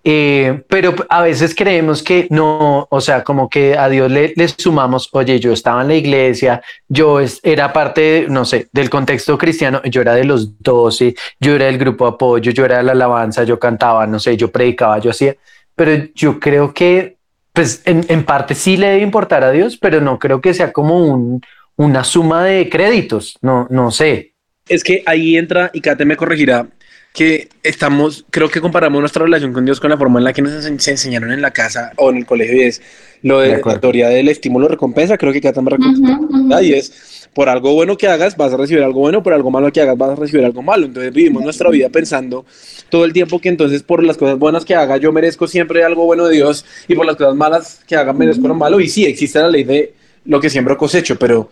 Eh, 0.04 0.64
pero 0.68 0.96
a 1.10 1.22
veces 1.22 1.54
creemos 1.54 2.02
que 2.02 2.26
no, 2.32 2.88
o 2.90 3.02
sea, 3.02 3.24
como 3.24 3.48
que 3.48 3.78
a 3.78 3.88
Dios 3.88 4.10
le, 4.12 4.34
le 4.36 4.48
sumamos, 4.48 5.08
oye, 5.12 5.40
yo 5.40 5.54
estaba 5.54 5.84
en 5.84 5.90
la 5.90 5.94
iglesia, 5.94 6.64
yo 6.90 7.20
es- 7.20 7.40
era 7.44 7.72
parte, 7.72 8.26
no 8.28 8.44
sé, 8.44 8.68
del 8.72 8.90
contexto 8.90 9.38
cristiano, 9.38 9.80
yo 9.84 10.02
era 10.02 10.16
de 10.16 10.24
los 10.24 10.60
doce, 10.60 11.14
yo 11.40 11.54
era 11.54 11.66
del 11.66 11.78
grupo 11.78 12.06
de 12.06 12.14
apoyo, 12.16 12.52
yo 12.52 12.66
era 12.66 12.78
de 12.78 12.84
la 12.84 12.94
alabanza, 12.94 13.44
yo 13.44 13.60
cantaba, 13.60 14.08
no 14.08 14.20
sé, 14.20 14.36
yo 14.36 14.52
predicaba, 14.52 14.98
yo 14.98 15.12
hacía, 15.12 15.36
pero 15.82 16.06
yo 16.14 16.40
creo 16.40 16.76
que, 16.76 17.18
pues 17.54 17.82
en, 17.86 18.06
en 18.08 18.24
parte 18.24 18.54
sí 18.54 18.78
le 18.78 18.90
debe 18.90 19.02
importar 19.02 19.44
a 19.44 19.50
Dios, 19.50 19.78
pero 19.78 20.00
no 20.00 20.20
creo 20.20 20.40
que 20.40 20.54
sea 20.54 20.72
como 20.72 20.96
un, 21.08 21.42
una 21.76 22.04
suma 22.04 22.44
de 22.46 22.70
créditos, 22.70 23.36
no, 23.42 23.66
no 23.72 23.90
sé. 23.90 24.36
Es 24.70 24.84
que 24.84 25.02
ahí 25.08 25.38
entra, 25.38 25.72
y 25.74 25.82
Kate 25.82 26.06
me 26.06 26.16
corregirá, 26.16 26.68
que 27.16 27.50
estamos, 27.64 28.28
creo 28.30 28.48
que 28.48 28.62
comparamos 28.62 29.00
nuestra 29.00 29.24
relación 29.26 29.54
con 29.54 29.66
Dios 29.66 29.80
con 29.80 29.90
la 29.90 29.98
forma 29.98 30.20
en 30.20 30.26
la 30.26 30.34
que 30.34 30.44
nos 30.44 30.54
ense- 30.54 30.78
se 30.78 30.92
enseñaron 30.92 31.32
en 31.32 31.42
la 31.42 31.50
casa 31.50 31.94
o 31.98 32.12
en 32.12 32.18
el 32.18 32.26
colegio, 32.28 32.58
y 32.58 32.62
es 32.62 32.80
lo 33.24 33.40
De 33.40 33.60
la 33.66 33.80
teoría 33.80 34.08
del 34.10 34.30
estímulo-recompensa, 34.30 35.18
creo 35.18 35.34
que 35.34 35.42
Kate 35.42 35.62
me 35.62 35.72
Ujú, 35.72 35.82
recomienda, 35.82 36.58
ujú. 36.58 36.64
y 36.64 36.74
es, 36.74 36.94
por 37.34 37.48
algo 37.50 37.74
bueno 37.74 37.98
que 37.98 38.08
hagas 38.08 38.36
vas 38.36 38.54
a 38.54 38.58
recibir 38.58 38.84
algo 38.84 39.00
bueno, 39.00 39.24
por 39.24 39.34
algo 39.34 39.52
malo 39.52 39.72
que 39.72 39.82
hagas 39.82 39.98
vas 39.98 40.12
a 40.12 40.16
recibir 40.16 40.46
algo 40.46 40.62
malo. 40.62 40.86
Entonces 40.86 41.14
vivimos 41.14 41.44
nuestra 41.44 41.70
vida 41.70 41.90
pensando 41.90 42.46
todo 42.90 43.06
el 43.06 43.14
tiempo 43.14 43.40
que 43.40 43.50
entonces 43.50 43.84
por 43.84 44.04
las 44.04 44.18
cosas 44.18 44.38
buenas 44.38 44.66
que 44.66 44.76
haga 44.76 44.98
yo 44.98 45.12
merezco 45.12 45.48
siempre 45.48 45.84
algo 45.84 46.06
bueno 46.06 46.26
de 46.28 46.36
Dios 46.36 46.66
y 46.88 46.96
por 46.96 47.06
las 47.06 47.16
cosas 47.16 47.36
malas 47.36 47.82
que 47.88 47.96
haga 47.96 48.14
merezco 48.14 48.48
lo 48.48 48.56
malo. 48.56 48.80
Y 48.80 48.90
sí, 48.90 49.06
existe 49.06 49.40
la 49.40 49.48
ley 49.48 49.64
de 49.64 49.94
lo 50.26 50.40
que 50.40 50.50
siembro 50.50 50.78
cosecho, 50.78 51.18
pero, 51.18 51.50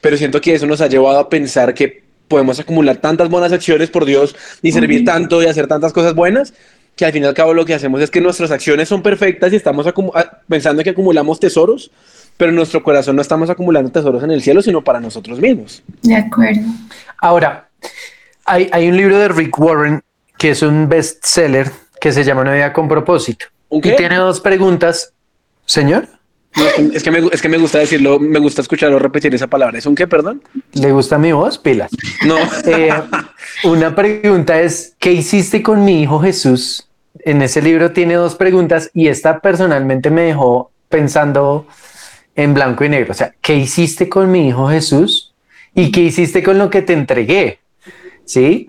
pero 0.00 0.16
siento 0.16 0.40
que 0.40 0.54
eso 0.54 0.66
nos 0.66 0.80
ha 0.80 0.86
llevado 0.86 1.18
a 1.18 1.28
pensar 1.28 1.74
que 1.74 2.02
podemos 2.26 2.60
acumular 2.60 2.98
tantas 2.98 3.28
buenas 3.28 3.52
acciones 3.52 3.90
por 3.90 4.04
Dios 4.04 4.36
y 4.62 4.72
servir 4.72 5.04
tanto 5.04 5.42
y 5.42 5.46
hacer 5.46 5.66
tantas 5.66 5.92
cosas 5.92 6.14
buenas 6.14 6.52
que 6.94 7.06
al 7.06 7.12
fin 7.12 7.22
y 7.22 7.26
al 7.26 7.34
cabo 7.34 7.54
lo 7.54 7.64
que 7.64 7.74
hacemos 7.74 8.02
es 8.02 8.10
que 8.10 8.20
nuestras 8.20 8.50
acciones 8.50 8.88
son 8.88 9.02
perfectas 9.02 9.52
y 9.52 9.56
estamos 9.56 9.86
pensando 10.48 10.82
que 10.82 10.90
acumulamos 10.90 11.38
tesoros, 11.38 11.92
pero 12.38 12.50
en 12.50 12.56
nuestro 12.56 12.82
corazón 12.82 13.16
no 13.16 13.20
estamos 13.22 13.50
acumulando 13.50 13.90
tesoros 13.90 14.22
en 14.22 14.30
el 14.30 14.40
cielo, 14.40 14.62
sino 14.62 14.82
para 14.82 15.00
nosotros 15.00 15.40
mismos. 15.40 15.82
De 16.02 16.14
acuerdo. 16.16 16.62
Ahora, 17.20 17.68
hay, 18.46 18.70
hay 18.72 18.88
un 18.88 18.96
libro 18.96 19.18
de 19.18 19.28
Rick 19.28 19.58
Warren 19.58 20.02
que 20.38 20.50
es 20.50 20.62
un 20.62 20.88
bestseller 20.88 21.70
que 22.00 22.12
se 22.12 22.22
llama 22.24 22.42
Una 22.42 22.54
vida 22.54 22.72
con 22.72 22.88
propósito. 22.88 23.46
¿Un 23.68 23.80
Y 23.80 23.82
qué? 23.82 23.92
tiene 23.92 24.16
dos 24.16 24.40
preguntas. 24.40 25.12
Señor, 25.66 26.08
No, 26.56 26.64
es, 26.94 27.02
que 27.02 27.10
me, 27.10 27.18
es 27.30 27.42
que 27.42 27.48
me 27.48 27.58
gusta 27.58 27.78
decirlo, 27.78 28.18
me 28.18 28.38
gusta 28.38 28.62
escucharlo 28.62 28.98
repetir 29.00 29.34
esa 29.34 29.48
palabra. 29.48 29.76
¿Es 29.76 29.84
un 29.84 29.94
qué, 29.94 30.06
perdón? 30.06 30.40
¿le 30.72 30.92
gusta 30.92 31.18
mi 31.18 31.32
voz? 31.32 31.58
Pilas. 31.58 31.90
No. 32.24 32.36
Eh, 32.66 32.90
una 33.64 33.94
pregunta 33.94 34.60
es, 34.60 34.94
¿qué 34.98 35.12
hiciste 35.12 35.62
con 35.62 35.84
mi 35.84 36.02
hijo 36.02 36.20
Jesús? 36.20 36.88
En 37.20 37.42
ese 37.42 37.60
libro 37.60 37.90
tiene 37.90 38.14
dos 38.14 38.36
preguntas 38.36 38.90
y 38.94 39.08
esta 39.08 39.40
personalmente 39.40 40.10
me 40.10 40.22
dejó 40.22 40.70
pensando 40.88 41.66
en 42.38 42.54
blanco 42.54 42.84
y 42.84 42.88
negro. 42.88 43.10
O 43.10 43.14
sea, 43.14 43.34
¿qué 43.42 43.56
hiciste 43.56 44.08
con 44.08 44.30
mi 44.30 44.48
hijo 44.48 44.68
Jesús? 44.68 45.34
¿Y 45.74 45.90
qué 45.90 46.00
hiciste 46.02 46.42
con 46.42 46.56
lo 46.56 46.70
que 46.70 46.82
te 46.82 46.92
entregué? 46.92 47.58
¿Sí? 48.24 48.68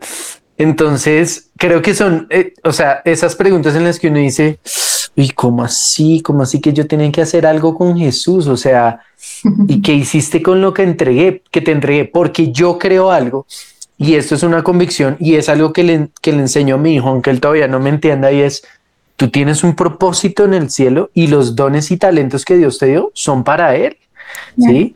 Entonces, 0.57 1.51
creo 1.55 1.81
que 1.81 1.93
son, 1.93 2.27
eh, 2.31 2.53
o 2.63 2.73
sea, 2.73 3.01
esas 3.05 3.35
preguntas 3.35 3.75
en 3.75 3.83
las 3.83 3.99
que 3.99 4.07
uno 4.07 4.17
dice, 4.17 4.59
¿y 5.15 5.29
cómo 5.29 5.63
así? 5.63 6.21
¿Cómo 6.21 6.41
así 6.41 6.59
que 6.59 6.73
yo 6.73 6.87
tenía 6.87 7.11
que 7.11 7.21
hacer 7.21 7.45
algo 7.45 7.75
con 7.75 7.95
Jesús? 7.95 8.47
O 8.47 8.57
sea, 8.57 9.01
¿y 9.67 9.81
qué 9.81 9.93
hiciste 9.93 10.41
con 10.41 10.61
lo 10.61 10.73
que 10.73 10.81
entregué? 10.81 11.43
Que 11.51 11.61
te 11.61 11.71
entregué, 11.71 12.05
porque 12.05 12.51
yo 12.51 12.79
creo 12.79 13.11
algo 13.11 13.45
y 13.99 14.15
esto 14.15 14.33
es 14.33 14.43
una 14.43 14.63
convicción 14.63 15.17
y 15.19 15.35
es 15.35 15.49
algo 15.49 15.73
que 15.73 15.83
le, 15.83 16.09
que 16.21 16.31
le 16.31 16.39
enseño 16.39 16.75
a 16.75 16.77
mi 16.77 16.95
hijo, 16.95 17.09
aunque 17.09 17.29
él 17.29 17.41
todavía 17.41 17.67
no 17.67 17.79
me 17.79 17.89
entienda, 17.89 18.31
y 18.31 18.41
es, 18.41 18.63
tú 19.19 19.27
tienes 19.27 19.65
un 19.65 19.75
propósito 19.75 20.45
en 20.45 20.53
el 20.53 20.69
cielo 20.69 21.11
y 21.13 21.27
los 21.27 21.53
dones 21.53 21.91
y 21.91 21.97
talentos 21.97 22.45
que 22.45 22.55
Dios 22.55 22.79
te 22.79 22.85
dio 22.85 23.11
son 23.13 23.43
para 23.43 23.75
Él. 23.75 23.97
¿Sí? 24.57 24.95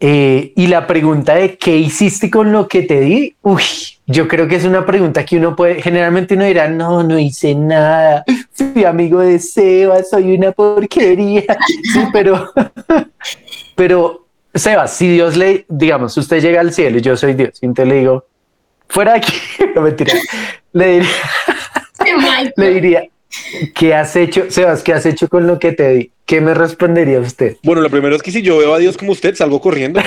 Eh, 0.00 0.54
y 0.56 0.68
la 0.68 0.86
pregunta 0.86 1.34
de 1.34 1.58
qué 1.58 1.76
hiciste 1.76 2.30
con 2.30 2.50
lo 2.50 2.66
que 2.66 2.80
te 2.82 3.00
di, 3.00 3.36
uy, 3.42 3.62
yo 4.06 4.26
creo 4.26 4.48
que 4.48 4.56
es 4.56 4.64
una 4.64 4.86
pregunta 4.86 5.26
que 5.26 5.36
uno 5.36 5.54
puede, 5.54 5.82
generalmente 5.82 6.34
uno 6.34 6.46
dirá, 6.46 6.66
no, 6.66 7.02
no 7.02 7.18
hice 7.18 7.54
nada, 7.54 8.24
fui 8.52 8.84
amigo 8.84 9.20
de 9.20 9.38
Sebas, 9.38 10.08
soy 10.08 10.34
una 10.34 10.52
porquería, 10.52 11.44
sí, 11.92 12.00
pero, 12.10 12.50
pero 13.76 14.26
Sebas, 14.54 14.94
si 14.94 15.08
Dios 15.08 15.36
le, 15.36 15.66
digamos, 15.68 16.16
usted 16.16 16.40
llega 16.40 16.60
al 16.60 16.72
cielo 16.72 16.98
y 16.98 17.02
yo 17.02 17.16
soy 17.16 17.34
Dios, 17.34 17.58
y 17.60 17.66
entonces 17.66 17.92
le 17.92 18.00
digo, 18.00 18.24
fuera 18.88 19.12
de 19.12 19.18
aquí, 19.18 19.34
no 19.74 19.82
mentira, 19.82 20.14
le 20.72 20.86
diría, 20.86 21.10
le 22.56 22.70
diría, 22.70 23.11
¿qué 23.74 23.94
has 23.94 24.16
hecho, 24.16 24.50
Sebas, 24.50 24.82
qué 24.82 24.92
has 24.92 25.06
hecho 25.06 25.28
con 25.28 25.46
lo 25.46 25.58
que 25.58 25.72
te 25.72 25.94
di? 25.94 26.10
¿Qué 26.26 26.40
me 26.40 26.54
respondería 26.54 27.20
usted? 27.20 27.56
Bueno, 27.62 27.82
lo 27.82 27.90
primero 27.90 28.16
es 28.16 28.22
que 28.22 28.30
si 28.30 28.42
yo 28.42 28.58
veo 28.58 28.74
a 28.74 28.78
Dios 28.78 28.96
como 28.96 29.12
usted, 29.12 29.34
salgo 29.34 29.60
corriendo. 29.60 30.00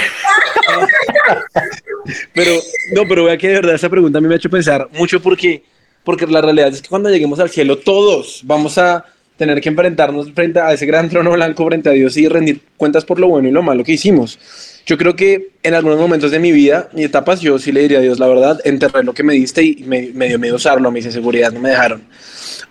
pero, 2.33 2.51
no, 2.93 3.03
pero 3.07 3.25
vea 3.25 3.37
que 3.37 3.47
de 3.47 3.55
verdad 3.55 3.75
esa 3.75 3.89
pregunta 3.89 4.17
a 4.17 4.21
mí 4.21 4.27
me 4.27 4.35
ha 4.35 4.37
hecho 4.37 4.49
pensar 4.49 4.87
mucho 4.93 5.21
porque, 5.21 5.63
porque 6.03 6.25
la 6.27 6.41
realidad 6.41 6.69
es 6.69 6.81
que 6.81 6.89
cuando 6.89 7.09
lleguemos 7.09 7.39
al 7.39 7.49
cielo, 7.49 7.77
todos 7.77 8.41
vamos 8.43 8.77
a 8.77 9.05
tener 9.37 9.59
que 9.61 9.69
enfrentarnos 9.69 10.31
frente 10.31 10.59
a 10.59 10.73
ese 10.73 10.85
gran 10.85 11.09
trono 11.09 11.31
blanco, 11.31 11.65
frente 11.65 11.89
a 11.89 11.93
Dios 11.93 12.15
y 12.17 12.27
rendir 12.27 12.61
cuentas 12.77 13.03
por 13.05 13.19
lo 13.19 13.27
bueno 13.27 13.49
y 13.49 13.51
lo 13.51 13.61
malo 13.61 13.83
que 13.83 13.93
hicimos. 13.93 14.39
Yo 14.85 14.97
creo 14.97 15.15
que 15.15 15.49
en 15.63 15.73
algunos 15.73 15.99
momentos 15.99 16.31
de 16.31 16.39
mi 16.39 16.51
vida 16.51 16.89
y 16.95 17.03
etapas, 17.03 17.41
yo 17.41 17.57
sí 17.57 17.71
le 17.71 17.81
diría 17.81 17.97
a 17.97 18.01
Dios, 18.01 18.19
la 18.19 18.27
verdad, 18.27 18.59
enterré 18.65 19.03
lo 19.03 19.13
que 19.13 19.23
me 19.23 19.33
diste 19.33 19.63
y 19.63 19.83
me, 19.85 20.11
me 20.13 20.27
dio 20.27 20.37
miedo 20.37 20.57
usarlo, 20.57 20.91
me 20.91 20.99
hice 20.99 21.11
seguridad, 21.11 21.51
no 21.51 21.59
me 21.59 21.69
dejaron. 21.69 22.03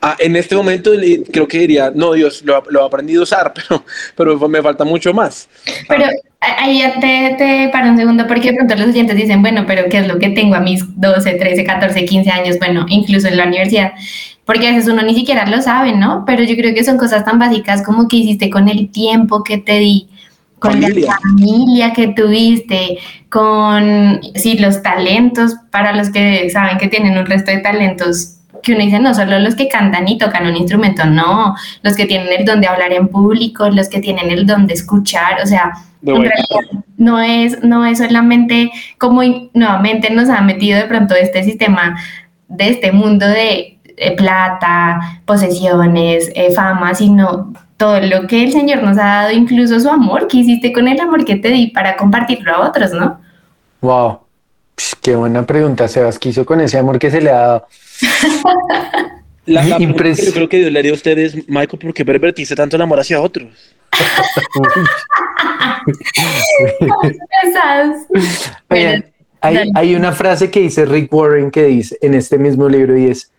Ah, 0.01 0.17
en 0.19 0.37
este 0.37 0.55
momento 0.55 0.93
creo 1.33 1.49
que 1.49 1.59
diría, 1.59 1.91
no, 1.95 2.13
Dios, 2.13 2.43
lo, 2.45 2.63
lo 2.69 2.83
he 2.83 2.87
aprendido 2.87 3.23
a 3.23 3.25
usar, 3.25 3.53
pero, 4.17 4.37
pero 4.37 4.49
me 4.49 4.63
falta 4.63 4.85
mucho 4.85 5.13
más. 5.13 5.49
Pero 5.89 6.05
ahí 6.41 6.81
ya 6.81 7.01
te, 7.01 7.35
te 7.39 7.69
paro 7.73 7.91
un 7.91 7.97
segundo 7.97 8.27
porque 8.27 8.51
de 8.51 8.57
pronto 8.57 8.75
los 8.77 8.89
oyentes 8.89 9.17
dicen, 9.17 9.43
bueno, 9.43 9.65
pero 9.67 9.89
¿qué 9.89 9.99
es 9.99 10.07
lo 10.07 10.19
que 10.19 10.29
tengo 10.31 10.55
a 10.55 10.61
mis 10.61 10.83
12, 11.01 11.35
13, 11.35 11.65
14, 11.65 12.05
15 12.05 12.31
años? 12.31 12.59
Bueno, 12.59 12.87
incluso 12.89 13.29
en 13.29 13.39
la 13.39 13.47
universidad. 13.47 13.93
Porque 14.45 14.69
a 14.69 14.73
veces 14.73 14.93
uno 14.93 15.03
ni 15.03 15.15
siquiera 15.15 15.47
lo 15.47 15.63
sabe, 15.63 15.95
¿no? 15.95 16.25
Pero 16.27 16.45
yo 16.45 16.55
creo 16.55 16.75
que 16.75 16.85
son 16.85 16.99
cosas 16.99 17.25
tan 17.25 17.39
básicas 17.39 17.83
como 17.83 18.07
que 18.07 18.17
hiciste 18.17 18.51
con 18.51 18.69
el 18.69 18.91
tiempo 18.91 19.43
que 19.43 19.57
te 19.57 19.79
di, 19.79 20.09
con 20.65 20.81
Familia. 20.81 21.13
la 21.13 21.19
familia 21.19 21.93
que 21.93 22.09
tuviste, 22.09 22.99
con, 23.29 24.21
sí, 24.35 24.59
los 24.59 24.83
talentos, 24.83 25.57
para 25.71 25.95
los 25.95 26.11
que 26.11 26.49
saben 26.51 26.79
que 26.79 26.89
tienen 26.89 27.19
un 27.19 27.27
resto 27.27 27.51
de 27.51 27.59
talentos 27.59 28.39
que 28.63 28.73
uno 28.73 28.83
dice, 28.83 28.99
no 28.99 29.15
solo 29.15 29.39
los 29.41 29.55
que 29.57 29.69
cantan 29.69 30.09
y 30.09 30.17
tocan 30.17 30.47
un 30.47 30.57
instrumento, 30.57 31.05
no, 31.05 31.55
los 31.83 31.95
que 31.95 32.07
tienen 32.07 32.29
el 32.33 32.47
don 32.47 32.63
de 32.63 32.67
hablar 32.67 32.95
en 32.95 33.09
público, 33.09 33.69
los 33.69 33.91
que 33.91 34.01
tienen 34.01 34.31
el 34.31 34.47
don 34.47 34.67
de 34.67 34.73
escuchar, 34.73 35.43
o 35.43 35.47
sea, 35.47 35.73
en 36.03 36.23
realidad 36.23 36.83
no 36.97 37.21
es, 37.21 37.63
no 37.63 37.85
es 37.85 37.99
solamente 37.99 38.71
como 38.99 39.23
nuevamente 39.53 40.11
nos 40.11 40.31
ha 40.31 40.41
metido 40.41 40.79
de 40.79 40.87
pronto 40.87 41.15
este 41.15 41.43
sistema 41.43 41.97
de 42.49 42.69
este 42.69 42.93
mundo 42.93 43.27
de 43.27 43.79
eh, 43.97 44.17
plata, 44.17 45.21
posesiones, 45.25 46.31
eh, 46.35 46.51
fama, 46.55 46.95
sino 46.95 47.53
todo 47.85 48.01
lo 48.01 48.27
que 48.27 48.45
el 48.45 48.51
Señor 48.51 48.83
nos 48.83 48.97
ha 48.97 49.05
dado, 49.05 49.33
incluso 49.33 49.79
su 49.79 49.91
amor 49.91 50.27
que 50.27 50.39
hiciste 50.39 50.73
con 50.73 50.89
el 50.89 50.99
amor 50.99 51.27
que 51.27 51.37
te 51.37 51.51
di 51.51 51.67
para 51.67 51.99
compartirlo 51.99 52.55
a 52.55 52.67
otros, 52.67 52.93
¿no? 52.93 53.21
Wow, 53.83 54.21
qué 55.03 55.15
buena 55.15 55.45
pregunta, 55.45 55.87
Sebas. 55.87 56.19
¿Qué 56.19 56.31
hizo 56.31 56.47
con 56.47 56.63
ese 56.63 56.79
amor 56.79 56.99
que 56.99 57.11
se 57.11 57.21
le 57.21 57.31
ha 57.31 57.41
dado? 57.41 57.67
La, 59.47 59.63
la 59.63 59.79
yo 59.79 59.95
creo 60.33 60.49
que 60.49 60.57
Dios 60.57 60.73
le 60.73 60.79
haría 60.79 60.93
a 60.93 60.95
ustedes, 60.95 61.37
Michael, 61.47 61.79
porque 61.79 62.03
pervertiste 62.03 62.57
tanto 62.57 62.77
el 62.77 62.83
amor 62.83 62.99
hacia 62.99 63.21
otros. 63.21 63.49
hay, 69.43 69.71
hay 69.75 69.95
una 69.95 70.13
frase 70.13 70.51
que 70.51 70.61
dice 70.61 70.87
Rick 70.87 71.13
Warren 71.13 71.51
que 71.51 71.65
dice 71.65 71.99
en 72.01 72.15
este 72.15 72.39
mismo 72.39 72.71
libro 72.71 72.97
y 72.97 73.09
es, 73.09 73.31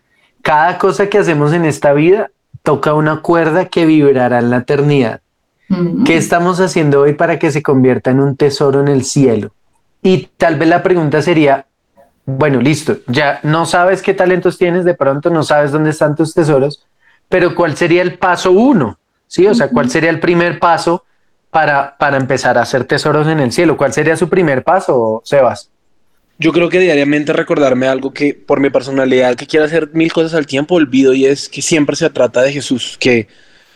cada 0.42 0.78
cosa 0.78 1.08
que 1.08 1.18
hacemos 1.18 1.52
en 1.52 1.64
esta 1.64 1.92
vida 1.92 2.30
toca 2.66 2.94
una 2.94 3.20
cuerda 3.22 3.66
que 3.66 3.86
vibrará 3.86 4.40
en 4.40 4.50
la 4.50 4.56
eternidad. 4.56 5.20
¿Qué 6.04 6.16
estamos 6.16 6.58
haciendo 6.58 7.02
hoy 7.02 7.12
para 7.12 7.38
que 7.38 7.52
se 7.52 7.62
convierta 7.62 8.10
en 8.10 8.18
un 8.18 8.36
tesoro 8.36 8.80
en 8.80 8.88
el 8.88 9.04
cielo? 9.04 9.52
Y 10.02 10.30
tal 10.36 10.56
vez 10.56 10.68
la 10.68 10.82
pregunta 10.82 11.22
sería, 11.22 11.66
bueno, 12.24 12.60
listo, 12.60 12.96
ya 13.06 13.38
no 13.44 13.66
sabes 13.66 14.02
qué 14.02 14.14
talentos 14.14 14.58
tienes, 14.58 14.84
de 14.84 14.94
pronto 14.94 15.30
no 15.30 15.44
sabes 15.44 15.70
dónde 15.70 15.90
están 15.90 16.16
tus 16.16 16.34
tesoros, 16.34 16.84
pero 17.28 17.54
¿cuál 17.54 17.76
sería 17.76 18.02
el 18.02 18.18
paso 18.18 18.50
uno? 18.50 18.98
Sí, 19.28 19.46
o 19.46 19.54
sea, 19.54 19.68
¿cuál 19.68 19.88
sería 19.88 20.10
el 20.10 20.18
primer 20.18 20.58
paso 20.58 21.04
para, 21.52 21.96
para 21.96 22.16
empezar 22.16 22.58
a 22.58 22.62
hacer 22.62 22.82
tesoros 22.82 23.28
en 23.28 23.38
el 23.38 23.52
cielo? 23.52 23.76
¿Cuál 23.76 23.92
sería 23.92 24.16
su 24.16 24.28
primer 24.28 24.64
paso, 24.64 25.22
Sebas? 25.24 25.70
Yo 26.38 26.52
creo 26.52 26.68
que 26.68 26.80
diariamente 26.80 27.32
recordarme 27.32 27.86
algo 27.86 28.12
que 28.12 28.34
por 28.34 28.60
mi 28.60 28.68
personalidad, 28.68 29.36
que 29.36 29.46
quiero 29.46 29.64
hacer 29.64 29.90
mil 29.94 30.12
cosas 30.12 30.34
al 30.34 30.46
tiempo, 30.46 30.74
olvido 30.74 31.14
y 31.14 31.24
es 31.24 31.48
que 31.48 31.62
siempre 31.62 31.96
se 31.96 32.10
trata 32.10 32.42
de 32.42 32.52
Jesús, 32.52 32.96
que 33.00 33.28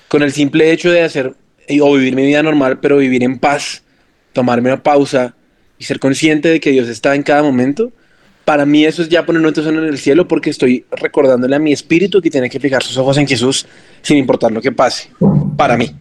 con 0.09 0.23
el 0.23 0.33
simple 0.33 0.71
hecho 0.71 0.91
de 0.91 1.03
hacer 1.03 1.35
o 1.81 1.95
vivir 1.95 2.15
mi 2.15 2.27
vida 2.27 2.43
normal, 2.43 2.79
pero 2.81 2.99
vivir 2.99 3.23
en 3.23 3.39
paz, 3.39 3.83
tomarme 4.33 4.73
una 4.73 4.83
pausa 4.83 5.35
y 5.79 5.85
ser 5.85 5.99
consciente 5.99 6.49
de 6.49 6.61
que 6.61 6.71
Dios 6.71 6.89
está 6.89 7.15
en 7.15 7.23
cada 7.23 7.43
momento, 7.43 7.93
para 8.45 8.67
mí 8.67 8.85
eso 8.85 9.03
es 9.03 9.09
ya 9.09 9.25
poner 9.25 9.47
un 9.47 9.55
tesoro 9.55 9.79
en 9.79 9.89
el 9.89 9.99
cielo 9.99 10.27
porque 10.27 10.51
estoy 10.51 10.85
recordándole 10.91 11.57
a 11.57 11.59
mi 11.59 11.73
espíritu 11.73 12.21
que 12.21 12.31
tiene 12.31 12.51
que 12.51 12.61
fijar 12.61 12.83
sus 12.83 12.97
ojos 12.99 13.17
en 13.17 13.27
Jesús 13.27 13.67
sin 14.03 14.17
importar 14.17 14.51
lo 14.51 14.61
que 14.61 14.73
pase, 14.73 15.09
para 15.57 15.77
mí. 15.77 15.95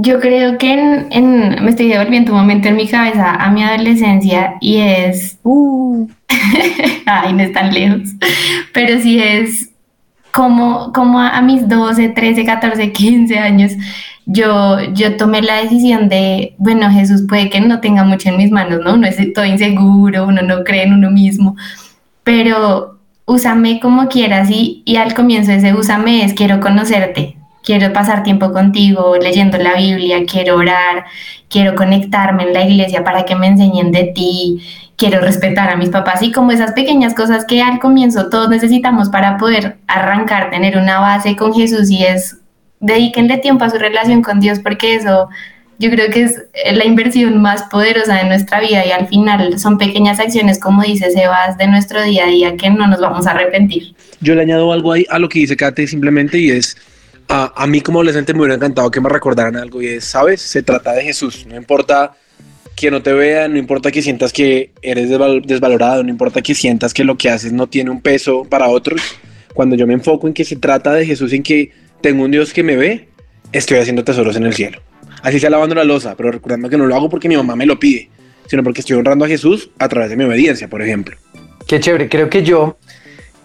Yo 0.00 0.20
creo 0.20 0.58
que 0.58 0.72
en, 1.10 1.64
me 1.64 1.70
estoy 1.70 1.88
devolviendo 1.88 2.32
un 2.32 2.38
momento 2.38 2.68
en 2.68 2.76
mi 2.76 2.86
cabeza 2.86 3.34
a 3.34 3.50
mi 3.50 3.64
adolescencia 3.64 4.54
y 4.60 4.76
es, 4.78 5.38
uh, 5.42 6.06
ay, 7.06 7.32
no 7.32 7.42
es 7.42 7.52
tan 7.52 7.74
lejos, 7.74 8.10
pero 8.72 9.00
sí 9.00 9.18
es 9.20 9.70
como, 10.30 10.92
como 10.92 11.18
a, 11.18 11.40
mis 11.42 11.68
12, 11.68 12.10
13, 12.10 12.44
14, 12.44 12.92
15 12.92 13.38
años, 13.38 13.72
yo, 14.24 14.78
yo 14.92 15.16
tomé 15.16 15.42
la 15.42 15.62
decisión 15.62 16.08
de, 16.08 16.54
bueno, 16.58 16.90
Jesús 16.92 17.24
puede 17.28 17.50
que 17.50 17.60
no 17.60 17.80
tenga 17.80 18.04
mucho 18.04 18.28
en 18.28 18.36
mis 18.36 18.52
manos, 18.52 18.80
¿no? 18.84 18.94
Uno 18.94 19.08
es 19.08 19.16
todo 19.32 19.46
inseguro, 19.46 20.26
uno 20.26 20.42
no 20.42 20.62
cree 20.62 20.84
en 20.84 20.92
uno 20.92 21.10
mismo, 21.10 21.56
pero 22.22 23.00
úsame 23.24 23.80
como 23.80 24.06
quieras 24.06 24.48
y, 24.48 24.82
y 24.84 24.94
al 24.94 25.14
comienzo 25.14 25.50
ese 25.50 25.74
úsame 25.74 26.24
es 26.24 26.34
quiero 26.34 26.60
conocerte, 26.60 27.37
quiero 27.68 27.92
pasar 27.92 28.22
tiempo 28.22 28.50
contigo 28.50 29.16
leyendo 29.20 29.58
la 29.58 29.74
Biblia, 29.74 30.24
quiero 30.26 30.56
orar, 30.56 31.04
quiero 31.50 31.74
conectarme 31.74 32.44
en 32.44 32.54
la 32.54 32.64
iglesia 32.64 33.04
para 33.04 33.26
que 33.26 33.36
me 33.36 33.46
enseñen 33.46 33.92
de 33.92 34.04
ti, 34.04 34.62
quiero 34.96 35.20
respetar 35.20 35.68
a 35.68 35.76
mis 35.76 35.90
papás 35.90 36.22
y 36.22 36.32
como 36.32 36.50
esas 36.50 36.72
pequeñas 36.72 37.12
cosas 37.12 37.44
que 37.44 37.60
al 37.60 37.78
comienzo 37.78 38.30
todos 38.30 38.48
necesitamos 38.48 39.10
para 39.10 39.36
poder 39.36 39.76
arrancar, 39.86 40.48
tener 40.48 40.78
una 40.78 40.98
base 40.98 41.36
con 41.36 41.52
Jesús 41.52 41.90
y 41.90 42.06
es 42.06 42.38
dedíquenle 42.80 43.36
tiempo 43.36 43.66
a 43.66 43.68
su 43.70 43.76
relación 43.76 44.22
con 44.22 44.40
Dios 44.40 44.60
porque 44.60 44.94
eso 44.94 45.28
yo 45.78 45.90
creo 45.90 46.10
que 46.10 46.22
es 46.22 46.42
la 46.72 46.86
inversión 46.86 47.42
más 47.42 47.64
poderosa 47.64 48.14
de 48.14 48.24
nuestra 48.24 48.60
vida 48.60 48.86
y 48.86 48.92
al 48.92 49.08
final 49.08 49.58
son 49.58 49.76
pequeñas 49.76 50.20
acciones, 50.20 50.58
como 50.58 50.84
dice 50.84 51.10
Sebas, 51.10 51.58
de 51.58 51.66
nuestro 51.66 52.02
día 52.02 52.24
a 52.24 52.28
día 52.28 52.56
que 52.56 52.70
no 52.70 52.86
nos 52.86 52.98
vamos 52.98 53.26
a 53.26 53.32
arrepentir. 53.32 53.94
Yo 54.22 54.34
le 54.34 54.40
añado 54.40 54.72
algo 54.72 54.90
ahí 54.90 55.04
a 55.10 55.18
lo 55.18 55.28
que 55.28 55.40
dice 55.40 55.54
Kate 55.54 55.86
simplemente 55.86 56.38
y 56.38 56.50
es 56.50 56.78
a, 57.28 57.66
mí 57.66 57.80
como 57.82 57.98
adolescente 57.98 58.32
me 58.32 58.40
hubiera 58.40 58.54
encantado 58.54 58.90
que 58.90 59.00
me 59.00 59.08
recordaran 59.08 59.56
algo 59.56 59.82
y 59.82 59.88
es, 59.88 60.04
¿sabes? 60.04 60.40
Se 60.40 60.62
trata 60.62 60.92
de 60.92 61.04
Jesús, 61.04 61.46
no 61.46 61.56
importa 61.56 62.16
que 62.74 62.90
no 62.90 63.02
te 63.02 63.12
vea, 63.12 63.48
no 63.48 63.58
importa 63.58 63.90
que 63.90 64.02
sientas 64.02 64.32
que 64.32 64.70
eres 64.82 65.10
desvalorado, 65.10 66.02
no 66.02 66.10
importa 66.10 66.40
que 66.40 66.54
sientas 66.54 66.94
que 66.94 67.04
lo 67.04 67.18
que 67.18 67.28
haces 67.28 67.52
no 67.52 67.66
tiene 67.66 67.90
un 67.90 68.00
peso 68.00 68.44
para 68.44 68.68
otros, 68.68 69.02
cuando 69.52 69.76
yo 69.76 69.86
me 69.86 69.94
enfoco 69.94 70.26
en 70.26 70.32
que 70.32 70.44
se 70.44 70.56
trata 70.56 70.92
de 70.92 71.04
Jesús, 71.04 71.32
en 71.32 71.42
que 71.42 71.72
tengo 72.00 72.24
un 72.24 72.30
Dios 72.30 72.52
que 72.52 72.62
me 72.62 72.76
ve, 72.76 73.08
estoy 73.52 73.78
haciendo 73.78 74.04
tesoros 74.04 74.36
en 74.36 74.46
el 74.46 74.54
cielo. 74.54 74.80
Así 75.22 75.40
sea 75.40 75.50
lavando 75.50 75.74
la 75.74 75.84
losa, 75.84 76.14
pero 76.16 76.30
recordando 76.30 76.68
que 76.68 76.78
no 76.78 76.86
lo 76.86 76.94
hago 76.94 77.10
porque 77.10 77.28
mi 77.28 77.36
mamá 77.36 77.56
me 77.56 77.66
lo 77.66 77.78
pide, 77.78 78.08
sino 78.46 78.62
porque 78.62 78.80
estoy 78.80 78.96
honrando 78.96 79.24
a 79.24 79.28
Jesús 79.28 79.70
a 79.78 79.88
través 79.88 80.10
de 80.10 80.16
mi 80.16 80.24
obediencia, 80.24 80.68
por 80.68 80.80
ejemplo. 80.80 81.16
Qué 81.66 81.80
chévere, 81.80 82.08
creo 82.08 82.30
que 82.30 82.44
yo 82.44 82.78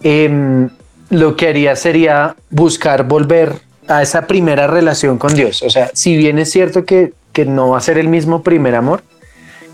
em, 0.02 0.70
lo 1.10 1.36
que 1.36 1.48
haría 1.48 1.76
sería 1.76 2.36
buscar 2.50 3.08
volver 3.08 3.64
a 3.88 4.02
esa 4.02 4.26
primera 4.26 4.66
relación 4.66 5.18
con 5.18 5.34
Dios. 5.34 5.62
O 5.62 5.70
sea, 5.70 5.90
si 5.94 6.16
bien 6.16 6.38
es 6.38 6.50
cierto 6.50 6.84
que, 6.84 7.12
que 7.32 7.44
no 7.44 7.70
va 7.70 7.78
a 7.78 7.80
ser 7.80 7.98
el 7.98 8.08
mismo 8.08 8.42
primer 8.42 8.74
amor, 8.74 9.02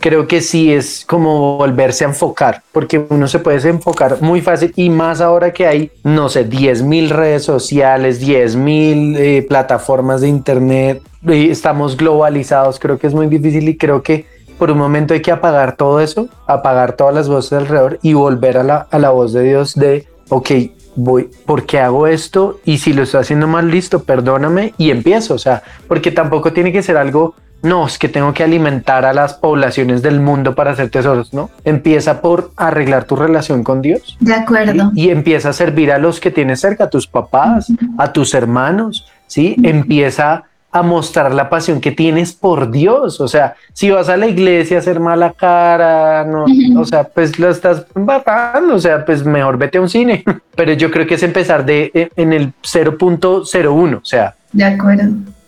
creo 0.01 0.27
que 0.27 0.41
sí 0.41 0.73
es 0.73 1.05
como 1.07 1.59
volverse 1.59 2.05
a 2.05 2.09
enfocar, 2.09 2.63
porque 2.73 3.05
uno 3.09 3.29
se 3.29 3.39
puede 3.39 3.69
enfocar 3.69 4.21
muy 4.23 4.41
fácil 4.41 4.73
y 4.75 4.91
más 4.91 5.21
ahora 5.21 5.53
que 5.53 5.67
hay, 5.67 5.93
no 6.03 6.29
sé, 6.29 6.45
10 6.45 6.83
mil 6.83 7.11
redes 7.11 7.45
sociales, 7.45 8.19
10 8.19 8.57
mil 8.57 9.17
eh, 9.17 9.45
plataformas 9.47 10.23
de 10.23 10.29
internet, 10.29 11.03
estamos 11.27 11.97
globalizados, 11.97 12.79
creo 12.79 12.99
que 12.99 13.07
es 13.07 13.15
muy 13.15 13.27
difícil 13.27 13.69
y 13.69 13.77
creo 13.77 14.03
que 14.03 14.27
por 14.59 14.71
un 14.71 14.79
momento 14.79 15.15
hay 15.15 15.23
que 15.23 15.33
apagar 15.33 15.77
todo 15.77 16.01
eso, 16.01 16.29
apagar 16.47 16.95
todas 16.95 17.15
las 17.15 17.29
voces 17.29 17.53
alrededor 17.53 17.99
y 18.03 18.15
volver 18.15 18.59
a 18.59 18.63
la, 18.63 18.87
a 18.91 18.99
la 18.99 19.11
voz 19.11 19.33
de 19.33 19.43
Dios 19.43 19.75
de, 19.75 20.07
ok, 20.29 20.51
voy, 20.97 21.30
¿por 21.47 21.66
qué 21.66 21.80
hago 21.80 22.07
esto? 22.07 22.61
Y 22.64 22.78
si 22.78 22.93
lo 22.93 23.03
estoy 23.03 23.20
haciendo 23.20 23.47
mal, 23.47 23.70
listo, 23.70 24.05
perdóname 24.05 24.74
y 24.78 24.91
empiezo. 24.91 25.34
O 25.34 25.38
sea, 25.38 25.62
porque 25.88 26.11
tampoco 26.11 26.53
tiene 26.53 26.72
que 26.72 26.82
ser 26.82 26.97
algo, 26.97 27.34
no, 27.62 27.86
es 27.86 27.99
que 27.99 28.09
tengo 28.09 28.32
que 28.32 28.43
alimentar 28.43 29.05
a 29.05 29.12
las 29.12 29.34
poblaciones 29.34 30.03
del 30.03 30.20
mundo 30.20 30.55
para 30.55 30.70
hacer 30.72 30.91
tesoros, 30.91 31.34
¿no? 31.34 31.51
Empieza 31.64 32.22
por 32.22 32.53
arreglar 32.57 33.05
tu 33.05 33.16
relación 33.16 33.62
con 33.62 33.82
Dios. 33.82 34.16
De 34.20 34.34
acuerdo. 34.34 34.93
Y, 34.95 35.11
empieza 35.11 35.51
a 35.51 35.53
servir 35.53 35.93
a 35.93 35.99
los 35.99 36.20
que 36.20 36.30
tienes 36.30 36.61
cerca, 36.61 36.84
a 36.84 36.91
tus 36.91 37.07
papás, 37.07 37.72
a 37.99 38.12
tus 38.12 38.34
hermanos, 38.34 39.07
¿sí? 39.26 39.57
Empieza 39.62 40.45
a 40.73 40.83
mostrar 40.83 41.35
la 41.35 41.49
pasión 41.49 41.81
que 41.81 41.91
tienes 41.91 42.33
por 42.33 42.71
Dios. 42.71 43.21
O 43.21 43.29
sea, 43.29 43.55
si 43.73 43.91
vas 43.91 44.09
a 44.09 44.16
la 44.16 44.27
iglesia 44.27 44.77
a 44.77 44.81
hacer 44.81 45.01
mala 45.01 45.33
cara, 45.33 46.25
no, 46.25 46.45
o 46.79 46.85
sea, 46.85 47.05
pues 47.05 47.39
lo 47.39 47.51
estás 47.51 47.87
matando, 47.95 48.75
o 48.75 48.79
sea, 48.79 49.05
pues 49.05 49.25
mejor 49.25 49.59
vete 49.59 49.79
a 49.79 49.81
un 49.81 49.89
cine. 49.89 50.25
Pero 50.55 50.73
yo 50.75 50.91
creo 50.91 51.07
que 51.07 51.14
es 51.14 51.23
empezar 51.23 51.64
de 51.64 51.91
e, 51.95 52.11
en 52.16 52.33
el 52.33 52.53
0.01, 52.62 54.01
o 54.01 54.05
sea. 54.05 54.35
De 54.53 54.64
acuerdo. 54.64 55.05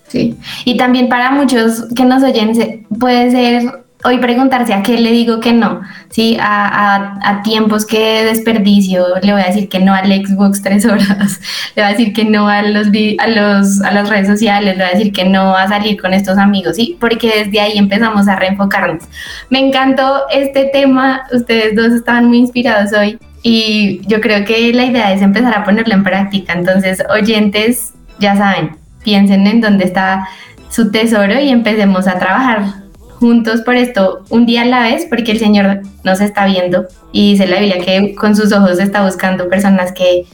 Sí. 0.09 0.37
Y 0.64 0.77
también 0.77 1.09
para 1.09 1.31
muchos 1.31 1.87
que 1.95 2.05
nos 2.05 2.23
oyen 2.23 2.87
puede 2.99 3.31
ser 3.31 3.83
hoy 4.05 4.18
preguntarse 4.18 4.74
a 4.74 4.82
qué 4.82 4.98
le 4.98 5.12
digo 5.12 5.40
que 5.40 5.53
no, 5.53 5.80
¿sí? 6.11 6.36
A, 6.40 7.18
a, 7.22 7.42
tiempos 7.42 7.86
que 7.86 8.24
desperdicio, 8.24 9.07
le 9.22 9.32
voy 9.32 9.42
a 9.42 9.46
decir 9.46 9.68
que 9.68 9.78
no 9.78 9.94
al 9.94 10.12
Xbox 10.12 10.62
tres 10.62 10.84
horas, 10.84 11.40
le 11.76 11.82
voy 11.82 11.90
a 11.92 11.96
decir 11.96 12.12
que 12.12 12.24
no 12.24 12.48
a, 12.48 12.62
los, 12.62 12.88
a, 13.18 13.26
los, 13.28 13.80
a 13.82 13.92
las 13.92 14.09
redes 14.09 14.26
sociales, 14.26 14.76
le 14.76 14.84
voy 14.84 14.92
a 14.92 14.96
decir 14.96 15.12
que 15.12 15.24
no 15.24 15.57
a 15.57 15.68
salir 15.68 16.00
con 16.00 16.12
estos 16.14 16.38
amigos, 16.38 16.76
¿sí? 16.76 16.96
Porque 16.98 17.44
desde 17.44 17.61
ahí 17.61 17.78
empezamos 17.78 18.28
a 18.28 18.36
reenfocarnos. 18.36 19.05
Me 19.50 19.61
encantó 19.61 20.22
este 20.30 20.70
tema, 20.72 21.22
ustedes 21.32 21.76
dos 21.76 21.92
estaban 21.92 22.26
muy 22.26 22.38
inspirados 22.38 22.92
hoy 22.92 23.18
y 23.42 24.00
yo 24.07 24.20
creo 24.20 24.44
que 24.44 24.72
la 24.72 24.84
idea 24.84 25.12
es 25.12 25.22
empezar 25.22 25.57
a 25.57 25.64
ponerlo 25.64 25.94
en 25.94 26.05
práctica, 26.05 26.53
entonces 26.53 27.03
oyentes, 27.09 27.92
ya 28.18 28.36
saben, 28.36 28.76
piensen 29.05 29.46
en 29.46 29.61
dónde 29.61 29.84
está 29.84 30.28
su 30.70 30.90
tesoro 30.90 31.38
y 31.38 31.50
empecemos 31.50 32.07
a 32.07 32.18
trabajar 32.18 32.82
juntos 33.23 33.61
por 33.61 33.77
esto 33.77 34.25
un 34.31 34.47
día 34.47 34.62
a 34.62 34.64
la 34.64 34.83
vez, 34.83 35.07
porque 35.09 35.31
el 35.31 35.39
Señor 35.39 35.83
nos 36.03 36.20
está 36.20 36.45
viendo 36.45 36.89
y 37.12 37.31
dice 37.31 37.47
la 37.47 37.61
Biblia 37.61 37.79
que 37.79 38.16
con 38.16 38.35
sus 38.35 38.53
ojos 38.53 38.81
está 38.81 39.05
buscando 39.05 39.49
personas 39.49 39.93
que, 39.93 40.25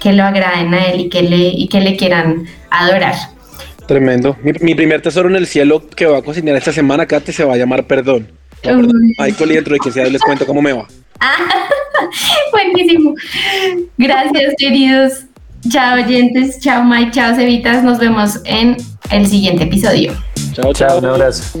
que 0.00 0.14
lo 0.14 0.24
agraden 0.24 0.72
a 0.72 0.86
Él 0.86 1.00
y 1.00 1.08
que 1.10 1.20
le, 1.20 1.48
y 1.48 1.68
que 1.68 1.82
le 1.82 1.98
quieran 1.98 2.46
adorar. 2.70 3.16
Tremendo. 3.86 4.34
Mi, 4.42 4.74
primer 4.74 5.02
tesoro 5.02 5.28
en 5.28 5.36
el 5.36 5.46
cielo 5.46 5.86
que 5.94 6.06
va 6.06 6.18
a 6.18 6.22
cocinar 6.22 6.56
esta 6.56 6.72
semana, 6.72 7.04
Kate, 7.04 7.34
se 7.34 7.44
va 7.44 7.52
a 7.52 7.56
llamar 7.58 7.86
Perdón. 7.86 8.28
Michael 8.64 9.52
y 9.52 9.54
dentro 9.54 9.74
de 9.74 9.80
que 9.80 9.92
sea 9.92 10.06
les 10.06 10.22
cuento 10.22 10.46
cómo 10.46 10.62
me 10.62 10.72
va. 10.72 10.88
Buenísimo. 12.50 13.14
Gracias, 13.98 14.54
queridos. 14.56 15.24
Chao, 15.68 15.96
oyentes. 15.96 16.60
Chao, 16.60 16.82
Mike. 16.82 17.10
Chao, 17.10 17.34
Cevitas. 17.34 17.84
Nos 17.84 17.98
vemos 17.98 18.40
en 18.46 18.78
el 19.10 19.26
siguiente 19.26 19.64
episodio. 19.64 20.14
Chao, 20.54 20.72
Chao, 20.72 20.98
un 20.98 21.04
abrazo. 21.04 21.60